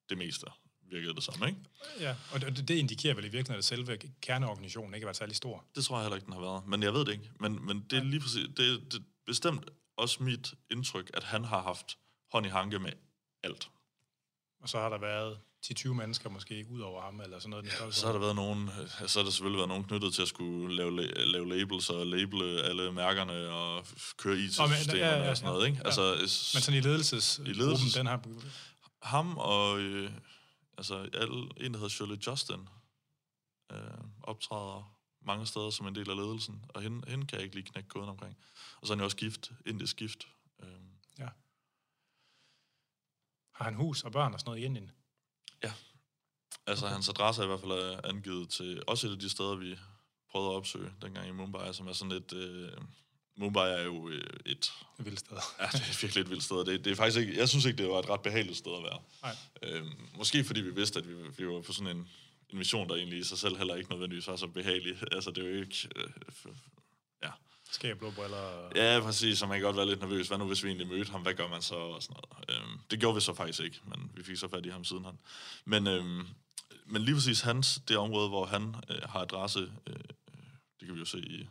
det 0.09 0.17
meste 0.17 0.45
virkede 0.91 1.15
det 1.15 1.23
samme, 1.23 1.47
ikke? 1.47 1.59
Ja, 1.99 2.15
og 2.33 2.41
det, 2.41 2.67
det 2.67 2.75
indikerer 2.75 3.13
vel 3.13 3.25
i 3.25 3.27
virkeligheden, 3.27 3.57
at 3.57 3.65
selve 3.65 3.97
kerneorganisationen 4.21 4.93
ikke 4.93 5.03
har 5.03 5.07
været 5.07 5.17
særlig 5.17 5.35
stor. 5.35 5.65
Det 5.75 5.85
tror 5.85 5.95
jeg 5.95 6.03
heller 6.03 6.15
ikke, 6.15 6.25
den 6.25 6.33
har 6.33 6.41
været. 6.41 6.67
Men 6.67 6.83
jeg 6.83 6.93
ved 6.93 7.05
det 7.05 7.11
ikke. 7.11 7.31
Men, 7.39 7.65
men 7.65 7.85
det 7.89 7.99
er 7.99 8.03
lige 8.03 8.19
præcis, 8.19 8.47
det, 8.47 8.57
det 8.57 8.93
er 8.93 9.03
bestemt 9.25 9.69
også 9.97 10.23
mit 10.23 10.53
indtryk, 10.71 11.11
at 11.13 11.23
han 11.23 11.43
har 11.43 11.61
haft 11.61 11.97
hånd 12.31 12.45
i 12.45 12.49
hanke 12.49 12.79
med 12.79 12.91
alt. 13.43 13.69
Og 14.61 14.69
så 14.69 14.79
har 14.79 14.89
der 14.89 14.97
været 14.97 15.39
10-20 15.65 15.87
mennesker 15.93 16.29
måske 16.29 16.65
ud 16.69 16.79
over 16.79 17.01
ham, 17.01 17.21
eller 17.21 17.39
sådan 17.39 17.49
noget. 17.49 17.65
Ja, 17.65 17.91
så 17.91 18.05
har 18.05 18.13
der 18.13 18.19
været 18.19 18.35
nogen, 18.35 18.69
så 19.07 19.19
har 19.19 19.23
der 19.23 19.31
selvfølgelig 19.31 19.57
været 19.57 19.67
nogen 19.67 19.83
knyttet 19.83 20.13
til 20.13 20.21
at 20.21 20.27
skulle 20.27 20.75
lave, 20.75 21.01
lave 21.25 21.49
labels 21.49 21.89
og 21.89 22.07
label 22.07 22.59
alle 22.59 22.91
mærkerne 22.91 23.49
og 23.49 23.85
køre 24.17 24.37
IT-systemerne 24.37 25.05
ja, 25.05 25.17
ja, 25.17 25.23
ja, 25.23 25.29
og 25.29 25.37
sådan 25.37 25.53
noget, 25.53 25.67
ikke? 25.67 25.77
Ja. 25.77 25.85
Altså, 25.85 26.15
Men 26.53 26.61
sådan 26.61 26.77
i 26.77 26.81
ledelsesgruppen, 26.81 27.55
i 27.55 27.57
ledelses, 27.57 27.93
den 27.93 28.05
har... 28.05 28.21
Ham 29.01 29.37
og 29.37 29.79
øh, 29.79 30.11
Altså, 30.81 31.09
alle, 31.13 31.49
en, 31.57 31.73
der 31.73 31.77
hedder 31.77 31.89
Shirley 31.89 32.17
Justin, 32.27 32.67
øh, 33.71 33.77
optræder 34.23 34.97
mange 35.25 35.45
steder 35.45 35.69
som 35.69 35.87
en 35.87 35.95
del 35.95 36.09
af 36.09 36.15
ledelsen, 36.15 36.65
og 36.69 36.81
hende, 36.81 37.09
hende 37.09 37.27
kan 37.27 37.37
jeg 37.37 37.43
ikke 37.43 37.55
lige 37.55 37.71
knække 37.71 37.89
koden 37.89 38.09
omkring. 38.09 38.37
Og 38.81 38.87
så 38.87 38.93
er 38.93 38.95
han 38.95 38.99
jo 38.99 39.05
også 39.05 39.17
gift, 39.17 39.51
indisk 39.65 39.97
gift. 39.97 40.27
Øh. 40.63 40.69
Ja. 41.19 41.27
Har 43.61 43.69
han 43.69 43.75
hus 43.75 44.03
og 44.03 44.11
børn 44.11 44.33
og 44.33 44.39
sådan 44.39 44.49
noget 44.49 44.61
i 44.61 44.65
Indien? 44.65 44.91
Ja. 45.63 45.71
Altså, 46.67 46.85
okay. 46.85 46.93
hans 46.93 47.09
adresse 47.09 47.41
er 47.41 47.45
i 47.45 47.47
hvert 47.47 47.59
fald 47.59 47.99
angivet 48.03 48.49
til 48.49 48.83
også 48.87 49.07
et 49.07 49.11
af 49.11 49.19
de 49.19 49.29
steder, 49.29 49.55
vi 49.55 49.77
prøvede 50.31 50.49
at 50.49 50.55
opsøge 50.55 50.91
dengang 51.01 51.27
i 51.27 51.31
Mumbai, 51.31 51.73
som 51.73 51.87
er 51.87 51.93
sådan 51.93 52.11
et... 52.11 52.33
Øh, 52.33 52.71
Mumbai 53.35 53.71
er 53.71 53.81
jo 53.81 54.09
øh, 54.09 54.23
et... 54.45 54.71
Et 54.99 55.05
vildt 55.05 55.19
sted. 55.19 55.37
ja, 55.59 55.65
det 55.65 55.81
er 55.81 56.01
virkelig 56.01 56.21
et 56.21 56.29
vildt 56.29 56.43
sted. 56.43 56.65
Det, 56.65 56.85
det 56.85 56.91
er 56.91 56.95
faktisk 56.95 57.19
ikke, 57.19 57.37
jeg 57.37 57.49
synes 57.49 57.65
ikke, 57.65 57.77
det 57.77 57.89
var 57.89 57.99
et 57.99 58.09
ret 58.09 58.21
behageligt 58.21 58.57
sted 58.57 58.71
at 58.77 58.83
være. 58.83 58.99
Nej. 59.21 59.35
Øhm, 59.63 60.07
måske 60.17 60.43
fordi 60.43 60.61
vi 60.61 60.73
vidste, 60.75 60.99
at 60.99 61.07
vi, 61.07 61.13
vi 61.37 61.47
var 61.47 61.61
på 61.61 61.73
sådan 61.73 61.97
en, 61.97 62.09
en 62.49 62.57
mission, 62.57 62.89
der 62.89 62.95
egentlig 62.95 63.19
i 63.19 63.23
sig 63.23 63.37
selv 63.37 63.57
heller 63.57 63.75
ikke 63.75 63.89
nødvendigvis 63.89 64.27
var 64.27 64.35
så 64.35 64.47
behagelig. 64.47 64.97
Altså, 65.11 65.31
det 65.31 65.45
er 65.45 65.49
jo 65.49 65.61
ikke... 65.61 65.89
Øh, 65.95 66.09
blå 67.99 68.11
briller? 68.11 68.69
Ja, 68.75 68.99
præcis, 68.99 69.39
så 69.39 69.45
man 69.45 69.57
kan 69.57 69.65
godt 69.65 69.77
være 69.77 69.85
lidt 69.85 69.99
nervøs. 69.99 70.27
Hvad 70.27 70.37
nu, 70.37 70.45
hvis 70.45 70.63
vi 70.63 70.67
egentlig 70.67 70.87
mødte 70.87 71.11
ham? 71.11 71.21
Hvad 71.21 71.33
gør 71.33 71.47
man 71.47 71.61
så? 71.61 71.75
Og 71.75 72.03
sådan 72.03 72.15
noget. 72.15 72.61
Øhm, 72.61 72.79
det 72.91 72.99
gjorde 72.99 73.15
vi 73.15 73.21
så 73.21 73.33
faktisk 73.33 73.59
ikke, 73.59 73.79
men 73.85 74.11
vi 74.15 74.23
fik 74.23 74.37
så 74.37 74.47
fat 74.47 74.65
i 74.65 74.69
ham 74.69 74.83
siden 74.83 75.05
han. 75.05 75.17
Men, 75.65 75.87
øhm, 75.87 76.27
men 76.85 77.01
lige 77.01 77.15
præcis 77.15 77.41
hans, 77.41 77.81
det 77.87 77.97
område, 77.97 78.29
hvor 78.29 78.45
han 78.45 78.75
øh, 78.89 79.01
har 79.09 79.19
adresse, 79.19 79.59
øh, 79.87 79.95
det 80.79 80.87
kan 80.87 80.93
vi 80.93 80.99
jo 80.99 81.05
se 81.05 81.17
i 81.17 81.47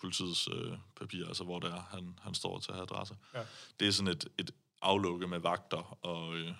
politiets 0.00 0.48
øh, 0.52 0.72
papir, 0.96 1.26
altså 1.26 1.44
hvor 1.44 1.58
det 1.58 1.70
er, 1.70 1.88
han, 1.90 2.18
han 2.22 2.34
står 2.34 2.58
til 2.58 2.70
at 2.70 2.74
have 2.74 2.82
adresse. 2.82 3.14
Ja. 3.34 3.42
Det 3.80 3.88
er 3.88 3.92
sådan 3.92 4.12
et, 4.12 4.28
et 4.38 4.50
aflukke 4.82 5.26
med 5.26 5.38
vagter 5.38 5.98
og 6.04 6.36
øh, 6.36 6.52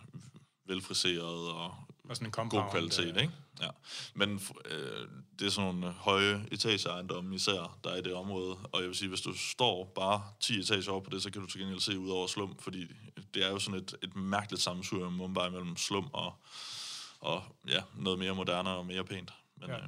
velfriseret 0.64 1.48
og, 1.48 1.74
og 2.08 2.16
sådan 2.16 2.26
en 2.26 2.48
god 2.48 2.70
kvalitet, 2.70 3.16
ikke? 3.16 3.32
Ja. 3.60 3.68
Men 4.14 4.40
øh, 4.64 5.08
det 5.38 5.46
er 5.46 5.50
sådan 5.50 5.74
nogle 5.74 5.92
høje 5.92 6.46
etageejendomme 6.52 7.34
især, 7.34 7.78
der 7.84 7.90
er 7.90 7.96
i 7.96 8.02
det 8.02 8.14
område. 8.14 8.56
Og 8.72 8.80
jeg 8.80 8.88
vil 8.88 8.96
sige, 8.96 9.08
hvis 9.08 9.20
du 9.20 9.32
står 9.32 9.92
bare 9.94 10.22
10 10.40 10.58
etager 10.58 10.92
over 10.92 11.00
på 11.00 11.10
det, 11.10 11.22
så 11.22 11.30
kan 11.30 11.42
du 11.42 11.46
til 11.46 11.60
gengæld 11.60 11.80
se 11.80 11.98
ud 11.98 12.10
over 12.10 12.26
slum, 12.26 12.58
fordi 12.58 12.86
det 13.34 13.44
er 13.44 13.50
jo 13.50 13.58
sådan 13.58 13.80
et, 13.80 13.94
et 14.02 14.16
mærkeligt 14.16 14.62
sammensur 14.62 15.06
i 15.06 15.10
Mumbai 15.10 15.50
mellem 15.50 15.76
slum 15.76 16.10
og, 16.12 16.34
og 17.20 17.42
ja, 17.68 17.82
noget 17.96 18.18
mere 18.18 18.34
moderne 18.34 18.70
og 18.70 18.86
mere 18.86 19.04
pænt. 19.04 19.32
Men, 19.56 19.70
ja. 19.70 19.76
øh, 19.76 19.84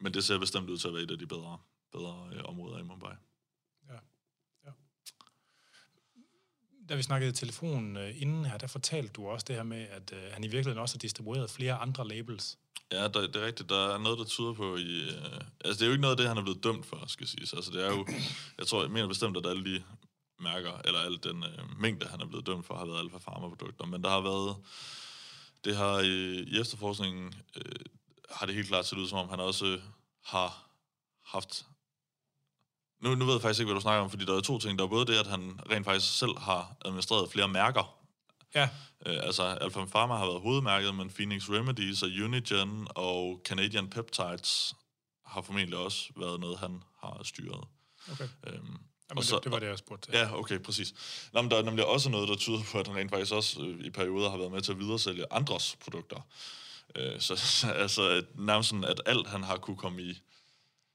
men 0.00 0.14
det 0.14 0.24
ser 0.24 0.38
bestemt 0.38 0.70
ud 0.70 0.78
til 0.78 0.88
at 0.88 0.94
være 0.94 1.02
et 1.02 1.10
af 1.10 1.18
de 1.18 1.26
bedre 1.26 1.58
bedre 1.92 2.28
øh, 2.32 2.44
områder 2.44 2.78
i 2.78 2.82
Mumbai. 2.82 3.14
Ja. 3.88 3.98
ja. 4.64 4.70
Da 6.92 6.96
vi 6.96 7.02
snakkede 7.02 7.30
i 7.30 7.34
telefonen 7.34 7.96
øh, 7.96 8.22
inden 8.22 8.44
her, 8.44 8.58
der 8.58 8.66
fortalte 8.66 9.12
du 9.12 9.26
også 9.26 9.44
det 9.48 9.56
her 9.56 9.62
med, 9.62 9.86
at 9.90 10.12
øh, 10.12 10.32
han 10.32 10.44
i 10.44 10.46
virkeligheden 10.46 10.78
også 10.78 10.94
har 10.94 10.98
distribueret 10.98 11.50
flere 11.50 11.74
andre 11.74 12.08
labels. 12.08 12.58
Ja, 12.90 13.02
der, 13.08 13.20
det 13.26 13.36
er 13.36 13.46
rigtigt. 13.46 13.68
Der 13.68 13.94
er 13.94 13.98
noget, 13.98 14.18
der 14.18 14.24
tyder 14.24 14.52
på 14.52 14.76
i... 14.76 15.00
Øh, 15.00 15.40
altså, 15.64 15.78
det 15.78 15.82
er 15.82 15.86
jo 15.86 15.92
ikke 15.92 16.00
noget 16.00 16.12
af 16.12 16.16
det, 16.16 16.28
han 16.28 16.38
er 16.38 16.42
blevet 16.42 16.64
dømt 16.64 16.86
for, 16.86 17.04
skal 17.06 17.26
sige. 17.26 17.40
Altså, 17.56 17.70
det 17.70 17.84
er 17.84 17.90
jo... 17.90 18.06
Jeg 18.58 18.66
tror, 18.66 18.82
jeg 18.82 18.90
mener 18.90 19.08
bestemt, 19.08 19.36
at 19.36 19.46
alle 19.46 19.64
de 19.64 19.82
mærker, 20.40 20.80
eller 20.84 21.00
al 21.00 21.18
den 21.22 21.44
øh, 21.44 21.80
mængde, 21.80 22.06
han 22.06 22.20
er 22.20 22.26
blevet 22.26 22.46
dømt 22.46 22.66
for, 22.66 22.74
har 22.74 22.86
været 22.86 22.98
alfa 22.98 23.18
farmaprodukter. 23.18 23.86
Men 23.86 24.04
der 24.04 24.10
har 24.10 24.20
været... 24.20 24.56
Det 25.64 25.76
har 25.76 26.00
i, 26.00 26.42
i 26.42 26.60
efterforskningen... 26.60 27.34
Øh, 27.56 27.84
har 28.30 28.46
det 28.46 28.54
helt 28.54 28.68
klart 28.68 28.86
set 28.86 28.98
ud, 28.98 29.08
som 29.08 29.18
om 29.18 29.28
han 29.28 29.40
også 29.40 29.80
har 30.24 30.68
haft 31.24 31.66
nu, 33.02 33.14
nu 33.14 33.24
ved 33.24 33.34
jeg 33.34 33.42
faktisk 33.42 33.60
ikke, 33.60 33.68
hvad 33.68 33.74
du 33.74 33.80
snakker 33.80 34.02
om, 34.04 34.10
fordi 34.10 34.24
der 34.24 34.36
er 34.36 34.40
to 34.40 34.58
ting. 34.58 34.78
Der 34.78 34.84
er 34.84 34.88
både 34.88 35.12
det, 35.12 35.18
at 35.18 35.26
han 35.26 35.60
rent 35.70 35.84
faktisk 35.84 36.18
selv 36.18 36.38
har 36.38 36.76
administreret 36.84 37.30
flere 37.30 37.48
mærker. 37.48 37.96
Ja. 38.54 38.68
Øh, 39.06 39.16
altså, 39.22 39.42
Alpha 39.42 39.84
Pharma 39.84 40.14
har 40.14 40.26
været 40.26 40.40
hovedmærket, 40.40 40.94
men 40.94 41.10
Phoenix 41.10 41.50
Remedies 41.50 42.02
og 42.02 42.08
Unigen 42.24 42.86
og 42.88 43.40
Canadian 43.44 43.88
Peptides 43.88 44.74
har 45.26 45.42
formentlig 45.42 45.78
også 45.78 46.10
været 46.16 46.40
noget, 46.40 46.58
han 46.58 46.82
har 47.00 47.20
styret. 47.24 47.64
Okay. 48.12 48.28
Øhm, 48.46 48.78
Jamen, 49.10 49.24
så, 49.24 49.36
det, 49.36 49.44
det 49.44 49.52
var 49.52 49.58
det, 49.58 49.66
jeg 49.66 49.78
spurgte 49.78 50.10
til. 50.10 50.18
Ja, 50.18 50.38
okay, 50.38 50.58
præcis. 50.58 50.94
Nå, 51.32 51.42
men 51.42 51.50
der 51.50 51.56
er 51.56 51.62
nemlig 51.62 51.86
også 51.86 52.10
noget, 52.10 52.28
der 52.28 52.36
tyder 52.36 52.58
på, 52.72 52.78
at 52.78 52.86
han 52.86 52.96
rent 52.96 53.10
faktisk 53.10 53.32
også 53.32 53.62
øh, 53.62 53.84
i 53.84 53.90
perioder 53.90 54.30
har 54.30 54.36
været 54.36 54.52
med 54.52 54.60
til 54.60 54.72
at 54.72 54.78
videresælge 54.78 55.24
andres 55.30 55.76
produkter. 55.80 56.26
Øh, 56.96 57.20
så 57.20 57.32
altså, 57.82 58.24
nærmest 58.34 58.68
sådan, 58.68 58.84
at 58.84 59.00
alt 59.06 59.26
han 59.26 59.42
har 59.42 59.56
kunne 59.56 59.76
komme 59.76 60.02
i 60.02 60.22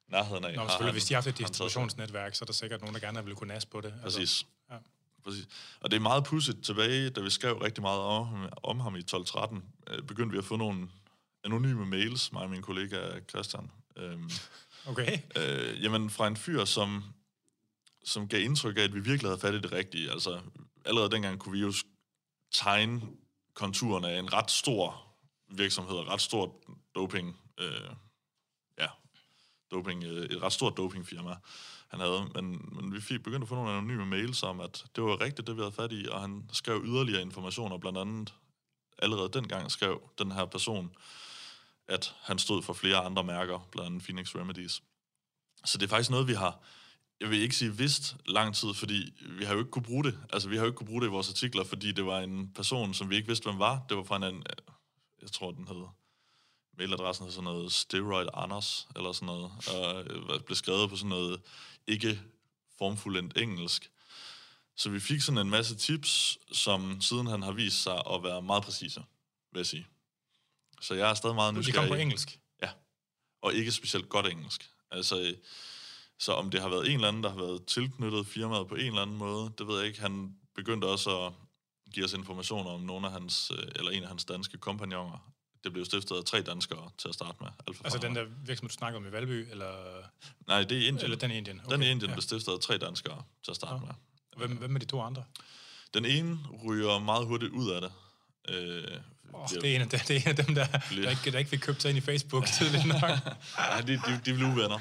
nærheden 0.08 0.44
af. 0.44 0.56
Nå, 0.56 0.62
selvfølgelig, 0.62 0.86
han, 0.86 0.94
hvis 0.94 1.06
de 1.06 1.14
har 1.14 1.22
haft 1.22 1.28
et 1.28 1.38
distributionsnetværk, 1.38 2.36
så 2.36 2.44
er 2.44 2.46
der 2.46 2.54
sikkert 2.54 2.82
nogen, 2.82 2.94
der 2.94 3.00
gerne 3.00 3.26
vil 3.26 3.36
kunne 3.36 3.54
nas 3.54 3.66
på 3.66 3.82
det. 3.82 3.94
Altså, 4.04 4.20
Præcis. 4.20 4.20
Altså, 4.20 4.46
ja. 4.72 4.78
Præcis. 5.24 5.48
Og 5.82 5.92
det 5.92 5.98
er 5.98 6.02
meget 6.02 6.24
pudsigt 6.24 6.64
tilbage, 6.64 7.10
da 7.10 7.22
vi 7.22 7.30
skrev 7.30 7.58
rigtig 7.58 7.82
meget 7.82 8.00
om, 8.00 8.50
om 8.64 8.80
ham 8.80 8.96
i 8.96 9.02
12-13, 9.12 9.56
øh, 9.88 10.04
begyndte 10.04 10.32
vi 10.32 10.38
at 10.38 10.46
få 10.46 10.56
nogle 10.56 10.88
anonyme 11.44 11.86
mails, 11.86 12.32
mig 12.32 12.42
og 12.42 12.50
min 12.50 12.62
kollega 12.62 13.20
Christian. 13.30 13.72
Øhm, 13.96 14.30
okay. 14.88 15.20
Øh, 15.36 15.84
jamen, 15.84 16.10
fra 16.10 16.28
en 16.28 16.38
fyr, 16.38 16.66
som, 16.66 17.04
som 18.04 18.28
gav 18.28 18.42
indtryk 18.42 18.78
af, 18.78 18.82
at 18.82 18.94
vi 18.94 19.00
virkelig 19.00 19.30
havde 19.30 19.40
fat 19.40 19.54
i 19.54 19.60
det 19.60 19.72
rigtige. 19.72 20.12
Altså, 20.12 20.40
allerede 20.86 21.12
dengang 21.12 21.40
kunne 21.40 21.54
vi 21.54 21.60
jo 21.62 21.74
tegne 22.52 23.02
konturerne 23.54 24.10
af 24.10 24.20
en 24.20 24.34
ret 24.34 24.52
stor 24.52 25.04
virksomhed, 25.50 25.98
ret 25.98 26.22
stort 26.22 26.50
doping 26.96 27.38
øh, 27.60 27.90
doping, 29.72 30.04
øh, 30.04 30.26
et 30.26 30.42
ret 30.42 30.54
stort 30.54 30.78
dopingfirma, 30.78 31.36
han 31.88 32.00
havde. 32.00 32.30
Men, 32.36 32.70
men 32.72 32.94
vi 32.94 33.02
fik 33.02 33.24
begyndt 33.24 33.44
at 33.44 33.50
få 33.50 33.56
nogle 33.56 33.72
anonyme 33.72 34.06
mails 34.06 34.44
om, 34.44 34.60
at 34.60 34.86
det 34.96 35.04
var 35.04 35.22
rigtigt, 35.22 35.48
det 35.48 35.56
vi 35.56 35.62
havde 35.62 35.72
fat 35.72 35.92
i, 35.92 36.08
og 36.12 36.22
han 36.22 36.50
skrev 36.54 36.82
yderligere 36.86 37.22
informationer, 37.22 37.78
blandt 37.78 37.98
andet 37.98 38.34
allerede 39.00 39.30
dengang 39.30 39.72
skrev 39.72 40.02
den 40.20 40.32
her 40.32 40.46
person, 40.46 40.92
at 41.88 42.16
han 42.22 42.40
stod 42.40 42.64
for 42.64 42.74
flere 42.74 42.98
andre 42.98 43.24
mærker, 43.24 43.68
blandt 43.72 43.88
andet 43.88 44.04
Phoenix 44.04 44.36
Remedies. 44.36 44.84
Så 45.66 45.78
det 45.78 45.86
er 45.86 45.90
faktisk 45.90 46.10
noget, 46.10 46.28
vi 46.28 46.34
har, 46.34 46.60
jeg 47.20 47.30
vil 47.30 47.40
ikke 47.40 47.56
sige 47.56 47.78
vidst 47.78 48.18
lang 48.26 48.56
tid, 48.56 48.74
fordi 48.74 49.14
vi 49.40 49.46
har 49.46 49.54
jo 49.54 49.60
ikke 49.60 49.72
kunne 49.72 49.84
bruge 49.84 50.04
det. 50.04 50.20
Altså, 50.34 50.50
vi 50.50 50.56
har 50.56 50.64
jo 50.64 50.68
ikke 50.68 50.78
kunne 50.78 50.88
bruge 50.88 51.02
det 51.02 51.08
i 51.08 51.12
vores 51.12 51.30
artikler, 51.30 51.64
fordi 51.64 51.92
det 51.92 52.06
var 52.06 52.20
en 52.20 52.52
person, 52.56 52.94
som 52.94 53.10
vi 53.10 53.16
ikke 53.16 53.28
vidste, 53.28 53.44
hvem 53.50 53.60
var. 53.60 53.86
Det 53.90 53.98
var 53.98 54.04
fra 54.04 54.28
en, 54.28 54.44
jeg 55.22 55.32
tror, 55.32 55.52
den 55.52 55.68
hed, 55.68 55.86
mailadressen 56.78 57.26
hed 57.26 57.34
sådan 57.34 57.44
noget 57.44 57.72
Steroid 57.72 58.28
Anders, 58.34 58.88
eller 58.96 59.12
sådan 59.12 59.26
noget, 59.26 59.52
og 59.68 60.46
blev 60.46 60.56
skrevet 60.56 60.90
på 60.90 60.96
sådan 60.96 61.10
noget 61.10 61.42
ikke 61.88 62.22
formfuldendt 62.78 63.38
engelsk. 63.38 63.92
Så 64.76 64.90
vi 64.90 65.00
fik 65.00 65.22
sådan 65.22 65.38
en 65.38 65.50
masse 65.50 65.76
tips, 65.76 66.38
som 66.52 67.02
siden 67.02 67.28
han 67.28 67.44
har 67.44 67.52
vist 67.52 67.84
sig 67.84 68.02
at 68.14 68.24
være 68.24 68.42
meget 68.42 68.64
præcise, 68.64 69.04
vil 69.52 69.60
jeg 69.60 69.66
sige. 69.66 69.88
Så 70.82 70.94
jeg 70.94 71.10
er 71.10 71.14
stadig 71.14 71.36
meget 71.36 71.54
nysgerrig. 71.54 71.74
De 71.74 71.88
kom 71.88 71.88
på 71.88 72.02
engelsk? 72.02 72.40
Ja, 72.62 72.70
og 73.42 73.54
ikke 73.54 73.72
specielt 73.72 74.10
godt 74.10 74.28
engelsk. 74.28 74.70
Altså, 74.92 75.36
så 76.20 76.34
om 76.34 76.52
det 76.52 76.62
har 76.62 76.70
været 76.70 76.88
en 76.88 76.96
eller 76.96 77.08
anden, 77.08 77.24
der 77.24 77.30
har 77.30 77.38
været 77.38 77.66
tilknyttet 77.66 78.28
firmaet 78.28 78.68
på 78.68 78.76
en 78.76 78.86
eller 78.86 79.02
anden 79.02 79.18
måde, 79.18 79.52
det 79.58 79.68
ved 79.68 79.78
jeg 79.78 79.88
ikke. 79.88 80.02
Han 80.02 80.36
begyndte 80.56 80.86
også 80.86 81.26
at 81.26 81.34
give 81.94 82.06
os 82.06 82.14
informationer 82.14 82.70
om 82.70 82.82
nogle 82.82 83.08
af 83.08 83.14
hans, 83.14 83.52
øh, 83.52 83.68
eller 83.76 83.92
en 83.92 84.04
af 84.04 84.10
hans 84.10 84.26
danske 84.26 84.58
kompagnoner. 84.58 85.34
Det 85.64 85.74
blev 85.74 85.86
stiftet 85.86 86.16
af 86.16 86.24
tre 86.24 86.42
danskere 86.42 86.90
til 86.98 87.08
at 87.08 87.14
starte 87.14 87.38
med. 87.42 87.50
Alpha 87.68 87.82
altså 87.84 88.00
den 88.00 88.16
der 88.16 88.26
virksomhed, 88.46 88.70
du 88.70 88.74
snakker 88.74 89.00
om 89.00 89.08
i 89.08 89.12
Valby, 89.12 89.48
eller... 89.52 89.74
Nej, 90.48 90.64
det 90.64 90.72
er 90.72 90.88
Indien. 90.88 91.04
Eller 91.04 91.18
den 91.18 91.32
i 91.32 91.38
Indien. 91.38 91.62
Okay. 91.66 91.74
Den 91.74 91.84
i 91.84 91.90
Indien 91.92 92.10
ja. 92.10 92.16
blev 92.16 92.22
stiftet 92.22 92.52
af 92.52 92.60
tre 92.60 92.78
danskere 92.78 93.24
til 93.44 93.52
at 93.52 93.56
starte 93.56 93.74
ja. 93.74 93.80
med. 93.80 94.48
Hvem, 94.48 94.58
hvem 94.58 94.76
er 94.76 94.80
de 94.80 94.86
to 94.86 95.02
andre? 95.02 95.24
Den 95.94 96.06
ene 96.06 96.40
ryger 96.66 97.00
meget 97.00 97.28
hurtigt 97.28 97.52
ud 97.52 97.72
af 97.72 97.82
det. 97.82 97.92
Øh, 98.50 98.98
Oh, 99.34 99.48
det, 99.50 99.72
er 99.72 99.76
en 99.76 99.82
af, 99.82 99.88
det 99.90 100.12
er 100.12 100.16
en 100.16 100.28
af 100.28 100.36
dem, 100.36 100.56
der, 100.56 100.66
der, 100.66 101.10
ikke, 101.10 101.32
der 101.32 101.38
ikke 101.38 101.50
fik 101.50 101.60
købt 101.60 101.82
sig 101.82 101.90
ind 101.90 101.98
i 101.98 102.02
Facebook 102.02 102.46
tidligt 102.60 102.86
nok. 102.86 103.02
ja, 103.02 103.82
de, 103.82 103.94
de, 103.94 104.22
de 104.26 104.34
blev 104.34 104.48
uvenner. 104.48 104.80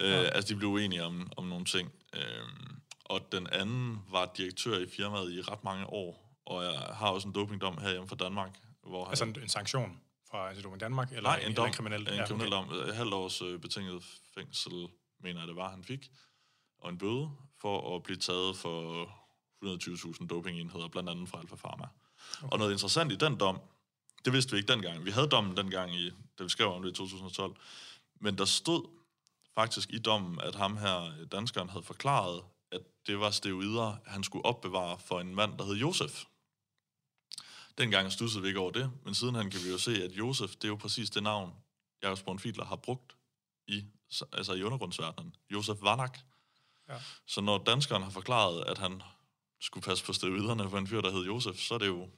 øh, 0.00 0.28
altså, 0.32 0.54
de 0.54 0.58
blev 0.58 0.70
uenige 0.70 1.04
om, 1.04 1.32
om 1.36 1.44
nogle 1.44 1.64
ting. 1.64 1.92
Øh, 2.14 2.20
og 3.04 3.20
den 3.32 3.46
anden 3.52 3.98
var 4.10 4.32
direktør 4.36 4.78
i 4.78 4.86
firmaet 4.96 5.32
i 5.32 5.40
ret 5.40 5.64
mange 5.64 5.86
år, 5.86 6.38
og 6.46 6.64
jeg 6.64 6.80
har 6.94 7.08
også 7.08 7.28
en 7.28 7.34
dopingdom 7.34 7.78
herhjemme 7.80 8.08
fra 8.08 8.16
Danmark. 8.16 8.50
Hvor 8.86 9.06
altså 9.06 9.24
en, 9.24 9.36
en 9.42 9.48
sanktion 9.48 10.00
fra 10.30 10.48
Antidoping 10.48 10.80
Danmark? 10.80 11.12
Eller 11.12 11.22
Nej, 11.22 11.38
en, 11.38 11.48
en 11.48 11.56
dom. 11.56 11.66
En 11.66 11.72
kriminel, 11.72 12.00
en 12.00 12.14
ja, 12.14 12.26
kriminel 12.26 12.54
okay. 12.54 12.72
dom. 12.72 12.88
Et 12.88 12.94
halvt 12.94 13.14
års 13.14 13.42
øh, 13.42 13.60
betinget 13.60 14.04
fængsel, 14.34 14.88
mener 15.22 15.40
jeg 15.40 15.48
det 15.48 15.56
var, 15.56 15.70
han 15.70 15.84
fik. 15.84 16.10
Og 16.78 16.90
en 16.90 16.98
bøde 16.98 17.30
for 17.60 17.96
at 17.96 18.02
blive 18.02 18.16
taget 18.16 18.56
for 18.56 19.04
120.000 19.64 20.26
dopingenheder, 20.26 20.88
blandt 20.88 21.10
andet 21.10 21.28
fra 21.28 21.40
Alfa 21.40 21.56
Pharma. 21.56 21.86
Okay. 22.38 22.48
Og 22.52 22.58
noget 22.58 22.72
interessant 22.72 23.12
i 23.12 23.16
den 23.16 23.40
dom, 23.40 23.60
det 24.24 24.32
vidste 24.32 24.52
vi 24.52 24.56
ikke 24.58 24.72
dengang. 24.72 25.04
Vi 25.04 25.10
havde 25.10 25.28
dommen 25.28 25.56
dengang, 25.56 25.94
i, 25.94 26.10
da 26.38 26.42
vi 26.42 26.48
skrev 26.48 26.72
om 26.72 26.82
det 26.82 26.90
i 26.90 26.94
2012. 26.94 27.56
Men 28.20 28.38
der 28.38 28.44
stod 28.44 28.88
faktisk 29.54 29.90
i 29.90 29.98
dommen, 29.98 30.40
at 30.40 30.54
ham 30.54 30.76
her, 30.76 31.26
danskeren, 31.32 31.68
havde 31.68 31.82
forklaret, 31.82 32.42
at 32.72 32.80
det 33.06 33.20
var 33.20 33.30
steroider, 33.30 33.96
han 34.06 34.24
skulle 34.24 34.44
opbevare 34.44 34.98
for 34.98 35.20
en 35.20 35.34
mand, 35.34 35.58
der 35.58 35.64
hed 35.64 35.74
Josef. 35.74 36.24
Dengang 37.78 38.12
stussede 38.12 38.42
vi 38.42 38.48
ikke 38.48 38.60
over 38.60 38.70
det, 38.70 38.90
men 39.04 39.14
siden 39.14 39.34
han 39.34 39.50
kan 39.50 39.60
vi 39.64 39.70
jo 39.70 39.78
se, 39.78 40.04
at 40.04 40.10
Josef, 40.10 40.50
det 40.50 40.64
er 40.64 40.68
jo 40.68 40.76
præcis 40.76 41.10
det 41.10 41.22
navn, 41.22 41.54
Jakob 42.02 42.18
Spornfidler 42.18 42.64
har 42.64 42.76
brugt 42.76 43.16
i, 43.66 43.84
altså 44.32 44.52
i 44.54 44.62
undergrundsverdenen. 44.62 45.34
Josef 45.50 45.78
Vanak. 45.82 46.18
Ja. 46.88 46.98
Så 47.26 47.40
når 47.40 47.64
danskeren 47.64 48.02
har 48.02 48.10
forklaret, 48.10 48.64
at 48.64 48.78
han 48.78 49.02
skulle 49.60 49.84
passe 49.84 50.04
på 50.04 50.12
steroiderne 50.12 50.70
for 50.70 50.78
en 50.78 50.86
fyr, 50.86 51.00
der 51.00 51.10
hed 51.10 51.24
Josef, 51.24 51.56
så 51.56 51.74
er 51.74 51.78
det 51.78 51.86
jo 51.86 52.10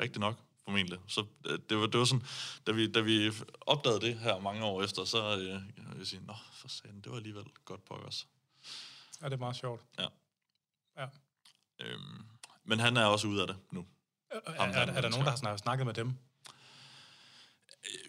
rigtigt 0.00 0.20
nok, 0.20 0.36
formentlig. 0.64 0.98
Så 1.08 1.26
øh, 1.46 1.58
det 1.68 1.78
var, 1.78 1.86
det 1.86 1.98
var 1.98 2.04
sådan, 2.04 2.26
da 2.66 2.72
vi, 2.72 2.92
da 2.92 3.00
vi 3.00 3.32
opdagede 3.60 4.00
det 4.00 4.18
her 4.18 4.40
mange 4.40 4.64
år 4.64 4.82
efter, 4.82 5.04
så 5.04 5.36
øh, 5.36 5.46
jeg 5.48 5.62
vil 5.96 6.06
sige, 6.06 6.22
nå, 6.26 6.34
for 6.52 6.68
satan, 6.68 7.00
det 7.00 7.10
var 7.10 7.16
alligevel 7.16 7.44
godt 7.64 7.84
på 7.84 7.94
os. 7.94 8.26
Ja, 9.20 9.26
det 9.26 9.32
er 9.32 9.38
meget 9.38 9.56
sjovt. 9.56 9.82
Ja. 9.98 10.06
Ja. 10.96 11.06
Øhm, 11.80 12.26
men 12.64 12.80
han 12.80 12.96
er 12.96 13.04
også 13.04 13.28
ude 13.28 13.40
af 13.40 13.46
det 13.46 13.56
nu. 13.70 13.86
Er, 14.34 14.40
er, 14.46 14.64
er, 14.64 14.92
er 14.92 15.00
der 15.00 15.08
nogen, 15.08 15.26
der 15.26 15.48
har 15.48 15.56
snakket 15.56 15.86
med 15.86 15.94
dem? 15.94 16.12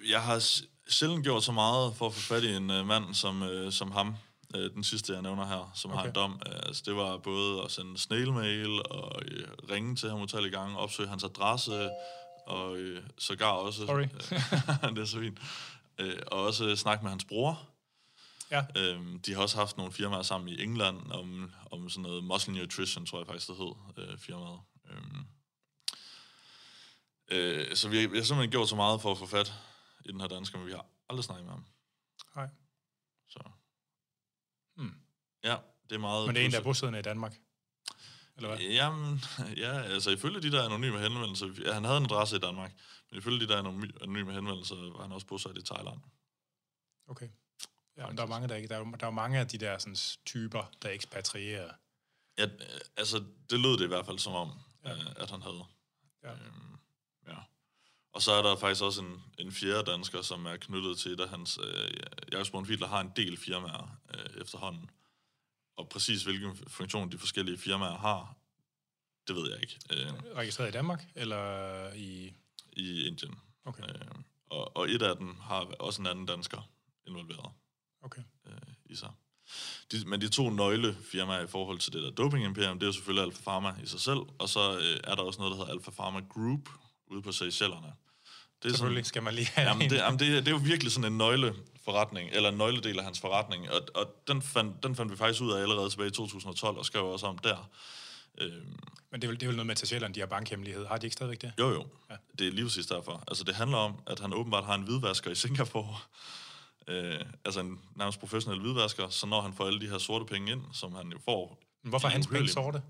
Jeg 0.09 0.21
har 0.21 0.43
sjældent 0.89 1.23
gjort 1.23 1.43
så 1.43 1.51
meget 1.51 1.95
for 1.95 2.07
at 2.07 2.13
få 2.13 2.21
fat 2.21 2.43
i 2.43 2.55
en 2.55 2.69
uh, 2.69 2.85
mand 2.85 3.13
som, 3.13 3.41
uh, 3.41 3.71
som 3.71 3.91
ham 3.91 4.15
øh, 4.55 4.73
den 4.73 4.83
sidste, 4.83 5.13
jeg 5.13 5.21
nævner 5.21 5.45
her, 5.45 5.71
som 5.75 5.91
okay. 5.91 5.99
har 5.99 6.07
en 6.07 6.15
dom. 6.15 6.41
Øh, 6.47 6.55
altså, 6.55 6.83
det 6.85 6.95
var 6.95 7.17
både 7.17 7.63
at 7.63 7.71
sende 7.71 7.97
snailmail 7.97 8.91
og 8.91 9.21
øh, 9.25 9.47
ringe 9.69 9.95
til 9.95 10.09
ham 10.09 10.21
utallige 10.21 10.51
gange, 10.51 10.77
opsøge 10.77 11.09
hans 11.09 11.23
adresse, 11.23 11.89
og 12.47 12.77
øh, 12.77 13.03
sågar 13.17 13.51
også... 13.51 13.85
Sorry. 13.85 14.07
det 14.95 15.01
er 15.01 15.05
så 15.05 15.19
fint. 15.19 15.39
Øh, 15.99 16.19
og 16.27 16.43
også 16.43 16.75
snakke 16.75 17.03
med 17.03 17.09
hans 17.11 17.25
bror. 17.25 17.61
Ja. 18.51 18.65
Øhm, 18.77 19.19
de 19.19 19.33
har 19.33 19.41
også 19.41 19.57
haft 19.57 19.77
nogle 19.77 19.91
firmaer 19.91 20.21
sammen 20.21 20.49
i 20.49 20.63
England 20.63 21.11
om, 21.11 21.51
om 21.71 21.89
sådan 21.89 22.01
noget 22.01 22.23
Muscle 22.23 22.53
Nutrition, 22.53 23.05
tror 23.05 23.19
jeg 23.19 23.27
faktisk, 23.27 23.47
det 23.47 23.55
hed, 23.57 23.73
øh, 23.97 24.17
firmaet. 24.17 24.59
Øhm, 24.91 25.25
øh, 27.31 27.75
så 27.75 27.89
vi, 27.89 28.05
vi 28.05 28.17
har 28.17 28.23
simpelthen 28.23 28.51
gjort 28.51 28.69
så 28.69 28.75
meget 28.75 29.01
for 29.01 29.11
at 29.11 29.17
få 29.17 29.25
fat 29.25 29.53
i 30.05 30.11
den 30.11 30.21
her 30.21 30.27
dansker, 30.27 30.57
men 30.57 30.67
vi 30.67 30.71
har 30.71 30.85
aldrig 31.09 31.23
snakket 31.23 31.45
med 31.45 31.53
ham. 31.53 31.65
Nej. 32.35 32.47
Så. 33.27 33.39
Hmm. 34.75 34.93
Ja, 35.43 35.57
det 35.89 35.95
er 35.95 35.99
meget... 35.99 36.27
Men 36.27 36.35
det 36.35 36.41
er 36.41 36.45
en, 36.45 36.51
der 36.51 36.59
er 36.59 36.63
bosiddende 36.63 36.99
i 36.99 37.01
Danmark? 37.01 37.35
Eller 38.35 38.49
hvad? 38.49 38.59
Jamen, 38.59 39.21
ja, 39.57 39.81
altså 39.81 40.11
ifølge 40.11 40.41
de 40.41 40.51
der 40.51 40.65
anonyme 40.65 40.99
henvendelser... 40.99 41.47
Ja, 41.65 41.73
han 41.73 41.83
havde 41.83 41.97
en 41.97 42.05
adresse 42.05 42.35
i 42.35 42.39
Danmark, 42.39 42.71
men 43.09 43.17
ifølge 43.17 43.39
de 43.39 43.47
der 43.47 43.59
anonyme 43.59 44.33
henvendelser 44.33 44.75
var 44.75 45.01
han 45.01 45.11
også 45.11 45.27
bosat 45.27 45.57
i 45.57 45.63
Thailand. 45.63 45.99
Okay. 47.07 47.29
Ja, 47.97 48.07
men 48.07 48.17
der 48.17 48.23
er 48.23 48.27
mange, 48.27 48.47
der 48.47 48.55
ikke... 48.55 48.67
Der 48.67 48.77
er, 48.77 48.83
der 48.83 49.07
er 49.07 49.11
mange 49.11 49.39
af 49.39 49.47
de 49.47 49.57
der 49.57 49.77
sådan, 49.77 49.95
typer, 50.25 50.71
der 50.81 50.89
ekspatrierer. 50.89 51.73
Ja, 52.37 52.47
altså, 52.97 53.23
det 53.49 53.59
lød 53.59 53.77
det 53.77 53.83
i 53.83 53.87
hvert 53.87 54.05
fald 54.05 54.19
som 54.19 54.33
om, 54.33 54.51
ja. 54.83 54.93
Øh, 54.93 55.05
at 55.15 55.31
han 55.31 55.41
havde. 55.41 55.65
Ja. 56.23 56.31
Øhm, 56.31 56.77
ja. 57.27 57.37
Og 58.13 58.21
så 58.21 58.31
er 58.31 58.41
der 58.41 58.57
faktisk 58.57 58.83
også 58.83 59.01
en, 59.01 59.23
en 59.37 59.51
fjerde 59.51 59.91
dansker, 59.91 60.21
som 60.21 60.45
er 60.45 60.57
knyttet 60.57 60.97
til 60.97 61.11
et 61.11 61.19
af 61.19 61.29
hans... 61.29 61.59
Øh, 61.63 61.89
Jakob 62.31 62.45
Spornfidler 62.45 62.87
har 62.87 63.01
en 63.01 63.11
del 63.15 63.37
firmaer 63.37 63.99
øh, 64.13 64.41
efterhånden. 64.41 64.89
Og 65.77 65.89
præcis 65.89 66.23
hvilken 66.23 66.57
funktion 66.67 67.11
de 67.11 67.17
forskellige 67.17 67.57
firmaer 67.57 67.97
har, 67.97 68.35
det 69.27 69.35
ved 69.35 69.51
jeg 69.51 69.61
ikke. 69.61 69.79
Øh, 69.91 70.35
Registreret 70.35 70.69
i 70.69 70.71
Danmark, 70.71 71.05
eller 71.15 71.93
i... 71.93 72.33
I 72.73 73.07
Indien. 73.07 73.39
Okay. 73.65 73.83
Øh, 73.83 74.15
og, 74.49 74.77
og 74.77 74.89
et 74.89 75.01
af 75.01 75.17
dem 75.17 75.35
har 75.39 75.59
også 75.79 76.01
en 76.01 76.07
anden 76.07 76.25
dansker 76.25 76.69
involveret 77.07 77.51
okay. 78.01 78.21
øh, 78.47 78.53
i 78.85 78.95
sig. 78.95 79.11
De, 79.91 80.09
men 80.09 80.21
de 80.21 80.29
to 80.29 80.49
nøglefirmaer 80.49 81.43
i 81.43 81.47
forhold 81.47 81.79
til 81.79 81.93
det 81.93 82.03
der 82.03 82.11
doping 82.11 82.45
imperium, 82.45 82.79
det 82.79 82.85
er 82.85 82.87
jo 82.87 82.93
selvfølgelig 82.93 83.23
Alpha 83.23 83.41
Pharma 83.43 83.75
i 83.83 83.85
sig 83.85 83.99
selv, 83.99 84.19
og 84.39 84.49
så 84.49 84.77
øh, 84.77 84.99
er 85.03 85.15
der 85.15 85.23
også 85.23 85.39
noget, 85.39 85.51
der 85.51 85.57
hedder 85.57 85.71
Alpha 85.71 85.91
Pharma 85.91 86.19
Group 86.19 86.69
ude 87.07 87.21
på 87.21 87.31
Seychellerne. 87.31 87.93
Det 88.63 88.71
er 88.71 88.73
Selvfølgelig 88.73 89.05
sådan, 89.05 89.09
skal 89.09 89.23
man 89.23 89.33
lige 89.33 89.47
have 89.47 89.67
jamen, 89.67 89.89
det, 89.89 89.97
jamen 89.97 90.19
det, 90.19 90.45
det 90.45 90.47
er 90.47 90.51
jo 90.51 90.61
virkelig 90.63 90.91
sådan 90.91 91.11
en 91.11 91.17
nøgleforretning, 91.17 92.29
eller 92.33 92.49
en 92.49 92.57
nøgledel 92.57 92.99
af 92.99 93.05
hans 93.05 93.19
forretning, 93.19 93.71
og, 93.71 93.81
og 93.95 94.15
den, 94.27 94.41
fandt, 94.41 94.83
den 94.83 94.95
fandt 94.95 95.11
vi 95.11 95.17
faktisk 95.17 95.41
ud 95.41 95.51
af 95.51 95.61
allerede 95.61 95.89
tilbage 95.89 96.07
i 96.07 96.11
2012, 96.11 96.77
og 96.77 96.85
skrev 96.85 97.05
også 97.05 97.25
om 97.27 97.37
der. 97.37 97.69
Øhm, 98.37 98.79
Men 99.11 99.21
det 99.21 99.23
er, 99.23 99.27
vel, 99.27 99.39
det 99.39 99.43
er 99.43 99.47
vel 99.47 99.55
noget 99.55 99.67
med 99.67 99.75
til 99.75 100.15
de 100.15 100.19
har 100.19 100.27
bankhemmelighed. 100.27 100.85
Har 100.85 100.97
de 100.97 101.05
ikke 101.05 101.13
stadigvæk 101.13 101.41
det? 101.41 101.53
Jo, 101.59 101.69
jo. 101.69 101.87
Ja. 102.09 102.15
Det 102.39 102.47
er 102.47 102.51
lige 102.51 102.65
præcis 102.65 102.85
derfor. 102.85 103.23
Altså, 103.27 103.43
det 103.43 103.55
handler 103.55 103.77
om, 103.77 103.99
at 104.07 104.19
han 104.19 104.33
åbenbart 104.33 104.65
har 104.65 104.75
en 104.75 104.81
hvidvasker 104.83 105.31
i 105.31 105.35
Singapore, 105.35 105.97
øh, 106.93 107.19
altså 107.45 107.59
en 107.59 107.79
nærmest 107.95 108.19
professionel 108.19 108.61
hvidvasker, 108.61 109.09
så 109.09 109.27
når 109.27 109.41
han 109.41 109.53
får 109.53 109.67
alle 109.67 109.81
de 109.81 109.89
her 109.89 109.97
sorte 109.97 110.25
penge 110.25 110.51
ind, 110.51 110.61
som 110.73 110.93
han 110.93 111.11
jo 111.11 111.19
får... 111.25 111.61
Men 111.83 111.89
hvorfor 111.89 112.07
er 112.07 112.11
hans 112.11 112.27
penge 112.27 112.49
sorte? 112.49 112.81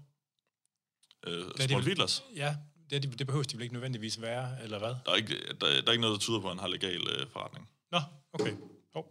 Øh, 1.27 1.33
det 1.33 1.71
er 1.71 1.79
de, 1.79 2.07
Ja, 2.35 2.55
det, 2.89 3.19
det 3.19 3.27
behøver 3.27 3.43
de 3.43 3.55
vel 3.57 3.63
ikke 3.63 3.73
nødvendigvis 3.73 4.21
være, 4.21 4.63
eller 4.63 4.79
hvad? 4.79 4.95
Der 5.05 5.11
er 5.11 5.15
ikke, 5.15 5.37
der, 5.47 5.55
der 5.81 5.87
er 5.87 5.91
ikke 5.91 6.01
noget, 6.01 6.13
der 6.13 6.19
tyder 6.19 6.39
på, 6.39 6.47
at 6.47 6.51
han 6.51 6.59
har 6.59 6.67
legal 6.67 7.07
øh, 7.09 7.27
forretning. 7.29 7.69
Nå, 7.91 7.99
okay. 8.33 8.51
Oh. 8.93 9.03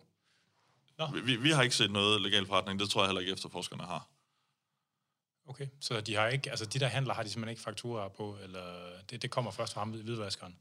Nå. 0.98 1.20
Vi, 1.24 1.36
vi 1.36 1.50
har 1.50 1.62
ikke 1.62 1.76
set 1.76 1.90
noget 1.90 2.22
legal 2.22 2.46
forretning, 2.46 2.80
det 2.80 2.90
tror 2.90 3.02
jeg 3.02 3.08
heller 3.08 3.20
ikke 3.20 3.32
efterforskerne 3.32 3.82
har. 3.82 4.08
Okay, 5.46 5.66
så 5.80 6.00
de 6.00 6.14
har 6.14 6.28
ikke, 6.28 6.50
altså 6.50 6.66
de 6.66 6.78
der 6.78 6.86
handler 6.86 7.14
har 7.14 7.22
de 7.22 7.28
simpelthen 7.28 7.50
ikke 7.50 7.62
fakturer 7.62 8.08
på, 8.08 8.38
eller 8.42 8.64
det, 9.10 9.22
det 9.22 9.30
kommer 9.30 9.50
først 9.50 9.74
fra 9.74 9.80
ham, 9.80 9.90
hvidvaskeren? 9.90 10.56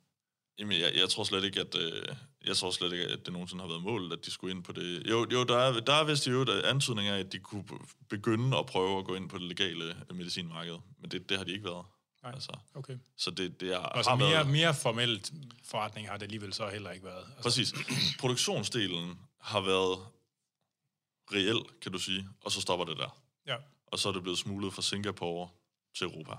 Jamen, 0.59 0.79
jeg, 0.79 0.91
jeg 0.95 1.09
tror 1.09 1.23
slet 1.23 1.43
ikke, 1.43 1.59
at 1.59 1.75
øh, 1.75 2.15
jeg 2.45 2.55
tror 2.55 2.71
slet 2.71 2.93
ikke, 2.93 3.05
at 3.05 3.25
det 3.25 3.33
nogensinde 3.33 3.61
har 3.61 3.67
været 3.67 3.83
målet, 3.83 4.13
at 4.13 4.25
de 4.25 4.31
skulle 4.31 4.55
ind 4.55 4.63
på 4.63 4.71
det. 4.71 5.09
Jo, 5.09 5.27
jo 5.31 5.43
der, 5.43 5.57
er, 5.57 5.79
der 5.79 5.93
er 5.93 6.03
vist 6.03 6.27
jo 6.27 6.45
antydninger 6.63 7.15
af, 7.15 7.19
at 7.19 7.31
de 7.31 7.39
kunne 7.39 7.65
begynde 8.09 8.57
at 8.57 8.65
prøve 8.65 8.99
at 8.99 9.05
gå 9.05 9.15
ind 9.15 9.29
på 9.29 9.37
det 9.37 9.45
legale 9.45 9.95
medicinmarked, 10.13 10.77
men 10.99 11.11
det, 11.11 11.29
det 11.29 11.37
har 11.37 11.43
de 11.45 11.51
ikke 11.51 11.65
været. 11.65 11.85
Nej, 12.23 12.31
altså, 12.33 12.57
okay. 12.73 12.97
Så 13.17 13.31
det, 13.31 13.59
det 13.59 13.73
er... 13.73 13.79
Altså 13.79 14.15
mere, 14.15 14.31
været... 14.31 14.47
mere 14.47 14.73
formelt 14.73 15.33
forretning 15.63 16.07
har 16.07 16.17
det 16.17 16.23
alligevel 16.23 16.53
så 16.53 16.69
heller 16.69 16.91
ikke 16.91 17.05
været. 17.05 17.25
Altså. 17.25 17.43
Præcis. 17.43 17.73
Produktionsdelen 18.19 19.19
har 19.39 19.61
været 19.61 19.99
reel, 21.31 21.79
kan 21.81 21.91
du 21.91 21.99
sige, 21.99 22.29
og 22.41 22.51
så 22.51 22.61
stopper 22.61 22.85
det 22.85 22.97
der. 22.97 23.19
Ja. 23.47 23.55
Og 23.87 23.99
så 23.99 24.09
er 24.09 24.13
det 24.13 24.21
blevet 24.21 24.39
smuglet 24.39 24.73
fra 24.73 24.81
Singapore 24.81 25.49
til 25.97 26.05
Europa. 26.05 26.35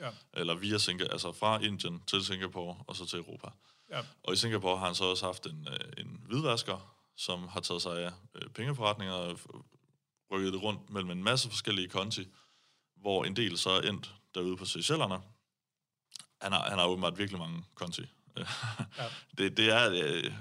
Ja. 0.00 0.10
Eller 0.32 0.54
via 0.54 0.78
Singapore, 0.78 1.12
altså 1.12 1.32
fra 1.32 1.58
Indien 1.58 2.02
til 2.06 2.24
Singapore, 2.24 2.76
og 2.86 2.96
så 2.96 3.06
til 3.06 3.18
Europa. 3.18 3.48
Ja. 3.90 4.00
Og 4.22 4.32
i 4.32 4.36
Singapore 4.36 4.78
har 4.78 4.86
han 4.86 4.94
så 4.94 5.04
også 5.04 5.26
haft 5.26 5.46
en, 5.46 5.68
øh, 5.70 6.04
en 6.04 6.22
hvidvasker, 6.26 6.94
som 7.16 7.48
har 7.48 7.60
taget 7.60 7.82
sig 7.82 8.04
af 8.04 8.12
øh, 8.34 8.48
pengeforretninger 8.48 9.14
og 9.14 9.38
rykket 10.30 10.52
det 10.52 10.62
rundt 10.62 10.90
mellem 10.90 11.10
en 11.10 11.24
masse 11.24 11.48
forskellige 11.48 11.88
konti, 11.88 12.28
hvor 12.96 13.24
en 13.24 13.36
del 13.36 13.58
så 13.58 13.70
er 13.70 13.80
endt 13.80 14.14
derude 14.34 14.56
på 14.56 14.64
Seychellerne. 14.64 15.18
Han 16.40 16.52
har, 16.52 16.70
han 16.70 16.78
har 16.78 16.86
åbenbart 16.86 17.18
virkelig 17.18 17.38
mange 17.38 17.64
konti. 17.74 18.02
Ja. 18.36 18.44
det, 19.38 19.56
det 19.56 19.70
er 19.70 19.90
øh, 19.92 20.32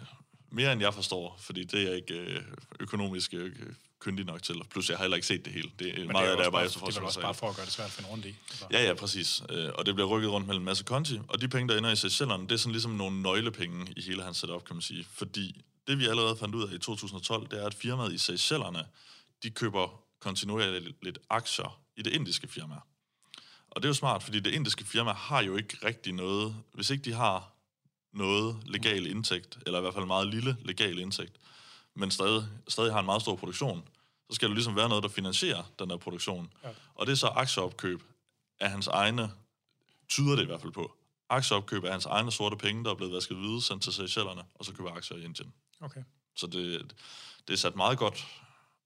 mere 0.52 0.74
end 0.74 0.82
jeg 0.82 0.94
forstår, 0.94 1.38
fordi 1.40 1.64
det 1.64 1.92
er 1.92 1.96
ikke 1.96 2.14
øh, 2.14 2.42
økonomisk 2.80 3.34
øh, 3.34 3.56
kyndig 4.00 4.26
nok 4.26 4.44
til. 4.44 4.56
Plus, 4.70 4.90
jeg 4.90 4.98
har 4.98 5.04
heller 5.04 5.16
ikke 5.16 5.28
set 5.28 5.46
det 5.46 5.54
hele. 5.54 5.72
Det, 5.80 5.98
Men 5.98 6.08
meget 6.08 6.28
er, 6.28 6.32
af 6.32 6.38
det 6.38 6.46
er 6.46 6.52
bare, 6.52 6.62
bare, 6.62 6.88
det 6.88 6.98
er 6.98 7.02
også 7.02 7.22
bare 7.22 7.34
for 7.34 7.50
at 7.50 7.56
gøre 7.56 7.66
det 7.66 7.74
svært 7.74 7.86
at 7.88 7.92
finde 7.92 8.10
rundt 8.10 8.26
i. 8.26 8.36
Altså. 8.50 8.68
Ja, 8.72 8.84
ja, 8.84 8.94
præcis. 8.94 9.44
Øh, 9.50 9.70
og 9.76 9.86
det 9.86 9.96
bliver 9.96 10.08
rykket 10.08 10.32
rundt 10.32 10.48
mellem 10.48 10.62
en 10.62 10.66
masse 10.66 10.84
konti. 10.84 11.20
Og 11.28 11.42
de 11.42 11.48
penge, 11.48 11.74
der 11.74 11.78
ender 11.78 11.92
i 11.92 11.96
Seychellerne, 11.96 12.44
det 12.44 12.52
er 12.52 12.58
sådan 12.58 12.72
ligesom 12.72 12.92
nogle 12.92 13.22
nøglepenge 13.22 13.94
i 13.98 14.02
hele 14.02 14.24
hans 14.24 14.38
setup, 14.38 14.66
kan 14.66 14.76
man 14.76 14.82
sige. 14.82 15.08
Fordi 15.12 15.62
det, 15.88 16.00
vi 16.00 16.08
allerede 16.08 16.38
fandt 16.38 16.56
ud 16.56 16.68
af 16.68 16.74
i 16.74 16.80
2012, 16.80 17.48
det 17.50 17.62
er, 17.62 17.66
at 17.66 17.74
firmaet 17.74 18.14
i 18.14 18.18
Seychellerne, 18.18 18.86
de 19.44 19.50
køber 19.50 20.02
kontinuerligt 20.20 21.04
lidt 21.04 21.20
aktier 21.30 21.82
i 21.98 22.02
det 22.02 22.14
indiske 22.14 22.48
firma. 22.48 22.76
Og 23.78 23.84
det 23.84 23.88
er 23.88 23.89
jo 23.89 23.93
smart, 23.93 24.23
fordi 24.23 24.39
det 24.39 24.53
indiske 24.53 24.86
firma 24.86 25.11
har 25.11 25.41
jo 25.41 25.55
ikke 25.57 25.78
rigtig 25.84 26.13
noget, 26.13 26.55
hvis 26.73 26.89
ikke 26.89 27.03
de 27.03 27.13
har 27.13 27.51
noget 28.13 28.57
legal 28.65 29.07
indtægt, 29.07 29.59
eller 29.65 29.80
i 29.80 29.82
hvert 29.82 29.93
fald 29.93 30.03
en 30.03 30.07
meget 30.07 30.28
lille 30.28 30.57
legal 30.61 30.99
indtægt, 30.99 31.36
men 31.93 32.11
stadig, 32.11 32.47
stadig 32.67 32.93
har 32.93 32.99
en 32.99 33.05
meget 33.05 33.21
stor 33.21 33.36
produktion, 33.36 33.89
så 34.30 34.36
skal 34.36 34.47
det 34.47 34.55
ligesom 34.55 34.75
være 34.75 34.89
noget, 34.89 35.03
der 35.03 35.09
finansierer 35.09 35.63
den 35.80 35.89
her 35.89 35.97
produktion. 35.97 36.53
Ja. 36.63 36.69
Og 36.95 37.05
det 37.05 37.11
er 37.11 37.15
så 37.15 37.28
aktieopkøb 37.28 38.03
af 38.59 38.69
hans 38.69 38.88
egne, 38.88 39.32
tyder 40.07 40.36
det 40.36 40.43
i 40.43 40.45
hvert 40.45 40.61
fald 40.61 40.73
på, 40.73 40.97
aktieopkøb 41.30 41.84
af 41.84 41.91
hans 41.91 42.05
egne 42.05 42.32
sorte 42.32 42.57
penge, 42.57 42.84
der 42.84 42.91
er 42.91 42.95
blevet 42.95 43.13
vasket 43.13 43.38
hvide, 43.38 43.61
sendt 43.61 43.84
til 43.84 43.93
Seychellerne, 43.93 44.43
og 44.55 44.65
så 44.65 44.73
køber 44.73 44.91
aktier 44.91 45.17
i 45.17 45.23
Indien. 45.23 45.53
Okay. 45.82 46.03
Så 46.36 46.47
det, 46.47 46.95
det 47.47 47.53
er 47.53 47.57
sat 47.57 47.75
meget 47.75 47.97
godt 47.97 48.28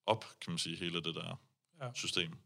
op, 0.05 0.25
kan 0.41 0.51
man 0.51 0.57
sige, 0.57 0.77
hele 0.77 1.03
det 1.03 1.15
der 1.15 1.39
ja. 1.81 1.89
system. 1.93 2.37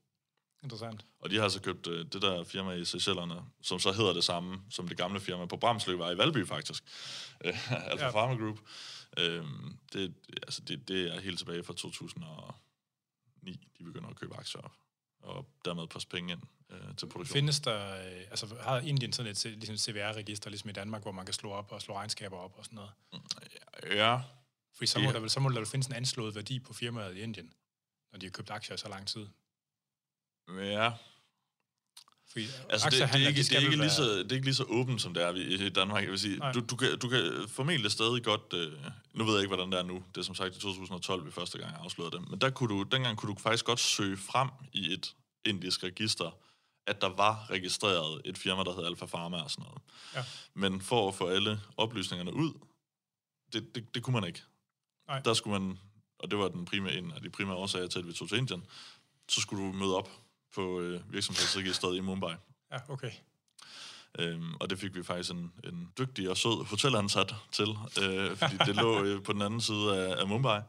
Interessant. 0.66 1.06
Og 1.20 1.30
de 1.30 1.38
har 1.38 1.50
så 1.50 1.62
købt 1.62 1.88
øh, 1.88 2.06
det 2.06 2.22
der 2.22 2.44
firma 2.44 2.72
i 2.72 2.86
Seychellerne, 2.86 3.42
som 3.62 3.80
så 3.80 3.92
hedder 3.92 4.14
det 4.14 4.24
samme 4.24 4.62
som 4.70 4.88
det 4.88 4.98
gamle 4.98 5.20
firma 5.20 5.46
på 5.46 5.58
Bramslø 5.58 5.96
var 5.96 6.12
i 6.12 6.18
Valby 6.18 6.48
faktisk. 6.48 6.84
Øh, 7.46 7.72
altså 7.92 8.06
ja. 8.06 8.12
Pharma 8.12 8.34
Group. 8.34 8.60
Øh, 9.18 9.46
det, 9.94 10.14
altså 10.44 10.62
det, 10.62 10.88
det 10.88 11.16
er 11.16 11.22
helt 11.22 11.38
tilbage 11.38 11.64
fra 11.64 11.74
2009, 11.74 13.70
de 13.78 13.84
begynder 13.84 14.10
at 14.10 14.16
købe 14.16 14.36
aktier 14.36 14.62
op 14.62 14.72
og 15.20 15.46
dermed 15.66 15.88
poste 15.88 16.10
penge 16.10 16.34
ind 16.34 16.42
øh, 16.70 16.96
til 16.98 17.06
produktion. 17.06 17.34
Findes 17.34 17.60
der, 17.60 17.96
øh, 17.96 18.22
altså 18.30 18.56
har 18.62 18.80
Indien 18.80 19.14
sådan 19.14 19.32
et 19.32 19.46
ligesom 19.46 19.78
CVR-register, 19.78 20.50
ligesom 20.50 20.70
i 20.70 20.74
Danmark, 20.74 21.02
hvor 21.02 21.12
man 21.12 21.26
kan 21.26 21.34
slå 21.34 21.52
op 21.52 21.72
og 21.72 21.82
slå 21.82 21.96
regnskaber 21.96 22.38
op 22.38 22.58
og 22.58 22.66
sådan 22.66 22.76
noget? 22.76 22.92
Ja. 23.84 24.20
Fordi 24.74 24.88
så 24.88 25.00
må, 25.00 25.06
ja. 25.06 25.14
der 25.14 25.20
vel, 25.20 25.30
så 25.30 25.40
må 25.40 25.50
der 25.50 25.56
vel 25.56 25.66
findes 25.66 25.88
en 25.88 25.94
anslået 25.94 26.36
værdi 26.36 26.60
på 26.60 26.74
firmaet 26.74 27.18
i 27.18 27.20
Indien, 27.20 27.54
når 28.12 28.20
de 28.20 28.26
har 28.26 28.32
købt 28.32 28.50
aktier 28.50 28.76
i 28.76 28.78
så 28.78 28.90
lang 28.90 29.08
tid. 29.08 29.28
Ja. 30.50 30.92
Fordi 32.36 32.48
altså, 32.70 32.90
det, 32.90 33.00
det, 33.00 33.24
er 33.24 33.28
ikke, 33.28 33.44
det, 33.44 33.52
er 33.52 33.60
ikke 33.60 33.76
lige 33.76 33.90
så, 33.90 34.04
det 34.04 34.32
er 34.32 34.36
ikke 34.36 34.46
lige 34.46 34.56
så 34.56 34.64
åbent, 34.64 35.02
som 35.02 35.14
det 35.14 35.24
er 35.24 35.32
i 35.66 35.70
Danmark. 35.70 36.04
Jeg 36.04 36.12
vil 36.12 36.20
sige, 36.20 36.40
du, 36.54 36.60
du, 36.60 36.76
kan, 36.76 37.00
du 37.00 37.10
kan 37.10 37.46
formentlig 37.48 37.92
stadig 37.92 38.24
godt... 38.24 38.54
Øh, 38.54 38.74
nu 39.14 39.24
ved 39.24 39.34
jeg 39.34 39.42
ikke, 39.42 39.56
hvordan 39.56 39.72
det 39.72 39.80
er 39.80 39.84
nu. 39.84 40.04
Det 40.16 40.18
er 40.18 40.26
som 40.26 40.36
sagt 40.36 40.56
i 40.56 40.60
2012, 40.60 41.26
vi 41.26 41.32
første 41.32 41.58
gang 41.58 41.76
afslørede 41.76 42.18
det. 42.18 42.30
Men 42.30 42.42
der 42.42 42.50
kunne 42.50 42.70
du, 42.70 42.84
dengang 42.84 43.18
kunne 43.18 43.36
du 43.36 43.40
faktisk 43.40 43.66
godt 43.66 43.80
søge 43.80 44.18
frem 44.18 44.50
i 44.74 44.94
et 44.94 45.16
indisk 45.46 45.84
register, 45.84 46.38
at 46.88 47.02
der 47.02 47.10
var 47.10 47.50
registreret 47.50 48.22
et 48.26 48.38
firma, 48.38 48.64
der 48.64 48.76
hed 48.76 48.86
Alpha 48.86 49.06
Pharma 49.06 49.42
og 49.42 49.52
sådan 49.52 49.66
noget. 49.66 49.82
Ja. 50.16 50.24
Men 50.54 50.82
for 50.82 51.08
at 51.08 51.16
få 51.16 51.28
alle 51.28 51.60
oplysningerne 51.78 52.34
ud, 52.34 52.54
det, 53.54 53.76
det, 53.76 53.96
det 53.96 54.04
kunne 54.04 54.14
man 54.20 54.28
ikke. 54.28 54.42
Nej. 55.08 55.20
Der 55.20 55.34
skulle 55.34 55.60
man, 55.60 55.80
og 56.20 56.32
det 56.32 56.40
var 56.40 56.48
den 56.48 56.66
primære, 56.66 56.94
en 56.94 57.12
af 57.12 57.22
de 57.22 57.30
primære 57.30 57.56
årsager 57.56 57.88
til, 57.88 58.00
at 58.00 58.08
vi 58.08 58.14
tog 58.14 58.30
til 58.30 58.38
Indien, 58.38 58.66
så 59.30 59.42
skulle 59.42 59.68
du 59.68 59.72
møde 59.72 59.96
op 59.96 60.10
på 60.56 60.80
øh, 60.82 61.14
virksomhedsregisteret 61.14 61.98
i 61.98 62.00
Mumbai. 62.00 62.34
Ja, 62.72 62.78
okay. 62.90 63.12
Øhm, 64.20 64.54
og 64.60 64.70
det 64.70 64.80
fik 64.80 64.96
vi 64.96 65.04
faktisk 65.04 65.32
en, 65.32 65.52
en 65.64 65.92
dygtig 65.98 66.30
og 66.30 66.38
sød 66.38 66.66
hotelansat 66.66 67.36
til, 67.52 67.68
øh, 68.02 68.38
fordi 68.38 68.58
det 68.66 68.76
lå 68.76 69.04
øh, 69.04 69.24
på 69.24 69.34
den 69.34 69.42
anden 69.42 69.62
side 69.62 69.98
af, 69.98 70.22
af 70.22 70.28
Mumbai. 70.28 70.62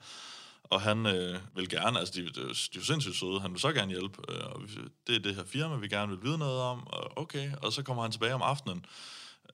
Og 0.64 0.80
han 0.80 1.06
øh, 1.06 1.40
vil 1.54 1.68
gerne, 1.68 1.98
altså 1.98 2.14
de, 2.14 2.24
de, 2.24 2.32
de 2.34 2.40
er 2.40 2.76
jo 2.76 2.84
sindssygt 2.84 3.16
søde, 3.16 3.40
han 3.40 3.52
vil 3.52 3.60
så 3.60 3.72
gerne 3.72 3.90
hjælpe. 3.92 4.32
Øh, 4.32 4.46
og 4.46 4.62
det 5.06 5.16
er 5.16 5.20
det 5.20 5.34
her 5.34 5.44
firma, 5.44 5.76
vi 5.76 5.88
gerne 5.88 6.12
vil 6.12 6.22
vide 6.22 6.38
noget 6.38 6.60
om, 6.60 6.86
og 6.86 7.18
okay. 7.18 7.52
Og 7.62 7.72
så 7.72 7.82
kommer 7.82 8.02
han 8.02 8.12
tilbage 8.12 8.34
om 8.34 8.42
aftenen, 8.42 8.86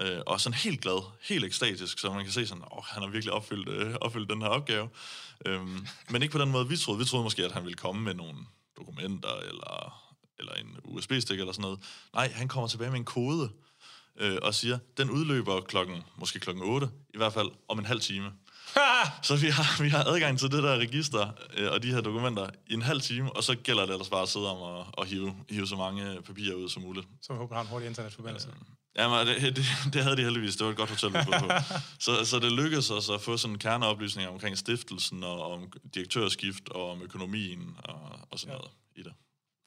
øh, 0.00 0.20
og 0.26 0.40
sådan 0.40 0.58
helt 0.58 0.80
glad, 0.80 1.02
helt 1.22 1.44
ekstatisk, 1.44 1.98
så 1.98 2.12
man 2.12 2.24
kan 2.24 2.32
se 2.32 2.46
sådan, 2.46 2.64
åh, 2.72 2.84
han 2.84 3.02
har 3.02 3.10
virkelig 3.10 3.32
opfyldt, 3.32 3.68
øh, 3.68 3.94
opfyldt 4.00 4.30
den 4.30 4.42
her 4.42 4.48
opgave. 4.48 4.88
Øhm, 5.46 5.86
men 6.10 6.22
ikke 6.22 6.32
på 6.32 6.38
den 6.38 6.50
måde, 6.50 6.68
vi 6.68 6.76
troede. 6.76 6.98
Vi 6.98 7.04
troede 7.04 7.24
måske, 7.24 7.44
at 7.44 7.52
han 7.52 7.64
ville 7.64 7.76
komme 7.76 8.02
med 8.02 8.14
nogle 8.14 8.38
dokumenter, 8.76 9.36
eller 9.36 10.02
eller 10.38 10.52
en 10.52 10.76
USB-stik 10.84 11.40
eller 11.40 11.52
sådan 11.52 11.62
noget. 11.62 11.78
Nej, 12.14 12.32
han 12.34 12.48
kommer 12.48 12.68
tilbage 12.68 12.90
med 12.90 12.98
en 12.98 13.04
kode 13.04 13.50
øh, 14.16 14.38
og 14.42 14.54
siger, 14.54 14.78
den 14.96 15.10
udløber 15.10 15.60
klokken, 15.60 16.02
måske 16.16 16.40
klokken 16.40 16.64
8, 16.64 16.90
i 17.14 17.16
hvert 17.16 17.32
fald 17.32 17.50
om 17.68 17.78
en 17.78 17.84
halv 17.84 18.00
time. 18.00 18.32
så 19.22 19.36
vi 19.36 19.48
har, 19.48 19.82
vi 19.82 19.88
har 19.88 20.04
adgang 20.04 20.38
til 20.38 20.50
det 20.50 20.62
der 20.62 20.76
register 20.76 21.30
øh, 21.56 21.72
og 21.72 21.82
de 21.82 21.92
her 21.92 22.00
dokumenter 22.00 22.50
i 22.66 22.74
en 22.74 22.82
halv 22.82 23.00
time, 23.00 23.36
og 23.36 23.44
så 23.44 23.54
gælder 23.54 23.86
det 23.86 23.92
ellers 23.92 24.08
bare 24.08 24.22
at 24.22 24.28
sidde 24.28 24.50
om 24.50 24.80
at, 24.80 24.86
at 24.98 25.08
hive, 25.08 25.34
hive 25.50 25.66
så 25.66 25.76
mange 25.76 26.22
papirer 26.22 26.54
ud 26.54 26.68
som 26.68 26.82
muligt. 26.82 27.06
Så 27.22 27.32
vi 27.32 27.36
håber, 27.36 27.54
har 27.54 27.62
en 27.62 27.68
hurtig 27.68 27.88
internetforbindelse. 27.88 28.48
Øh, 28.48 28.54
Jamen, 28.96 29.26
det, 29.26 29.56
det, 29.56 29.64
det 29.92 30.02
havde 30.02 30.16
de 30.16 30.22
heldigvis. 30.22 30.56
Det 30.56 30.64
var 30.64 30.70
et 30.70 30.76
godt 30.76 30.90
hotel, 30.90 31.12
vi 31.12 31.18
på. 31.24 31.48
så, 32.04 32.24
så 32.24 32.38
det 32.38 32.52
lykkedes 32.52 32.90
os 32.90 33.10
at 33.10 33.20
få 33.20 33.36
sådan 33.36 33.58
kerneoplysninger 33.58 34.30
omkring 34.30 34.58
stiftelsen, 34.58 35.24
og 35.24 35.52
om 35.52 35.72
direktørskift, 35.94 36.68
og 36.68 36.90
om 36.90 37.02
økonomien, 37.02 37.76
og, 37.84 38.00
og 38.30 38.38
sådan 38.38 38.52
ja. 38.52 38.58
noget 38.58 38.70
i 38.94 39.02
det. 39.02 39.12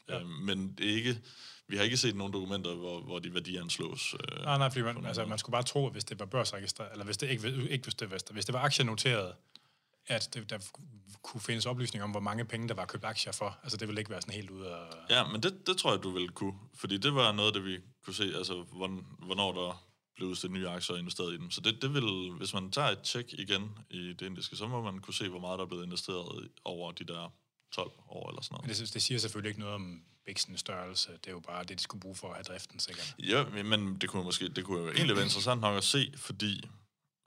Ja. 0.09 0.19
Øh, 0.19 0.27
men 0.27 0.77
ikke, 0.81 1.17
vi 1.67 1.77
har 1.77 1.83
ikke 1.83 1.97
set 1.97 2.15
nogen 2.15 2.33
dokumenter, 2.33 2.75
hvor, 2.75 3.01
hvor 3.01 3.19
de 3.19 3.33
værdier 3.33 3.61
anslås. 3.61 4.13
Øh, 4.13 4.43
nej, 4.43 4.57
nej, 4.57 4.69
fordi 4.69 4.83
man, 4.83 5.05
altså, 5.05 5.25
man 5.25 5.37
skulle 5.37 5.53
bare 5.53 5.63
tro, 5.63 5.85
at 5.85 5.91
hvis 5.91 6.03
det 6.03 6.19
var 6.19 6.25
børsregistreret, 6.25 6.91
eller 6.91 7.05
hvis 7.05 7.17
det 7.17 7.29
ikke, 7.29 7.47
ikke 7.69 7.83
hvis 7.83 7.95
det, 7.95 8.11
var, 8.11 8.19
hvis 8.31 8.45
det 8.45 8.53
var 8.53 8.59
aktienoteret, 8.59 9.33
at 10.07 10.29
det, 10.33 10.49
der 10.49 10.59
kunne 11.23 11.41
findes 11.41 11.65
oplysninger 11.65 12.03
om, 12.03 12.11
hvor 12.11 12.19
mange 12.19 12.45
penge, 12.45 12.67
der 12.67 12.73
var 12.73 12.85
købt 12.85 13.03
aktier 13.05 13.31
for. 13.33 13.57
Altså, 13.63 13.77
det 13.77 13.87
ville 13.87 14.01
ikke 14.01 14.11
være 14.11 14.21
sådan 14.21 14.33
helt 14.33 14.49
ude 14.49 14.67
af... 14.67 14.79
Ja, 15.09 15.27
men 15.27 15.43
det, 15.43 15.67
det 15.67 15.77
tror 15.77 15.91
jeg, 15.91 16.03
du 16.03 16.09
ville 16.09 16.29
kunne. 16.29 16.53
Fordi 16.73 16.97
det 16.97 17.15
var 17.15 17.31
noget, 17.31 17.53
det 17.53 17.65
vi 17.65 17.77
kunne 18.05 18.13
se, 18.13 18.23
altså, 18.23 18.63
hvornår 19.19 19.51
der 19.53 19.85
blev 20.15 20.29
udstedt 20.29 20.51
nye 20.51 20.67
aktier 20.69 20.93
og 20.93 20.99
investeret 20.99 21.33
i 21.33 21.37
dem. 21.37 21.51
Så 21.51 21.61
det, 21.61 21.81
det 21.81 21.93
vil, 21.93 22.31
hvis 22.37 22.53
man 22.53 22.71
tager 22.71 22.89
et 22.89 23.01
tjek 23.01 23.33
igen 23.33 23.77
i 23.89 24.13
det 24.13 24.21
indiske, 24.21 24.55
så 24.55 24.67
må 24.67 24.81
man 24.81 24.99
kunne 24.99 25.13
se, 25.13 25.29
hvor 25.29 25.39
meget 25.39 25.57
der 25.57 25.65
er 25.65 25.67
blevet 25.69 25.85
investeret 25.85 26.49
over 26.63 26.91
de 26.91 27.03
der 27.03 27.33
12 27.75 27.91
år 28.09 28.29
eller 28.29 28.41
sådan 28.41 28.53
noget. 28.55 28.67
Men 28.67 28.75
det, 28.75 28.93
det 28.93 29.01
siger 29.01 29.19
selvfølgelig 29.19 29.49
ikke 29.49 29.59
noget 29.59 29.75
om 29.75 30.01
Bixens 30.25 30.59
størrelse. 30.59 31.11
Det 31.11 31.27
er 31.27 31.31
jo 31.31 31.39
bare 31.39 31.63
det, 31.63 31.77
de 31.77 31.83
skulle 31.83 32.01
bruge 32.01 32.15
for 32.15 32.27
at 32.29 32.35
have 32.35 32.43
driften, 32.43 32.79
sikkert. 32.79 33.15
Ja, 33.19 33.63
men 33.63 33.95
det 34.01 34.09
kunne, 34.09 34.23
måske, 34.23 34.49
det 34.49 34.65
kunne 34.65 34.81
jo 34.81 34.89
egentlig 34.89 35.15
være 35.15 35.25
interessant 35.25 35.61
nok 35.61 35.77
at 35.77 35.83
se, 35.83 36.13
fordi 36.17 36.69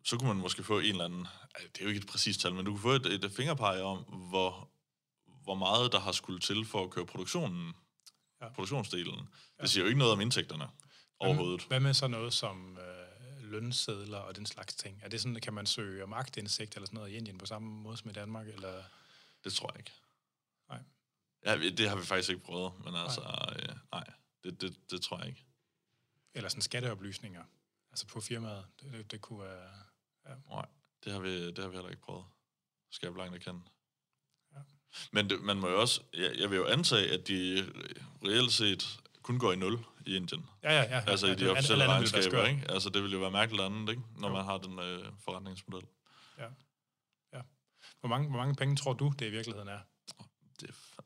så 0.05 0.17
kunne 0.17 0.29
man 0.29 0.37
måske 0.37 0.63
få 0.63 0.79
en 0.79 0.85
eller 0.85 1.05
anden... 1.05 1.27
Det 1.59 1.81
er 1.81 1.83
jo 1.83 1.89
ikke 1.89 2.01
et 2.01 2.07
præcist 2.07 2.41
tal, 2.41 2.55
men 2.55 2.65
du 2.65 2.71
kunne 2.71 2.81
få 2.81 2.91
et, 2.91 3.25
et 3.25 3.33
fingerpege 3.37 3.83
om, 3.83 3.99
hvor, 3.99 4.69
hvor 5.43 5.55
meget 5.55 5.93
der 5.93 6.01
har 6.01 6.13
skulle 6.13 6.41
til 6.41 6.65
for 6.65 6.85
at 6.85 6.91
køre 6.91 7.07
produktionen, 7.07 7.75
ja. 8.43 8.49
produktionsdelen. 8.49 9.29
Ja. 9.59 9.63
Det 9.63 9.71
siger 9.71 9.83
jo 9.83 9.89
ikke 9.89 9.99
noget 9.99 10.13
om 10.13 10.21
indtægterne 10.21 10.69
overhovedet. 11.21 11.65
Hvad 11.69 11.81
med 11.81 11.95
så 11.95 12.09
noget 12.09 12.33
som 12.33 12.79
øh, 12.79 13.51
lønsedler 13.51 14.19
og 14.19 14.37
den 14.37 14.47
slags 14.47 14.75
ting? 14.75 15.01
Er 15.03 15.09
det 15.09 15.21
sådan, 15.21 15.35
kan 15.35 15.55
man 15.55 15.67
søge 15.67 16.03
om 16.03 16.09
magtindsigt 16.09 16.75
eller 16.75 16.87
sådan 16.87 16.97
noget 16.97 17.11
i 17.11 17.17
Indien 17.17 17.39
på 17.39 17.47
samme 17.47 17.69
måde 17.69 17.97
som 17.97 18.11
i 18.11 18.13
Danmark? 18.13 18.49
Eller? 18.49 18.83
Det 19.45 19.53
tror 19.53 19.71
jeg 19.73 19.79
ikke. 19.79 19.93
Nej. 20.69 20.83
Ja, 21.47 21.57
det 21.71 21.89
har 21.89 21.97
vi 21.97 22.03
faktisk 22.03 22.31
ikke 22.31 22.43
prøvet, 22.43 22.73
men 22.85 22.95
altså, 22.95 23.21
nej, 23.21 23.63
øh, 23.63 23.77
nej 23.93 24.05
det, 24.45 24.61
det, 24.61 24.91
det 24.91 25.03
tror 25.03 25.19
jeg 25.19 25.29
ikke. 25.29 25.47
Eller 26.35 26.49
sådan 26.49 26.63
skatteoplysninger, 26.63 27.45
altså 27.91 28.07
på 28.07 28.21
firmaet, 28.21 28.67
det, 28.81 28.93
det, 28.93 29.11
det 29.11 29.21
kunne 29.21 29.41
være... 29.41 29.71
Ja. 30.29 30.35
Nej, 30.49 30.67
det 31.05 31.13
har, 31.13 31.21
vi, 31.21 31.47
det 31.47 31.59
har 31.59 31.69
vi 31.69 31.77
heller 31.77 31.91
ikke 31.91 32.03
prøvet. 32.03 32.25
Skal 32.91 33.07
jeg 33.07 33.15
blankt 33.15 33.35
erkende. 33.35 33.61
Ja. 34.53 34.59
Men 35.13 35.31
det, 35.31 35.41
man 35.41 35.57
må 35.57 35.69
jo 35.69 35.81
også, 35.81 36.03
jeg, 36.15 36.33
jeg 36.39 36.51
vil 36.51 36.57
jo 36.57 36.67
antage, 36.67 37.13
at 37.13 37.29
de 37.29 37.65
reelt 38.25 38.53
set 38.53 39.01
kun 39.23 39.39
går 39.39 39.53
i 39.53 39.57
nul 39.57 39.79
i 40.07 40.17
Indien. 40.17 40.47
Ja, 40.63 40.73
ja, 40.73 40.83
ja. 40.83 41.03
Altså 41.07 41.27
ja, 41.27 41.33
i 41.33 41.37
de 41.37 41.51
officielle 41.51 41.87
regnskaber, 41.87 42.47
ikke? 42.47 42.71
Altså 42.71 42.91
det 42.91 43.03
vil 43.03 43.13
jo 43.13 43.19
være 43.19 43.31
mærkeligt 43.31 43.63
andet, 43.63 43.91
ikke? 43.91 44.03
Når 44.19 44.29
jo. 44.29 44.35
man 44.35 44.45
har 44.45 44.59
den 44.59 44.79
øh, 44.79 45.13
forretningsmodel. 45.25 45.89
Ja. 46.39 46.49
ja. 47.33 47.43
Hvor 48.01 48.09
mange, 48.09 48.29
hvor 48.29 48.39
mange 48.39 48.55
penge 48.55 48.77
tror 48.77 48.93
du, 48.93 49.13
det 49.19 49.27
i 49.27 49.31
virkeligheden 49.31 49.69
er? 49.69 49.81
Det 50.61 50.71
er 50.71 51.03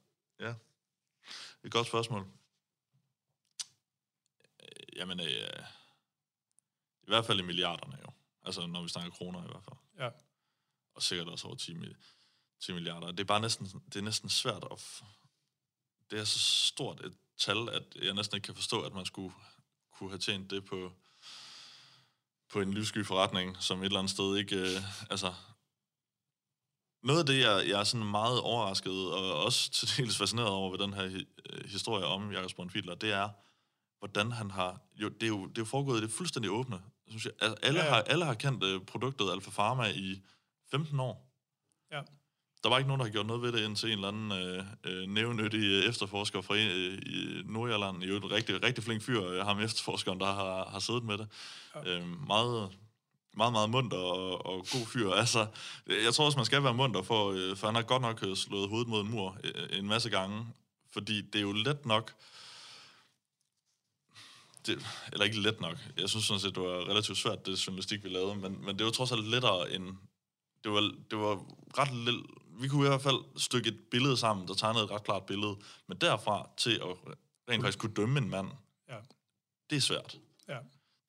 ja. 0.46 0.54
Et 1.64 1.72
godt 1.72 1.86
spørgsmål. 1.86 2.26
Øh, 4.62 4.96
jamen, 4.96 5.20
øh, 5.20 5.64
i 7.02 7.06
hvert 7.06 7.26
fald 7.26 7.40
i 7.40 7.42
milliarderne 7.42 7.98
jo. 8.06 8.12
Altså, 8.44 8.66
når 8.66 8.82
vi 8.82 8.88
snakker 8.88 9.10
kroner 9.10 9.44
i 9.44 9.46
hvert 9.46 9.64
fald. 9.64 9.76
Ja. 9.98 10.10
Og 10.94 11.02
sikkert 11.02 11.28
også 11.28 11.46
over 11.46 11.56
10, 11.56 11.76
10 12.60 12.72
milliarder. 12.72 13.06
Det 13.10 13.20
er 13.20 13.24
bare 13.24 13.40
næsten, 13.40 13.66
det 13.86 13.96
er 13.96 14.02
næsten 14.02 14.28
svært 14.28 14.64
at... 14.70 15.02
Det 16.10 16.20
er 16.20 16.24
så 16.24 16.38
stort 16.38 17.04
et 17.04 17.16
tal, 17.36 17.68
at 17.68 17.82
jeg 18.02 18.14
næsten 18.14 18.36
ikke 18.36 18.46
kan 18.46 18.54
forstå, 18.54 18.82
at 18.82 18.92
man 18.92 19.06
skulle 19.06 19.34
kunne 19.90 20.10
have 20.10 20.18
tjent 20.18 20.50
det 20.50 20.64
på, 20.64 20.92
på 22.48 22.60
en 22.60 22.74
lyssky 22.74 23.06
forretning, 23.06 23.62
som 23.62 23.80
et 23.80 23.84
eller 23.84 23.98
andet 23.98 24.10
sted 24.10 24.36
ikke... 24.36 24.56
Øh, 24.56 25.10
altså, 25.10 25.34
noget 27.02 27.20
af 27.20 27.26
det, 27.26 27.40
jeg, 27.40 27.64
jeg 27.68 27.80
er 27.80 27.84
sådan 27.84 28.06
meget 28.06 28.40
overrasket 28.40 29.12
og 29.12 29.44
også 29.44 29.70
til 29.70 29.96
dels 29.96 30.18
fascineret 30.18 30.48
over 30.48 30.70
ved 30.70 30.78
den 30.78 30.94
her 30.94 31.08
hi- 31.08 31.68
historie 31.68 32.06
om 32.06 32.32
Jakob 32.32 32.50
Brøndfidler, 32.56 32.94
det 32.94 33.12
er, 33.12 33.28
hvordan 33.98 34.32
han 34.32 34.50
har... 34.50 34.80
Jo, 34.94 35.08
det, 35.08 35.22
er 35.22 35.28
jo, 35.28 35.46
det 35.46 35.58
er 35.58 35.62
jo 35.62 35.64
foregået 35.64 35.98
i 35.98 36.02
det 36.02 36.10
fuldstændig 36.10 36.50
åbne. 36.50 36.80
Synes 37.08 37.24
jeg. 37.24 37.32
Altså, 37.40 37.56
alle, 37.62 37.80
ja, 37.80 37.86
ja. 37.86 37.92
Har, 37.92 38.02
alle 38.02 38.24
har 38.24 38.34
kendt 38.34 38.64
uh, 38.64 38.86
produktet 38.86 39.30
Alfa 39.32 39.50
Pharma 39.50 39.84
i 39.88 40.22
15 40.70 41.00
år. 41.00 41.28
Ja. 41.92 42.02
Der 42.62 42.68
var 42.68 42.78
ikke 42.78 42.88
nogen, 42.88 43.00
der 43.00 43.06
har 43.06 43.12
gjort 43.12 43.26
noget 43.26 43.42
ved 43.42 43.52
det, 43.52 43.64
indtil 43.64 43.88
en 43.92 43.92
eller 43.92 44.08
anden 44.08 44.32
øh, 44.32 44.64
øh, 44.84 45.08
nævnyttig 45.08 45.84
efterforsker 45.84 46.40
fra 46.40 46.54
øh, 46.56 46.98
i 47.06 47.42
Nordjylland, 47.44 48.02
jo 48.02 48.16
en 48.16 48.30
rigtig, 48.30 48.62
rigtig 48.62 48.84
flink 48.84 49.02
fyr, 49.02 49.24
øh, 49.24 49.44
ham 49.46 49.60
efterforskeren, 49.60 50.20
der 50.20 50.26
har, 50.26 50.68
har 50.70 50.78
siddet 50.78 51.04
med 51.04 51.18
det. 51.18 51.28
Ja. 51.74 51.98
Øh, 51.98 52.26
meget, 52.26 52.70
meget, 53.36 53.52
meget 53.52 53.70
munter 53.70 53.98
og, 53.98 54.46
og 54.46 54.66
god 54.72 54.86
fyr. 54.86 55.10
Altså, 55.10 55.46
jeg 55.86 56.14
tror 56.14 56.24
også, 56.24 56.38
man 56.38 56.44
skal 56.44 56.62
være 56.62 56.74
munter, 56.74 57.02
for, 57.02 57.30
øh, 57.30 57.56
for 57.56 57.66
han 57.66 57.74
har 57.74 57.82
godt 57.82 58.02
nok 58.02 58.24
slået 58.36 58.68
hovedet 58.68 58.88
mod 58.88 59.00
en 59.00 59.10
mur 59.10 59.36
øh, 59.44 59.78
en 59.78 59.88
masse 59.88 60.10
gange, 60.10 60.46
fordi 60.90 61.20
det 61.20 61.38
er 61.38 61.42
jo 61.42 61.52
let 61.52 61.86
nok, 61.86 62.14
det, 64.66 64.86
eller 65.12 65.24
ikke 65.24 65.40
let 65.40 65.60
nok. 65.60 65.76
Jeg 65.96 66.08
synes 66.08 66.24
sådan 66.24 66.40
set, 66.40 66.54
det 66.54 66.62
var 66.62 66.88
relativt 66.90 67.18
svært, 67.18 67.46
det 67.46 67.66
journalistik, 67.66 68.04
vi 68.04 68.08
lavede, 68.08 68.36
men, 68.36 68.64
men 68.64 68.78
det 68.78 68.86
var 68.86 68.92
trods 68.92 69.12
alt 69.12 69.28
lettere 69.28 69.72
end... 69.72 69.96
Det 70.64 70.72
var, 70.72 70.80
det 71.10 71.18
var 71.18 71.44
ret 71.78 71.94
lidt... 71.94 72.16
Vi 72.60 72.68
kunne 72.68 72.86
i 72.86 72.88
hvert 72.88 73.02
fald 73.02 73.16
stykke 73.36 73.68
et 73.68 73.78
billede 73.90 74.16
sammen, 74.16 74.48
der 74.48 74.54
tegnede 74.54 74.84
et 74.84 74.90
ret 74.90 75.04
klart 75.04 75.26
billede, 75.26 75.56
men 75.86 75.98
derfra 75.98 76.50
til 76.56 76.74
at 76.74 77.14
rent 77.48 77.62
faktisk 77.62 77.78
kunne 77.78 77.94
dømme 77.94 78.18
en 78.18 78.30
mand, 78.30 78.50
ja. 78.88 78.96
det 79.70 79.76
er 79.76 79.80
svært. 79.80 80.18
Ja. 80.48 80.58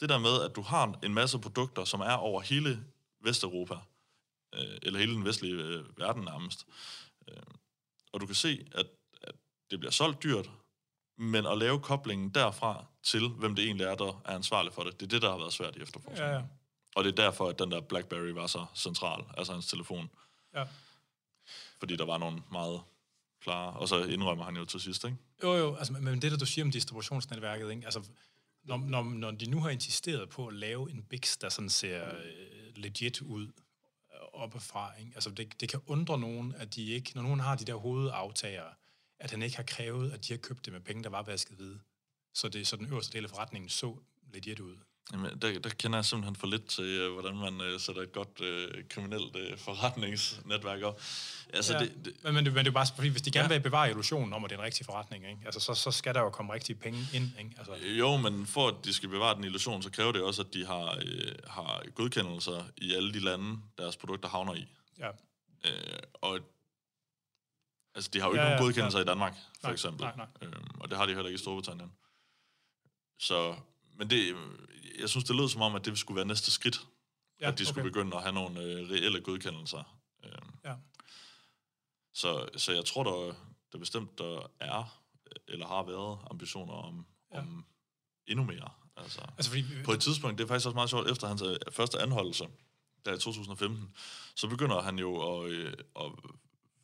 Det 0.03 0.09
der 0.09 0.17
med, 0.17 0.41
at 0.41 0.55
du 0.55 0.61
har 0.61 0.99
en 1.03 1.13
masse 1.13 1.39
produkter, 1.39 1.85
som 1.85 2.01
er 2.01 2.13
over 2.13 2.41
hele 2.41 2.85
Vesteuropa, 3.21 3.75
øh, 4.55 4.77
eller 4.81 4.99
hele 4.99 5.13
den 5.13 5.25
vestlige 5.25 5.53
øh, 5.53 5.99
verden 5.99 6.23
nærmest, 6.23 6.67
øh, 7.27 7.37
og 8.11 8.21
du 8.21 8.25
kan 8.25 8.35
se, 8.35 8.67
at, 8.71 8.85
at 9.21 9.35
det 9.71 9.79
bliver 9.79 9.91
solgt 9.91 10.23
dyrt, 10.23 10.49
men 11.17 11.45
at 11.45 11.57
lave 11.57 11.79
koblingen 11.79 12.29
derfra 12.29 12.85
til, 13.03 13.27
hvem 13.27 13.55
det 13.55 13.65
egentlig 13.65 13.85
er, 13.85 13.95
der 13.95 14.21
er 14.25 14.35
ansvarlig 14.35 14.73
for 14.73 14.83
det, 14.83 14.99
det 14.99 15.05
er 15.05 15.09
det, 15.09 15.21
der 15.21 15.31
har 15.31 15.37
været 15.37 15.53
svært 15.53 15.75
i 15.75 15.81
efterforskningen. 15.81 16.33
Ja, 16.33 16.39
ja. 16.39 16.43
Og 16.95 17.03
det 17.03 17.11
er 17.11 17.23
derfor, 17.23 17.49
at 17.49 17.59
den 17.59 17.71
der 17.71 17.81
BlackBerry 17.81 18.29
var 18.29 18.47
så 18.47 18.65
central, 18.75 19.23
altså 19.37 19.53
hans 19.53 19.67
telefon. 19.67 20.09
Ja. 20.55 20.65
Fordi 21.79 21.95
der 21.95 22.05
var 22.05 22.17
nogle 22.17 22.43
meget 22.51 22.81
klare, 23.41 23.73
og 23.73 23.87
så 23.87 24.03
indrømmer 24.03 24.43
han 24.45 24.55
jo 24.55 24.65
til 24.65 24.79
sidst, 24.79 25.03
ikke? 25.03 25.17
Jo, 25.43 25.53
jo, 25.53 25.75
altså, 25.75 25.93
men 25.93 26.21
det, 26.21 26.31
der 26.31 26.37
du 26.37 26.45
siger 26.45 26.65
om 26.65 26.71
distributionsnetværket, 26.71 27.71
ikke? 27.71 27.85
Altså, 27.85 28.03
når, 28.63 28.77
når, 28.77 29.03
når 29.03 29.31
de 29.31 29.49
nu 29.49 29.59
har 29.59 29.69
insisteret 29.69 30.29
på 30.29 30.47
at 30.47 30.53
lave 30.53 30.91
en 30.91 31.03
Bix, 31.03 31.37
der 31.37 31.49
sådan 31.49 31.69
ser 31.69 32.15
øh, 32.15 32.75
legit 32.75 33.21
ud 33.21 33.47
øh, 33.47 34.19
oppefra, 34.33 34.93
ikke? 34.99 35.11
Altså, 35.15 35.29
det, 35.29 35.61
det 35.61 35.69
kan 35.69 35.79
undre 35.85 36.19
nogen, 36.19 36.55
at 36.55 36.75
de 36.75 36.85
ikke, 36.85 37.11
når 37.15 37.21
nogen 37.21 37.39
har 37.39 37.55
de 37.55 37.65
der 37.65 37.75
hovedaftagere, 37.75 38.73
at 39.19 39.31
han 39.31 39.41
ikke 39.41 39.55
har 39.55 39.63
krævet, 39.63 40.11
at 40.11 40.27
de 40.27 40.33
har 40.33 40.37
købt 40.37 40.65
det 40.65 40.73
med 40.73 40.81
penge, 40.81 41.03
der 41.03 41.09
var 41.09 41.21
vasket 41.21 41.57
hvide. 41.57 41.79
Så, 42.33 42.49
det, 42.49 42.67
så 42.67 42.75
den 42.75 42.85
øverste 42.85 43.13
del 43.13 43.23
af 43.23 43.29
forretningen 43.29 43.69
så 43.69 43.97
legit 44.33 44.59
ud. 44.59 44.77
Jamen, 45.11 45.39
der, 45.41 45.59
der 45.59 45.69
kender 45.69 45.97
jeg 45.97 46.05
simpelthen 46.05 46.35
for 46.35 46.47
lidt 46.47 46.65
til, 46.65 47.07
uh, 47.07 47.13
hvordan 47.13 47.35
man 47.35 47.61
uh, 47.61 47.79
sætter 47.79 48.01
et 48.01 48.11
godt 48.11 48.41
uh, 48.41 48.81
kriminelt 48.89 49.35
uh, 49.35 49.57
forretningsnetværk 49.57 50.81
op. 50.81 51.01
Altså, 51.53 51.73
ja. 51.73 51.79
det, 51.79 51.91
det, 52.05 52.13
men, 52.23 52.33
men, 52.33 52.45
det, 52.45 52.53
men 52.53 52.65
det 52.65 52.71
er 52.71 52.73
bare 52.73 52.87
fordi, 52.95 53.07
hvis 53.07 53.21
de 53.21 53.31
gerne 53.31 53.47
ja. 53.47 53.53
vil 53.53 53.63
bevare 53.63 53.89
illusionen 53.89 54.33
om, 54.33 54.43
at 54.43 54.49
det 54.49 54.55
er 54.55 54.59
en 54.59 54.65
rigtig 54.65 54.85
forretning, 54.85 55.29
ikke? 55.29 55.41
Altså, 55.45 55.59
så, 55.59 55.73
så 55.73 55.91
skal 55.91 56.13
der 56.13 56.21
jo 56.21 56.29
komme 56.29 56.53
rigtige 56.53 56.75
penge 56.75 56.99
ind. 57.13 57.31
Ikke? 57.39 57.51
Altså. 57.57 57.73
Jo, 57.85 58.17
men 58.17 58.45
for 58.45 58.67
at 58.67 58.75
de 58.85 58.93
skal 58.93 59.09
bevare 59.09 59.35
den 59.35 59.43
illusion, 59.43 59.83
så 59.83 59.91
kræver 59.91 60.11
det 60.11 60.21
også, 60.21 60.41
at 60.41 60.53
de 60.53 60.65
har, 60.65 60.97
øh, 61.05 61.31
har 61.47 61.83
godkendelser 61.95 62.63
i 62.77 62.93
alle 62.93 63.13
de 63.13 63.19
lande, 63.19 63.59
deres 63.77 63.97
produkter 63.97 64.29
havner 64.29 64.53
i. 64.53 64.67
Ja. 64.99 65.09
Øh, 65.65 65.99
og 66.13 66.39
Altså, 67.95 68.09
de 68.13 68.19
har 68.19 68.27
jo 68.27 68.33
ikke 68.33 68.43
ja, 68.43 68.49
nogen 68.49 68.65
godkendelser 68.65 68.99
ja. 68.99 69.03
i 69.03 69.07
Danmark, 69.07 69.33
for 69.33 69.67
nej, 69.67 69.71
eksempel. 69.71 70.05
Nej, 70.05 70.15
nej. 70.15 70.27
Øhm, 70.41 70.79
og 70.79 70.89
det 70.89 70.97
har 70.97 71.05
de 71.05 71.13
heller 71.13 71.29
ikke 71.29 71.35
i 71.35 71.41
Storbritannien. 71.41 71.91
Så, 73.19 73.55
men 73.97 74.09
det, 74.09 74.35
jeg 74.99 75.09
synes, 75.09 75.25
det 75.25 75.35
lød 75.35 75.49
som 75.49 75.61
om, 75.61 75.75
at 75.75 75.85
det 75.85 75.97
skulle 75.97 76.15
være 76.15 76.25
næste 76.25 76.51
skridt, 76.51 76.87
ja, 77.41 77.47
at 77.47 77.57
de 77.57 77.65
skulle 77.65 77.81
okay. 77.81 77.89
begynde 77.89 78.17
at 78.17 78.23
have 78.23 78.33
nogle 78.33 78.61
øh, 78.61 78.89
reelle 78.89 79.21
godkendelser. 79.21 79.97
Øhm, 80.23 80.49
ja. 80.65 80.75
så, 82.13 82.49
så 82.57 82.71
jeg 82.71 82.85
tror, 82.85 83.03
der, 83.03 83.35
der 83.71 83.77
bestemt 83.77 84.17
der 84.17 84.51
er, 84.59 84.99
eller 85.47 85.67
har 85.67 85.83
været 85.83 86.19
ambitioner 86.31 86.73
om, 86.73 87.05
ja. 87.33 87.39
om 87.39 87.65
endnu 88.27 88.45
mere. 88.45 88.69
Altså, 88.97 89.21
altså 89.37 89.51
fordi, 89.51 89.65
på 89.85 89.91
et 89.91 90.01
tidspunkt, 90.01 90.37
det 90.37 90.43
er 90.43 90.47
faktisk 90.47 90.67
også 90.67 90.75
meget 90.75 90.89
sjovt, 90.89 91.11
efter 91.11 91.27
hans 91.27 91.41
øh, 91.41 91.57
første 91.71 92.01
anholdelse, 92.01 92.47
der 93.05 93.13
i 93.13 93.19
2015, 93.19 93.95
så 94.35 94.47
begynder 94.47 94.81
han 94.81 94.99
jo 94.99 95.41
at, 95.43 95.49
øh, 95.49 95.73
at 95.95 96.11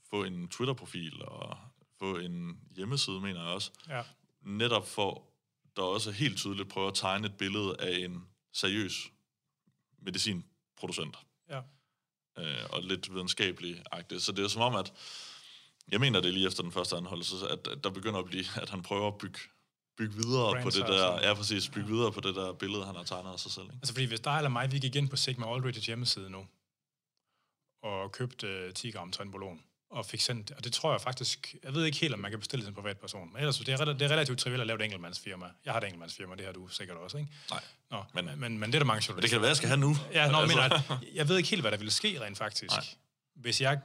få 0.09 0.23
en 0.23 0.47
Twitter-profil 0.47 1.25
og 1.25 1.57
få 1.99 2.17
en 2.17 2.59
hjemmeside, 2.75 3.21
mener 3.21 3.43
jeg 3.43 3.49
også. 3.49 3.71
Ja. 3.89 4.03
Netop 4.41 4.87
for, 4.87 5.28
der 5.79 5.85
også 5.85 6.11
helt 6.11 6.37
tydeligt 6.37 6.69
prøver 6.69 6.87
at 6.87 6.95
tegne 6.95 7.27
et 7.27 7.37
billede 7.37 7.75
af 7.79 8.05
en 8.05 8.23
seriøs 8.53 9.11
medicinproducent. 10.01 11.17
Ja. 11.49 11.61
Øh, 12.39 12.65
og 12.69 12.83
lidt 12.83 13.13
videnskabelig 13.13 13.83
-agtigt. 13.93 14.19
Så 14.19 14.31
det 14.31 14.43
er 14.43 14.47
som 14.47 14.61
om, 14.61 14.75
at 14.75 14.93
jeg 15.91 15.99
mener 15.99 16.21
det 16.21 16.33
lige 16.33 16.47
efter 16.47 16.63
den 16.63 16.71
første 16.71 16.95
anholdelse, 16.95 17.35
at, 17.49 17.67
at 17.67 17.83
der 17.83 17.89
begynder 17.89 18.19
at 18.19 18.25
blive, 18.25 18.45
at 18.61 18.69
han 18.69 18.81
prøver 18.81 19.07
at 19.07 19.17
bygge 19.17 19.39
bygge 19.97 20.15
videre 20.15 20.51
Brands 20.51 20.63
på 20.63 20.69
det 20.69 20.87
der, 20.87 21.27
ja 21.27 21.33
præcis, 21.33 21.69
bygge 21.69 21.87
videre 21.87 22.11
på 22.11 22.19
det 22.19 22.35
der 22.35 22.53
billede, 22.53 22.85
han 22.85 22.95
har 22.95 23.03
tegnet 23.03 23.31
af 23.31 23.39
sig 23.39 23.51
selv. 23.51 23.65
Ikke? 23.65 23.75
Altså 23.81 23.93
fordi 23.93 24.05
hvis 24.05 24.19
dig 24.19 24.37
eller 24.37 24.49
mig, 24.49 24.71
vi 24.71 24.79
gik 24.79 24.95
ind 24.95 25.09
på 25.09 25.15
Sigma 25.15 25.45
Aldridge's 25.55 25.85
hjemmeside 25.85 26.29
nu, 26.29 26.47
og 27.83 28.11
købte 28.11 28.71
10 28.71 28.91
gram 28.91 29.11
trenbolon, 29.11 29.61
og 29.89 30.05
fik 30.05 30.21
sendt, 30.21 30.51
og 30.51 30.63
det 30.63 30.73
tror 30.73 30.91
jeg 30.91 31.01
faktisk, 31.01 31.55
jeg 31.63 31.73
ved 31.73 31.85
ikke 31.85 31.97
helt, 31.97 32.13
om 32.13 32.19
man 32.19 32.31
kan 32.31 32.39
bestille 32.39 32.65
det 32.65 32.73
som 32.73 32.83
privatperson, 32.83 33.33
men 33.33 33.39
ellers 33.39 33.57
det 33.57 33.69
er, 33.69 33.85
det 33.85 34.01
er 34.01 34.09
relativt 34.09 34.39
trivielt 34.39 34.61
at 34.61 34.67
lave 34.67 34.79
et 34.79 34.85
enkeltmandsfirma. 34.85 35.45
Jeg 35.65 35.73
har 35.73 35.79
et 35.79 35.83
enkeltmandsfirma, 35.83 36.35
det 36.35 36.45
har 36.45 36.53
du 36.53 36.67
sikkert 36.67 36.97
også, 36.97 37.17
ikke? 37.17 37.29
Nej. 37.51 37.63
Nå, 37.91 38.03
men, 38.13 38.39
men, 38.39 38.59
men 38.59 38.69
det 38.69 38.75
er 38.75 38.79
der 38.79 38.85
mange 38.85 39.03
journalister. 39.07 39.21
Det 39.21 39.29
kan 39.29 39.41
være, 39.41 39.47
jeg 39.47 39.57
skal 39.57 39.69
have 39.69 39.79
nu. 39.79 39.95
Ja, 40.13 40.31
nå, 40.31 40.37
altså. 40.37 40.57
men, 40.57 40.97
at, 40.97 41.15
jeg 41.15 41.29
ved 41.29 41.37
ikke 41.37 41.49
helt, 41.49 41.61
hvad 41.61 41.71
der 41.71 41.77
ville 41.77 41.91
ske 41.91 42.21
rent 42.21 42.37
faktisk, 42.37 42.71
Nej. 42.71 42.85
hvis 43.35 43.61
jeg 43.61 43.79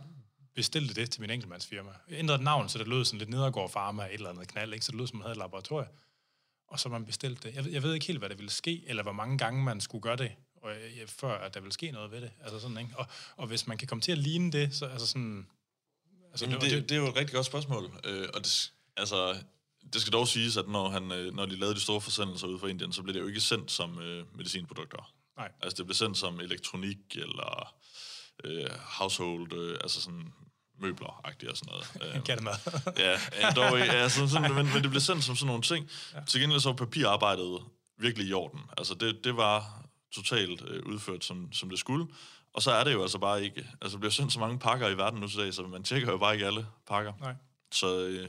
bestilte 0.54 0.94
det 0.94 1.10
til 1.10 1.20
min 1.20 1.30
enkeltmandsfirma. 1.30 1.90
Jeg 2.10 2.18
ændrede 2.18 2.42
navn, 2.42 2.68
så 2.68 2.78
det 2.78 2.88
lød 2.88 3.04
sådan 3.04 3.18
lidt 3.18 3.30
nedergård 3.30 3.70
farma, 3.70 4.02
et 4.02 4.12
eller 4.12 4.30
andet 4.30 4.48
knald, 4.48 4.72
ikke? 4.72 4.84
så 4.84 4.92
det 4.92 4.98
lød 4.98 5.06
som, 5.06 5.16
man 5.16 5.22
havde 5.22 5.32
et 5.32 5.38
laboratorium. 5.38 5.88
Og 6.68 6.80
så 6.80 6.88
man 6.88 7.04
bestilte 7.04 7.48
det. 7.48 7.54
Jeg, 7.54 7.72
jeg 7.72 7.82
ved 7.82 7.94
ikke 7.94 8.06
helt, 8.06 8.18
hvad 8.18 8.28
der 8.28 8.34
ville 8.34 8.50
ske, 8.50 8.82
eller 8.86 9.02
hvor 9.02 9.12
mange 9.12 9.38
gange 9.38 9.64
man 9.64 9.80
skulle 9.80 10.02
gøre 10.02 10.16
det, 10.16 10.32
og, 10.62 10.70
før 11.06 11.38
at 11.38 11.54
der 11.54 11.60
ville 11.60 11.72
ske 11.72 11.90
noget 11.90 12.10
ved 12.10 12.20
det. 12.20 12.30
Altså 12.42 12.60
sådan, 12.60 12.78
ikke? 12.78 12.90
Og, 12.96 13.06
og 13.36 13.46
hvis 13.46 13.66
man 13.66 13.78
kan 13.78 13.88
komme 13.88 14.02
til 14.02 14.12
at 14.12 14.18
ligne 14.18 14.52
det, 14.52 14.74
så 14.74 14.86
altså 14.86 15.06
sådan, 15.06 15.46
Altså, 16.34 16.46
det, 16.46 16.60
det, 16.60 16.88
det 16.88 16.92
er 16.92 17.00
jo 17.00 17.08
et 17.08 17.16
rigtig 17.16 17.34
godt 17.34 17.46
spørgsmål. 17.46 17.84
Øh, 18.04 18.28
og 18.34 18.40
det, 18.44 18.72
altså, 18.96 19.36
det 19.92 20.00
skal 20.00 20.12
dog 20.12 20.28
siges, 20.28 20.56
at 20.56 20.68
når, 20.68 20.88
han, 20.88 21.12
øh, 21.12 21.34
når 21.34 21.46
de 21.46 21.56
lavede 21.56 21.74
de 21.74 21.80
store 21.80 22.00
forsendelser 22.00 22.46
ud 22.46 22.58
fra 22.58 22.68
Indien, 22.68 22.92
så 22.92 23.02
blev 23.02 23.14
det 23.14 23.20
jo 23.20 23.26
ikke 23.26 23.40
sendt 23.40 23.70
som 23.70 23.98
øh, 23.98 24.24
medicinprodukter. 24.36 25.12
Nej. 25.36 25.52
Altså, 25.62 25.76
det 25.76 25.86
blev 25.86 25.94
sendt 25.94 26.18
som 26.18 26.40
elektronik 26.40 26.98
eller 27.12 27.74
øh, 28.44 28.70
household, 28.70 29.52
øh, 29.52 29.78
altså 29.82 30.00
sådan 30.02 30.32
møbler-agtigt 30.78 31.50
og 31.50 31.56
sådan 31.56 31.72
noget. 31.72 32.16
En 32.16 32.22
kattemad. 32.28 32.54
ja, 33.04 33.18
ja, 33.40 33.50
dog. 33.50 33.78
Ja, 33.78 34.08
sådan, 34.08 34.28
sådan, 34.28 34.54
men, 34.54 34.66
men 34.72 34.82
det 34.82 34.90
blev 34.90 35.00
sendt 35.00 35.24
som 35.24 35.36
sådan 35.36 35.46
nogle 35.46 35.62
ting. 35.62 35.90
Ja. 36.14 36.20
Til 36.26 36.40
gengæld 36.40 36.60
så 36.60 36.68
var 36.68 36.76
papirarbejdet 36.76 37.62
virkelig 37.98 38.28
i 38.28 38.32
orden. 38.32 38.60
Altså, 38.78 38.94
det, 38.94 39.24
det 39.24 39.36
var 39.36 39.84
totalt 40.14 40.62
øh, 40.68 40.82
udført, 40.86 41.24
som, 41.24 41.52
som 41.52 41.70
det 41.70 41.78
skulle. 41.78 42.06
Og 42.54 42.62
så 42.62 42.70
er 42.70 42.84
det 42.84 42.92
jo 42.92 43.02
altså 43.02 43.18
bare 43.18 43.44
ikke... 43.44 43.70
Altså, 43.82 43.96
der 43.96 43.98
bliver 43.98 44.10
sendt 44.10 44.32
så 44.32 44.40
mange 44.40 44.58
pakker 44.58 44.88
i 44.88 44.96
verden 44.96 45.20
nu 45.20 45.28
til 45.28 45.38
dag, 45.38 45.54
så 45.54 45.62
man 45.62 45.84
tjekker 45.84 46.12
jo 46.12 46.18
bare 46.18 46.34
ikke 46.34 46.46
alle 46.46 46.66
pakker. 46.86 47.12
Nej. 47.20 47.34
Så 47.72 48.06
øh, 48.06 48.28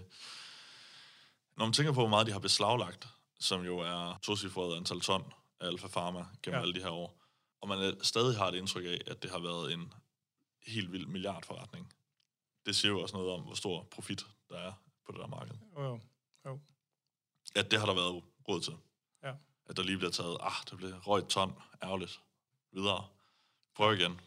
når 1.58 1.66
man 1.66 1.74
tænker 1.74 1.94
på, 1.94 2.00
hvor 2.00 2.10
meget 2.10 2.28
de 2.28 2.32
har 2.32 2.40
beslaglagt, 2.40 3.08
som 3.40 3.66
jo 3.66 3.78
er 3.78 4.20
tocifret 4.24 4.78
antal 4.78 5.02
ton 5.02 5.34
af 5.60 5.68
Alfa 5.68 5.88
Pharma 5.88 6.26
gennem 6.44 6.58
ja. 6.58 6.62
alle 6.62 6.74
de 6.74 6.82
her 6.82 6.90
år, 6.90 7.22
og 7.62 7.68
man 7.68 8.04
stadig 8.04 8.38
har 8.38 8.48
et 8.48 8.56
indtryk 8.56 8.86
af, 8.86 9.02
at 9.08 9.24
det 9.24 9.32
har 9.32 9.40
været 9.40 9.74
en 9.74 9.94
helt 10.68 10.92
vild 10.92 11.06
milliardforretning. 11.06 11.94
Det 12.66 12.76
siger 12.76 12.92
jo 12.92 13.02
også 13.02 13.18
noget 13.18 13.32
om, 13.32 13.42
hvor 13.42 13.54
stor 13.54 13.84
profit 13.92 14.26
der 14.50 14.58
er 14.58 14.74
på 15.06 15.12
det 15.12 15.20
der 15.20 15.28
marked. 15.28 15.56
Jo, 15.78 15.84
jo. 15.84 16.00
jo. 16.46 16.60
At 17.56 17.72
det 17.72 17.80
har 17.80 17.86
der 17.86 17.94
været 17.94 18.24
råd 18.48 18.62
til. 18.62 18.74
Ja. 19.24 19.34
At 19.66 19.78
der 19.78 19.84
lige 19.84 19.98
bliver 19.98 20.12
taget, 20.12 20.38
ah, 20.42 20.52
der 20.70 20.76
bliver 20.76 21.00
røget 21.00 21.28
ton, 21.28 21.54
ærgerligt, 21.84 22.20
videre. 22.72 23.08
Prøv 23.76 23.94
igen. 23.94 24.22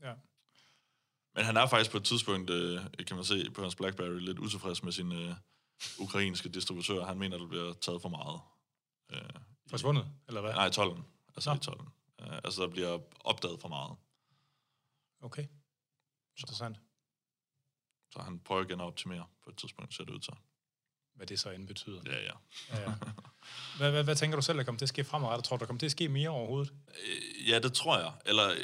Ja. 0.00 0.14
Men 1.34 1.44
han 1.44 1.56
er 1.56 1.66
faktisk 1.66 1.90
på 1.90 1.96
et 1.96 2.04
tidspunkt, 2.04 2.50
øh, 2.50 2.80
kan 3.06 3.16
man 3.16 3.24
se 3.24 3.50
på 3.50 3.62
hans 3.62 3.76
BlackBerry, 3.76 4.18
lidt 4.18 4.38
utilfreds 4.38 4.82
med 4.82 4.92
sin 4.92 5.12
øh, 5.12 5.34
ukrainske 5.98 6.48
distributør. 6.48 7.04
Han 7.04 7.18
mener, 7.18 7.38
der 7.38 7.46
bliver 7.46 7.72
taget 7.72 8.02
for 8.02 8.08
meget. 8.08 8.40
Øh, 9.10 9.40
Forsvundet, 9.70 10.06
eller 10.28 10.40
hvad? 10.40 10.52
Nej, 10.52 10.70
tollen. 10.70 11.04
Altså 11.28 11.50
Nå. 11.50 11.56
i 11.56 11.60
tollen. 11.60 11.88
Øh, 12.20 12.36
altså, 12.44 12.62
der 12.62 12.68
bliver 12.68 13.00
opdaget 13.20 13.60
for 13.60 13.68
meget. 13.68 13.96
Okay. 15.20 15.46
Interessant. 16.38 16.80
Så 18.10 18.22
han 18.22 18.38
prøver 18.38 18.64
igen 18.64 18.80
at 18.80 18.86
optimere 18.86 19.26
på 19.44 19.50
et 19.50 19.56
tidspunkt, 19.56 19.94
ser 19.94 20.04
det 20.04 20.12
ud 20.12 20.20
til. 20.20 20.32
Hvad 21.14 21.26
det 21.26 21.40
så 21.40 21.50
end 21.50 21.66
betyder. 21.66 22.00
Ja, 22.06 22.16
ja. 22.16 22.32
ja, 22.70 22.80
ja. 22.80 22.94
Hvad, 23.76 23.90
hvad, 23.90 24.04
hvad 24.04 24.16
tænker 24.16 24.36
du 24.36 24.42
selv, 24.42 24.58
der 24.58 24.64
kommer 24.64 24.78
til 24.78 24.84
at 24.84 24.88
ske 24.88 25.04
fremadrettet? 25.04 25.44
Tror 25.44 25.56
du, 25.56 25.60
der 25.60 25.66
kommer 25.66 25.78
til 25.78 25.86
at 25.86 25.92
ske 25.92 26.08
mere 26.08 26.28
overhovedet? 26.28 26.72
Øh, 26.88 27.48
ja, 27.48 27.58
det 27.58 27.72
tror 27.72 27.98
jeg. 27.98 28.12
Eller, 28.26 28.54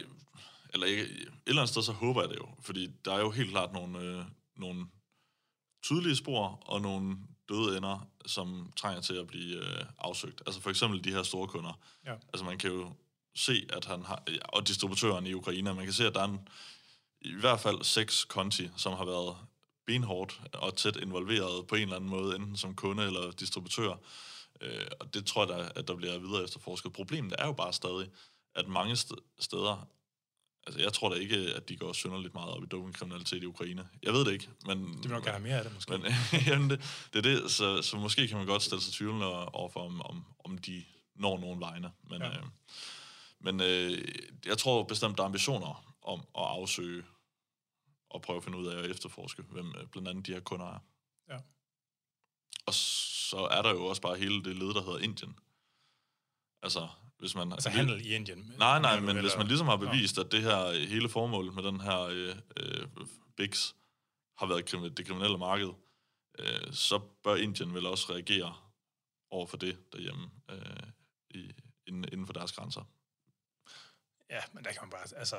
eller 0.75 0.87
ikke, 0.87 1.03
et 1.03 1.29
eller 1.47 1.63
andet 1.63 1.69
sted, 1.69 1.83
så 1.83 1.93
håber 1.93 2.21
jeg 2.21 2.31
det 2.31 2.37
jo. 2.37 2.49
Fordi 2.63 2.91
der 3.05 3.15
er 3.15 3.21
jo 3.21 3.31
helt 3.31 3.51
klart 3.51 3.73
nogle, 3.73 3.99
øh, 3.99 4.25
nogle 4.57 4.87
tydelige 5.83 6.17
spor 6.17 6.63
og 6.67 6.81
nogle 6.81 7.17
døde 7.49 7.77
ender, 7.77 8.09
som 8.27 8.73
trænger 8.77 9.03
til 9.03 9.15
at 9.15 9.27
blive 9.27 9.57
øh, 9.57 9.85
afsøgt. 9.99 10.43
Altså 10.47 10.61
for 10.61 10.71
eksempel 10.71 11.05
de 11.05 11.13
her 11.13 11.23
store 11.23 11.49
kunder. 11.49 11.79
Ja. 12.07 12.13
Altså 12.13 12.45
man 12.45 12.59
kan 12.59 12.71
jo 12.71 12.93
se, 13.35 13.67
at 13.73 13.85
han 13.85 14.03
har, 14.03 14.23
og 14.49 14.69
distributøren 14.69 15.27
i 15.27 15.33
Ukraine, 15.33 15.75
man 15.75 15.85
kan 15.85 15.93
se, 15.93 16.07
at 16.07 16.15
der 16.15 16.21
er 16.21 16.29
en, 16.29 16.49
i 17.21 17.35
hvert 17.35 17.61
fald 17.61 17.83
seks 17.83 18.25
konti, 18.25 18.71
som 18.77 18.93
har 18.93 19.05
været 19.05 19.37
benhårdt 19.91 20.41
og 20.53 20.77
tæt 20.77 20.97
involveret 20.97 21.67
på 21.67 21.75
en 21.75 21.83
eller 21.83 21.97
anden 21.97 22.11
måde, 22.11 22.37
enten 22.37 22.57
som 22.57 22.75
kunde 22.75 23.07
eller 23.07 23.31
distributør. 23.31 23.95
Øh, 24.61 24.87
og 25.01 25.15
det 25.15 25.27
tror 25.27 25.57
jeg, 25.57 25.71
at 25.77 25.89
der 25.89 25.95
bliver 25.97 26.19
videre 26.19 26.45
efterforsket. 26.45 26.93
Problemet 26.93 27.35
er 27.39 27.47
jo 27.47 27.53
bare 27.53 27.73
stadig, 27.73 28.09
at 28.55 28.69
mange 28.69 28.97
steder, 29.39 29.89
altså 30.67 30.81
jeg 30.81 30.93
tror 30.93 31.09
da 31.09 31.15
ikke, 31.15 31.37
at 31.37 31.69
de 31.69 31.77
går 31.77 31.93
synderligt 31.93 32.35
meget 32.35 32.51
op 32.51 32.63
i 32.63 32.67
dopingkriminalitet 32.67 33.43
i 33.43 33.47
Ukraine. 33.47 33.89
Jeg 34.03 34.13
ved 34.13 34.25
det 34.25 34.33
ikke, 34.33 34.49
men... 34.67 34.79
Det 34.79 35.03
vil 35.03 35.11
nok 35.11 35.25
gerne 35.25 35.39
have 35.39 35.43
mere 35.43 35.59
af 35.59 35.65
det, 35.65 35.75
måske. 35.75 35.93
Men, 35.93 36.03
jamen 36.49 36.71
det, 36.71 36.81
det 37.13 37.19
er 37.19 37.23
det, 37.23 37.51
så, 37.51 37.83
så 37.83 37.97
måske 37.97 38.29
kan 38.29 38.37
man 38.37 38.47
godt 38.47 38.63
stille 38.63 38.83
sig 38.83 38.93
tvivlende 38.93 39.49
overfor, 39.49 39.81
om, 39.81 40.03
om, 40.03 40.25
om 40.45 40.59
de 40.59 40.85
når 41.15 41.41
nogen 41.41 41.61
vegne. 41.61 41.91
Men, 42.11 42.23
ja. 42.23 42.29
øh, 42.29 42.45
men 43.41 43.61
øh, 43.61 44.09
jeg 44.47 44.59
tror 44.59 44.83
bestemt, 44.83 45.17
der 45.17 45.23
er 45.23 45.27
ambitioner 45.27 45.85
om 46.03 46.21
at 46.21 46.45
afsøge 46.45 47.03
og 48.11 48.23
prøve 48.23 48.37
at 48.37 48.45
finde 48.45 48.59
ud 48.59 48.67
af 48.67 48.79
at 48.79 48.91
efterforske, 48.91 49.43
hvem 49.43 49.75
øh, 49.79 49.87
blandt 49.87 50.09
andet 50.09 50.27
de 50.27 50.33
her 50.33 50.41
kunder 50.41 50.67
er. 50.67 50.79
Ja. 51.29 51.39
Og 52.67 52.75
så 52.75 53.37
er 53.37 53.63
der 53.63 53.71
jo 53.71 53.85
også 53.87 54.03
bare 54.03 54.17
hele 54.17 54.45
det 54.45 54.57
led, 54.57 54.75
der 54.75 54.83
hedder 54.83 54.99
Indien. 54.99 55.39
Altså, 56.63 56.89
hvis 57.19 57.35
man... 57.35 57.53
Altså 57.53 57.71
handel 57.71 58.07
i 58.07 58.15
Indien? 58.15 58.55
Nej, 58.59 58.81
nej, 58.81 59.01
men 59.01 59.09
eller, 59.09 59.23
hvis 59.23 59.37
man 59.37 59.47
ligesom 59.47 59.67
har 59.67 59.77
bevist, 59.77 60.19
at 60.19 60.33
det 60.33 60.43
her 60.43 60.87
hele 60.89 61.09
formål 61.09 61.53
med 61.53 61.63
den 61.63 61.81
her 61.81 62.01
øh, 62.01 62.37
øh, 62.57 62.89
BIX 63.37 63.73
har 64.39 64.47
været 64.47 64.97
det 64.97 65.07
kriminelle 65.07 65.39
marked, 65.39 65.73
øh, 66.39 66.73
så 66.73 66.99
bør 66.99 67.37
Indien 67.37 67.75
vel 67.75 67.87
også 67.87 68.13
reagere 68.13 68.57
over 69.31 69.47
for 69.47 69.57
det 69.57 69.93
derhjemme 69.93 70.31
øh, 70.51 70.87
i, 71.31 71.53
inden, 71.87 72.05
inden 72.13 72.27
for 72.27 72.33
deres 72.33 72.53
grænser. 72.53 72.85
Ja, 74.31 74.41
men 74.53 74.65
der 74.65 74.73
kan 74.73 74.83
man 74.83 74.91
bare... 74.91 75.07
Altså, 75.17 75.37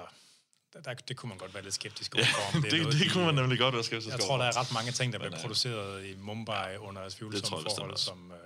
der, 0.73 0.93
det 0.93 1.17
kunne 1.17 1.29
man 1.29 1.37
godt 1.37 1.53
være 1.53 1.63
lidt 1.63 1.73
skeptisk 1.73 2.15
overfor. 2.15 2.57
Ja, 2.57 2.59
det, 2.61 2.85
det, 2.85 2.99
det 2.99 3.11
kunne 3.11 3.25
man 3.25 3.35
nemlig 3.35 3.59
godt 3.59 3.75
være 3.75 3.83
skeptisk 3.83 4.11
Jeg 4.11 4.19
tror, 4.19 4.37
der 4.37 4.45
er 4.45 4.57
ret 4.57 4.71
mange 4.73 4.91
ting, 4.91 5.13
der 5.13 5.19
bliver 5.19 5.35
øh, 5.35 5.41
produceret 5.41 6.05
i 6.05 6.15
Mumbai 6.15 6.77
under 6.77 7.09
tvivlsomme 7.09 7.63
forhold, 7.63 7.97
som... 7.97 8.31
Øh, 8.31 8.37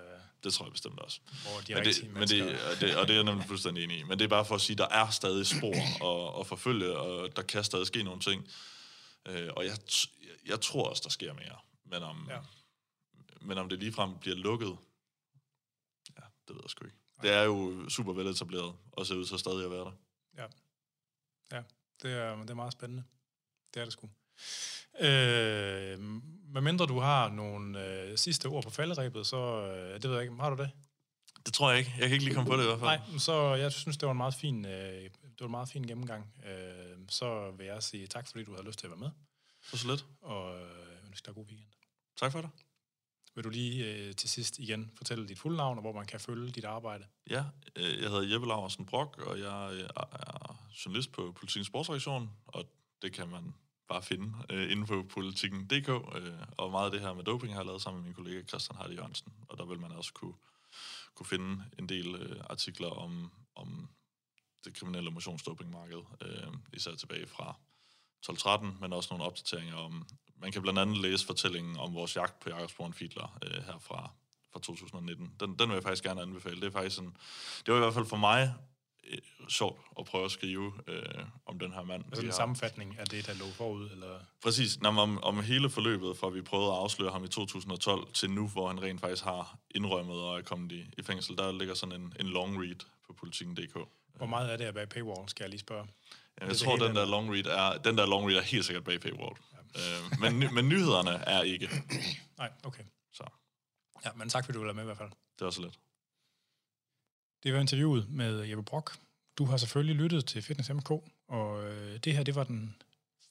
det 0.43 0.53
tror 0.53 0.65
jeg 0.65 0.71
bestemt 0.71 0.99
også. 0.99 1.19
Hvor 1.41 1.61
de 1.67 1.73
men 1.73 1.85
det, 1.85 2.13
men 2.13 2.27
det, 2.27 2.41
og, 2.41 2.81
det, 2.81 2.97
og 2.97 3.07
det 3.07 3.13
er 3.13 3.17
jeg 3.17 3.23
nemlig 3.23 3.47
fuldstændig 3.47 3.83
enig 3.83 3.99
i. 3.99 4.03
Men 4.03 4.19
det 4.19 4.25
er 4.25 4.29
bare 4.29 4.45
for 4.45 4.55
at 4.55 4.61
sige, 4.61 4.73
at 4.73 4.77
der 4.77 4.87
er 4.87 5.09
stadig 5.09 5.47
spor 5.47 5.75
at, 6.09 6.39
at 6.39 6.47
forfølge, 6.47 6.97
og 6.97 7.35
der 7.35 7.41
kan 7.41 7.63
stadig 7.63 7.87
ske 7.87 8.03
nogle 8.03 8.21
ting. 8.21 8.47
Øh, 9.25 9.49
og 9.55 9.65
jeg, 9.65 9.77
jeg 10.45 10.61
tror 10.61 10.89
også, 10.89 11.01
der 11.03 11.09
sker 11.09 11.33
mere. 11.33 11.57
Men 11.85 12.03
om, 12.03 12.27
ja. 12.29 12.39
men 13.41 13.57
om 13.57 13.69
det 13.69 13.79
ligefrem 13.79 14.17
bliver 14.19 14.35
lukket, 14.35 14.77
ja, 16.17 16.23
det 16.47 16.55
ved 16.55 16.61
jeg 16.63 16.69
sgu 16.69 16.85
ikke. 16.85 16.97
Det 17.21 17.31
er 17.31 17.43
jo 17.43 17.89
super 17.89 18.13
veletableret, 18.13 18.73
og 18.91 19.05
ser 19.05 19.15
ud 19.15 19.25
til 19.25 19.39
stadig 19.39 19.65
at 19.65 19.71
være 19.71 19.79
der. 19.79 19.91
Ja. 20.37 20.45
Ja. 21.51 21.63
Det 22.01 22.11
er, 22.13 22.35
det 22.35 22.49
er 22.49 22.53
meget 22.53 22.73
spændende. 22.73 23.03
Det 23.73 23.79
er 23.81 23.85
det 23.85 23.93
sgu. 23.93 24.09
Øh, 24.99 25.99
med 26.53 26.61
mindre 26.61 26.85
du 26.85 26.99
har 26.99 27.29
nogle 27.29 27.85
øh, 27.85 28.17
sidste 28.17 28.45
ord 28.45 28.63
på 28.63 28.69
falderæbet, 28.69 29.27
så 29.27 29.37
øh, 29.37 29.93
det 29.93 30.03
ved 30.03 30.13
jeg 30.13 30.21
ikke. 30.23 30.35
Har 30.35 30.49
du 30.49 30.63
det? 30.63 30.71
Det 31.45 31.53
tror 31.53 31.69
jeg 31.69 31.79
ikke. 31.79 31.91
Jeg 31.97 32.07
kan 32.07 32.13
ikke 32.13 32.25
lige 32.25 32.35
komme 32.35 32.49
på 32.49 32.57
det 32.57 32.63
i 32.63 32.65
hvert 32.65 32.79
fald. 32.79 33.09
Nej, 33.09 33.19
så 33.19 33.55
jeg 33.55 33.71
synes, 33.71 33.97
det 33.97 34.05
var 34.05 34.11
en 34.11 34.17
meget 34.17 34.35
fin, 34.35 34.65
øh, 34.65 35.03
det 35.03 35.39
var 35.39 35.45
en 35.45 35.51
meget 35.51 35.69
fin 35.69 35.83
gennemgang. 35.87 36.33
Øh, 36.45 36.97
så 37.09 37.51
vil 37.51 37.65
jeg 37.65 37.83
sige 37.83 38.07
tak, 38.07 38.27
fordi 38.27 38.43
du 38.43 38.51
havde 38.51 38.67
lyst 38.67 38.79
til 38.79 38.87
at 38.87 38.91
være 38.91 38.99
med. 38.99 39.09
Så 39.63 39.77
så 39.77 39.87
lidt. 39.87 40.05
Og 40.21 40.59
øh, 40.59 41.07
ønsker 41.07 41.25
dig 41.31 41.35
god 41.35 41.45
weekend. 41.45 41.69
Tak 42.17 42.31
for 42.31 42.41
det. 42.41 42.49
Vil 43.35 43.43
du 43.43 43.49
lige 43.49 43.93
øh, 43.93 44.15
til 44.15 44.29
sidst 44.29 44.59
igen 44.59 44.91
fortælle 44.97 45.27
dit 45.27 45.39
fulde 45.39 45.57
navn, 45.57 45.77
og 45.77 45.81
hvor 45.81 45.93
man 45.93 46.05
kan 46.05 46.19
følge 46.19 46.51
dit 46.51 46.65
arbejde? 46.65 47.05
Ja, 47.29 47.43
øh, 47.75 48.01
jeg 48.01 48.09
hedder 48.09 48.33
Jeppe 48.33 48.47
Laversen 48.47 48.85
Brock, 48.85 49.17
og 49.17 49.39
jeg 49.39 49.69
øh, 49.73 49.89
er 49.95 50.75
journalist 50.85 51.11
på 51.11 51.31
Politikens 51.31 51.67
Sportsreaktion, 51.67 52.29
og 52.47 52.65
det 53.01 53.13
kan 53.13 53.29
man 53.29 53.53
bare 53.87 54.01
finde 54.01 54.33
øh, 54.49 54.71
inde 54.71 54.85
på 54.85 55.03
politikken.dk, 55.09 55.89
øh, 55.89 56.33
og 56.57 56.71
meget 56.71 56.85
af 56.85 56.91
det 56.91 57.01
her 57.01 57.13
med 57.13 57.23
doping 57.23 57.53
har 57.53 57.59
jeg 57.59 57.65
lavet 57.65 57.81
sammen 57.81 58.01
med 58.01 58.07
min 58.07 58.15
kollega 58.15 58.43
Christian 58.43 58.77
Hardy 58.77 58.95
Jørgensen, 58.95 59.33
og 59.49 59.57
der 59.57 59.65
vil 59.65 59.79
man 59.79 59.91
også 59.91 60.13
kunne, 60.13 60.35
kunne 61.15 61.27
finde 61.27 61.63
en 61.79 61.89
del 61.89 62.15
øh, 62.15 62.43
artikler 62.49 62.89
om, 62.89 63.31
om 63.55 63.89
det 64.65 64.73
kriminelle 64.73 65.11
motionsdopingmarked, 65.11 66.01
øh, 66.21 66.53
især 66.73 66.95
tilbage 66.95 67.27
fra 67.27 67.59
12-13, 68.29 68.65
men 68.81 68.93
også 68.93 69.07
nogle 69.11 69.25
opdateringer 69.25 69.75
om, 69.75 70.07
man 70.41 70.51
kan 70.51 70.61
blandt 70.61 70.79
andet 70.79 70.97
læse 70.97 71.25
fortællingen 71.25 71.77
om 71.77 71.93
vores 71.93 72.15
jagt 72.15 72.39
på 72.39 72.49
Jakobsborn 72.49 72.93
Fiedler 72.93 73.37
øh, 73.43 73.63
her 73.63 73.79
fra, 73.79 74.11
fra 74.53 74.59
2019. 74.59 75.33
Den, 75.39 75.59
den 75.59 75.69
vil 75.69 75.75
jeg 75.75 75.83
faktisk 75.83 76.03
gerne 76.03 76.21
anbefale. 76.21 76.55
Det 76.55 76.67
er 76.67 76.71
faktisk 76.71 77.01
en, 77.01 77.17
det 77.65 77.73
var 77.73 77.79
i 77.79 77.83
hvert 77.83 77.93
fald 77.93 78.05
for 78.05 78.17
mig 78.17 78.53
øh, 79.07 79.17
sjovt 79.49 79.81
at 79.99 80.05
prøve 80.05 80.25
at 80.25 80.31
skrive 80.31 80.73
øh, 80.87 81.03
om 81.45 81.59
den 81.59 81.73
her 81.73 81.83
mand. 81.83 82.03
Altså 82.05 82.21
en 82.21 82.27
har... 82.27 82.35
sammenfatning 82.35 82.99
af 82.99 83.05
det, 83.05 83.27
der 83.27 83.33
lå 83.33 83.45
forud? 83.45 83.89
Eller? 83.89 84.19
Præcis. 84.43 84.81
Nå, 84.81 84.89
om, 84.89 85.23
om 85.23 85.43
hele 85.43 85.69
forløbet, 85.69 86.17
fra 86.17 86.29
vi 86.29 86.41
prøvede 86.41 86.71
at 86.71 86.77
afsløre 86.77 87.11
ham 87.11 87.23
i 87.23 87.27
2012 87.27 88.11
til 88.13 88.29
nu, 88.29 88.47
hvor 88.47 88.67
han 88.67 88.83
rent 88.83 89.01
faktisk 89.01 89.23
har 89.23 89.57
indrømmet 89.75 90.21
og 90.21 90.37
er 90.37 90.41
kommet 90.41 90.71
i, 90.71 90.85
i 90.97 91.03
fængsel, 91.03 91.37
der 91.37 91.51
ligger 91.51 91.73
sådan 91.73 92.01
en, 92.01 92.13
en 92.19 92.27
long 92.27 92.61
read 92.61 92.85
på 93.07 93.13
politikken.dk. 93.13 93.77
Hvor 94.15 94.25
meget 94.25 94.53
er 94.53 94.57
det 94.57 94.65
at 94.65 94.73
bag 94.73 94.89
paywall, 94.89 95.29
skal 95.29 95.43
jeg 95.43 95.49
lige 95.49 95.59
spørge? 95.59 95.87
Jeg 96.41 96.49
det 96.49 96.57
tror, 96.57 96.75
den 96.75 96.95
der, 96.95 97.05
long 97.05 97.33
read 97.33 97.45
er, 97.45 97.77
den 97.77 97.97
der 97.97 98.05
long 98.05 98.27
read 98.27 98.37
er 98.37 98.41
helt 98.41 98.65
sikkert 98.65 98.83
bag 98.83 99.01
paywall. 99.01 99.35
Ja. 99.53 99.79
Øh, 99.79 100.19
men, 100.19 100.53
men 100.53 100.69
nyhederne 100.69 101.09
er 101.11 101.41
ikke. 101.41 101.69
Nej, 102.37 102.51
okay. 102.63 102.83
Så. 103.13 103.23
Ja, 104.05 104.09
men 104.15 104.29
tak 104.29 104.45
fordi 104.45 104.55
du 104.55 104.59
ville 104.59 104.73
med 104.73 104.83
i 104.83 104.85
hvert 104.85 104.97
fald. 104.97 105.09
Det 105.09 105.45
var 105.45 105.51
så 105.51 105.61
let. 105.61 105.79
Det 107.43 107.53
var 107.53 107.59
interviewet 107.59 108.09
med 108.09 108.43
Jeppe 108.43 108.63
Brock. 108.63 108.97
Du 109.37 109.45
har 109.45 109.57
selvfølgelig 109.57 109.95
lyttet 109.95 110.25
til 110.25 110.41
Fitness 110.41 110.69
MK, 110.69 110.91
og 111.27 111.63
øh, 111.63 111.99
det 111.99 112.13
her 112.13 112.23
det 112.23 112.35
var 112.35 112.43
den 112.43 112.75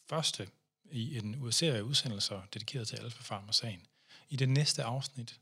første 0.09 0.48
i 0.90 1.18
en 1.18 1.52
serie 1.52 1.78
af 1.78 1.82
udsendelser 1.82 2.42
dedikeret 2.55 2.88
til 2.88 2.96
Alfa 2.96 3.22
Pharma-sagen. 3.22 3.86
I 4.28 4.36
det 4.36 4.48
næste 4.48 4.82
afsnit, 4.84 5.40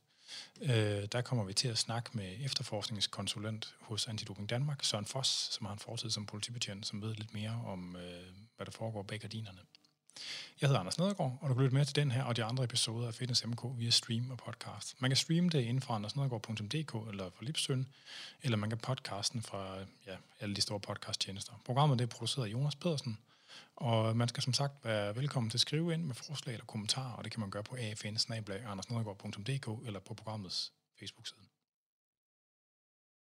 øh, 0.62 1.08
der 1.12 1.20
kommer 1.20 1.44
vi 1.44 1.52
til 1.52 1.68
at 1.68 1.78
snakke 1.78 2.10
med 2.12 2.36
efterforskningskonsulent 2.44 3.74
hos 3.80 4.08
Antidoping 4.08 4.50
Danmark, 4.50 4.84
Søren 4.84 5.06
Foss, 5.06 5.54
som 5.54 5.66
har 5.66 5.72
en 5.72 5.78
fortid 5.78 6.10
som 6.10 6.26
politibetjent, 6.26 6.86
som 6.86 7.02
ved 7.02 7.14
lidt 7.14 7.34
mere 7.34 7.62
om, 7.66 7.96
øh, 7.96 8.22
hvad 8.56 8.66
der 8.66 8.72
foregår 8.72 9.02
bag 9.02 9.20
gardinerne. 9.20 9.58
Jeg 10.60 10.68
hedder 10.68 10.80
Anders 10.80 10.98
Nedergaard, 10.98 11.38
og 11.40 11.48
du 11.48 11.54
kan 11.54 11.62
lytte 11.62 11.74
med 11.76 11.84
til 11.84 11.96
den 11.96 12.10
her 12.10 12.22
og 12.22 12.36
de 12.36 12.44
andre 12.44 12.64
episoder 12.64 13.08
af 13.08 13.14
Fitness 13.14 13.46
MK 13.46 13.64
via 13.76 13.90
stream 13.90 14.30
og 14.30 14.38
podcast. 14.38 14.94
Man 15.00 15.10
kan 15.10 15.16
streame 15.16 15.48
det 15.48 15.60
inden 15.60 15.80
for 15.80 15.94
andersnedergaard.dk 15.94 17.08
eller 17.10 17.30
fra 17.30 17.44
Lipsøn, 17.44 17.86
eller 18.42 18.56
man 18.56 18.70
kan 18.70 18.78
podcasten 18.78 19.42
fra 19.42 19.78
ja, 20.06 20.16
alle 20.40 20.56
de 20.56 20.60
store 20.60 20.80
podcasttjenester. 20.80 21.52
Programmet 21.64 21.98
det 21.98 22.04
er 22.04 22.08
produceret 22.08 22.46
af 22.46 22.52
Jonas 22.52 22.74
Pedersen, 22.74 23.18
og 23.76 24.16
man 24.16 24.28
skal 24.28 24.42
som 24.42 24.53
sagt 24.53 24.84
være 24.84 25.16
velkommen 25.16 25.50
til 25.50 25.57
at 25.57 25.61
skrive 25.61 25.94
ind 25.94 26.05
med 26.05 26.14
forslag 26.14 26.53
eller 26.53 26.66
kommentarer, 26.66 27.12
og 27.12 27.24
det 27.24 27.32
kan 27.32 27.40
man 27.40 27.50
gøre 27.50 27.62
på 27.62 27.76
afn 28.66 28.82
eller 29.86 30.00
på 30.00 30.14
programmets 30.14 30.72
Facebook-side. 30.98 31.51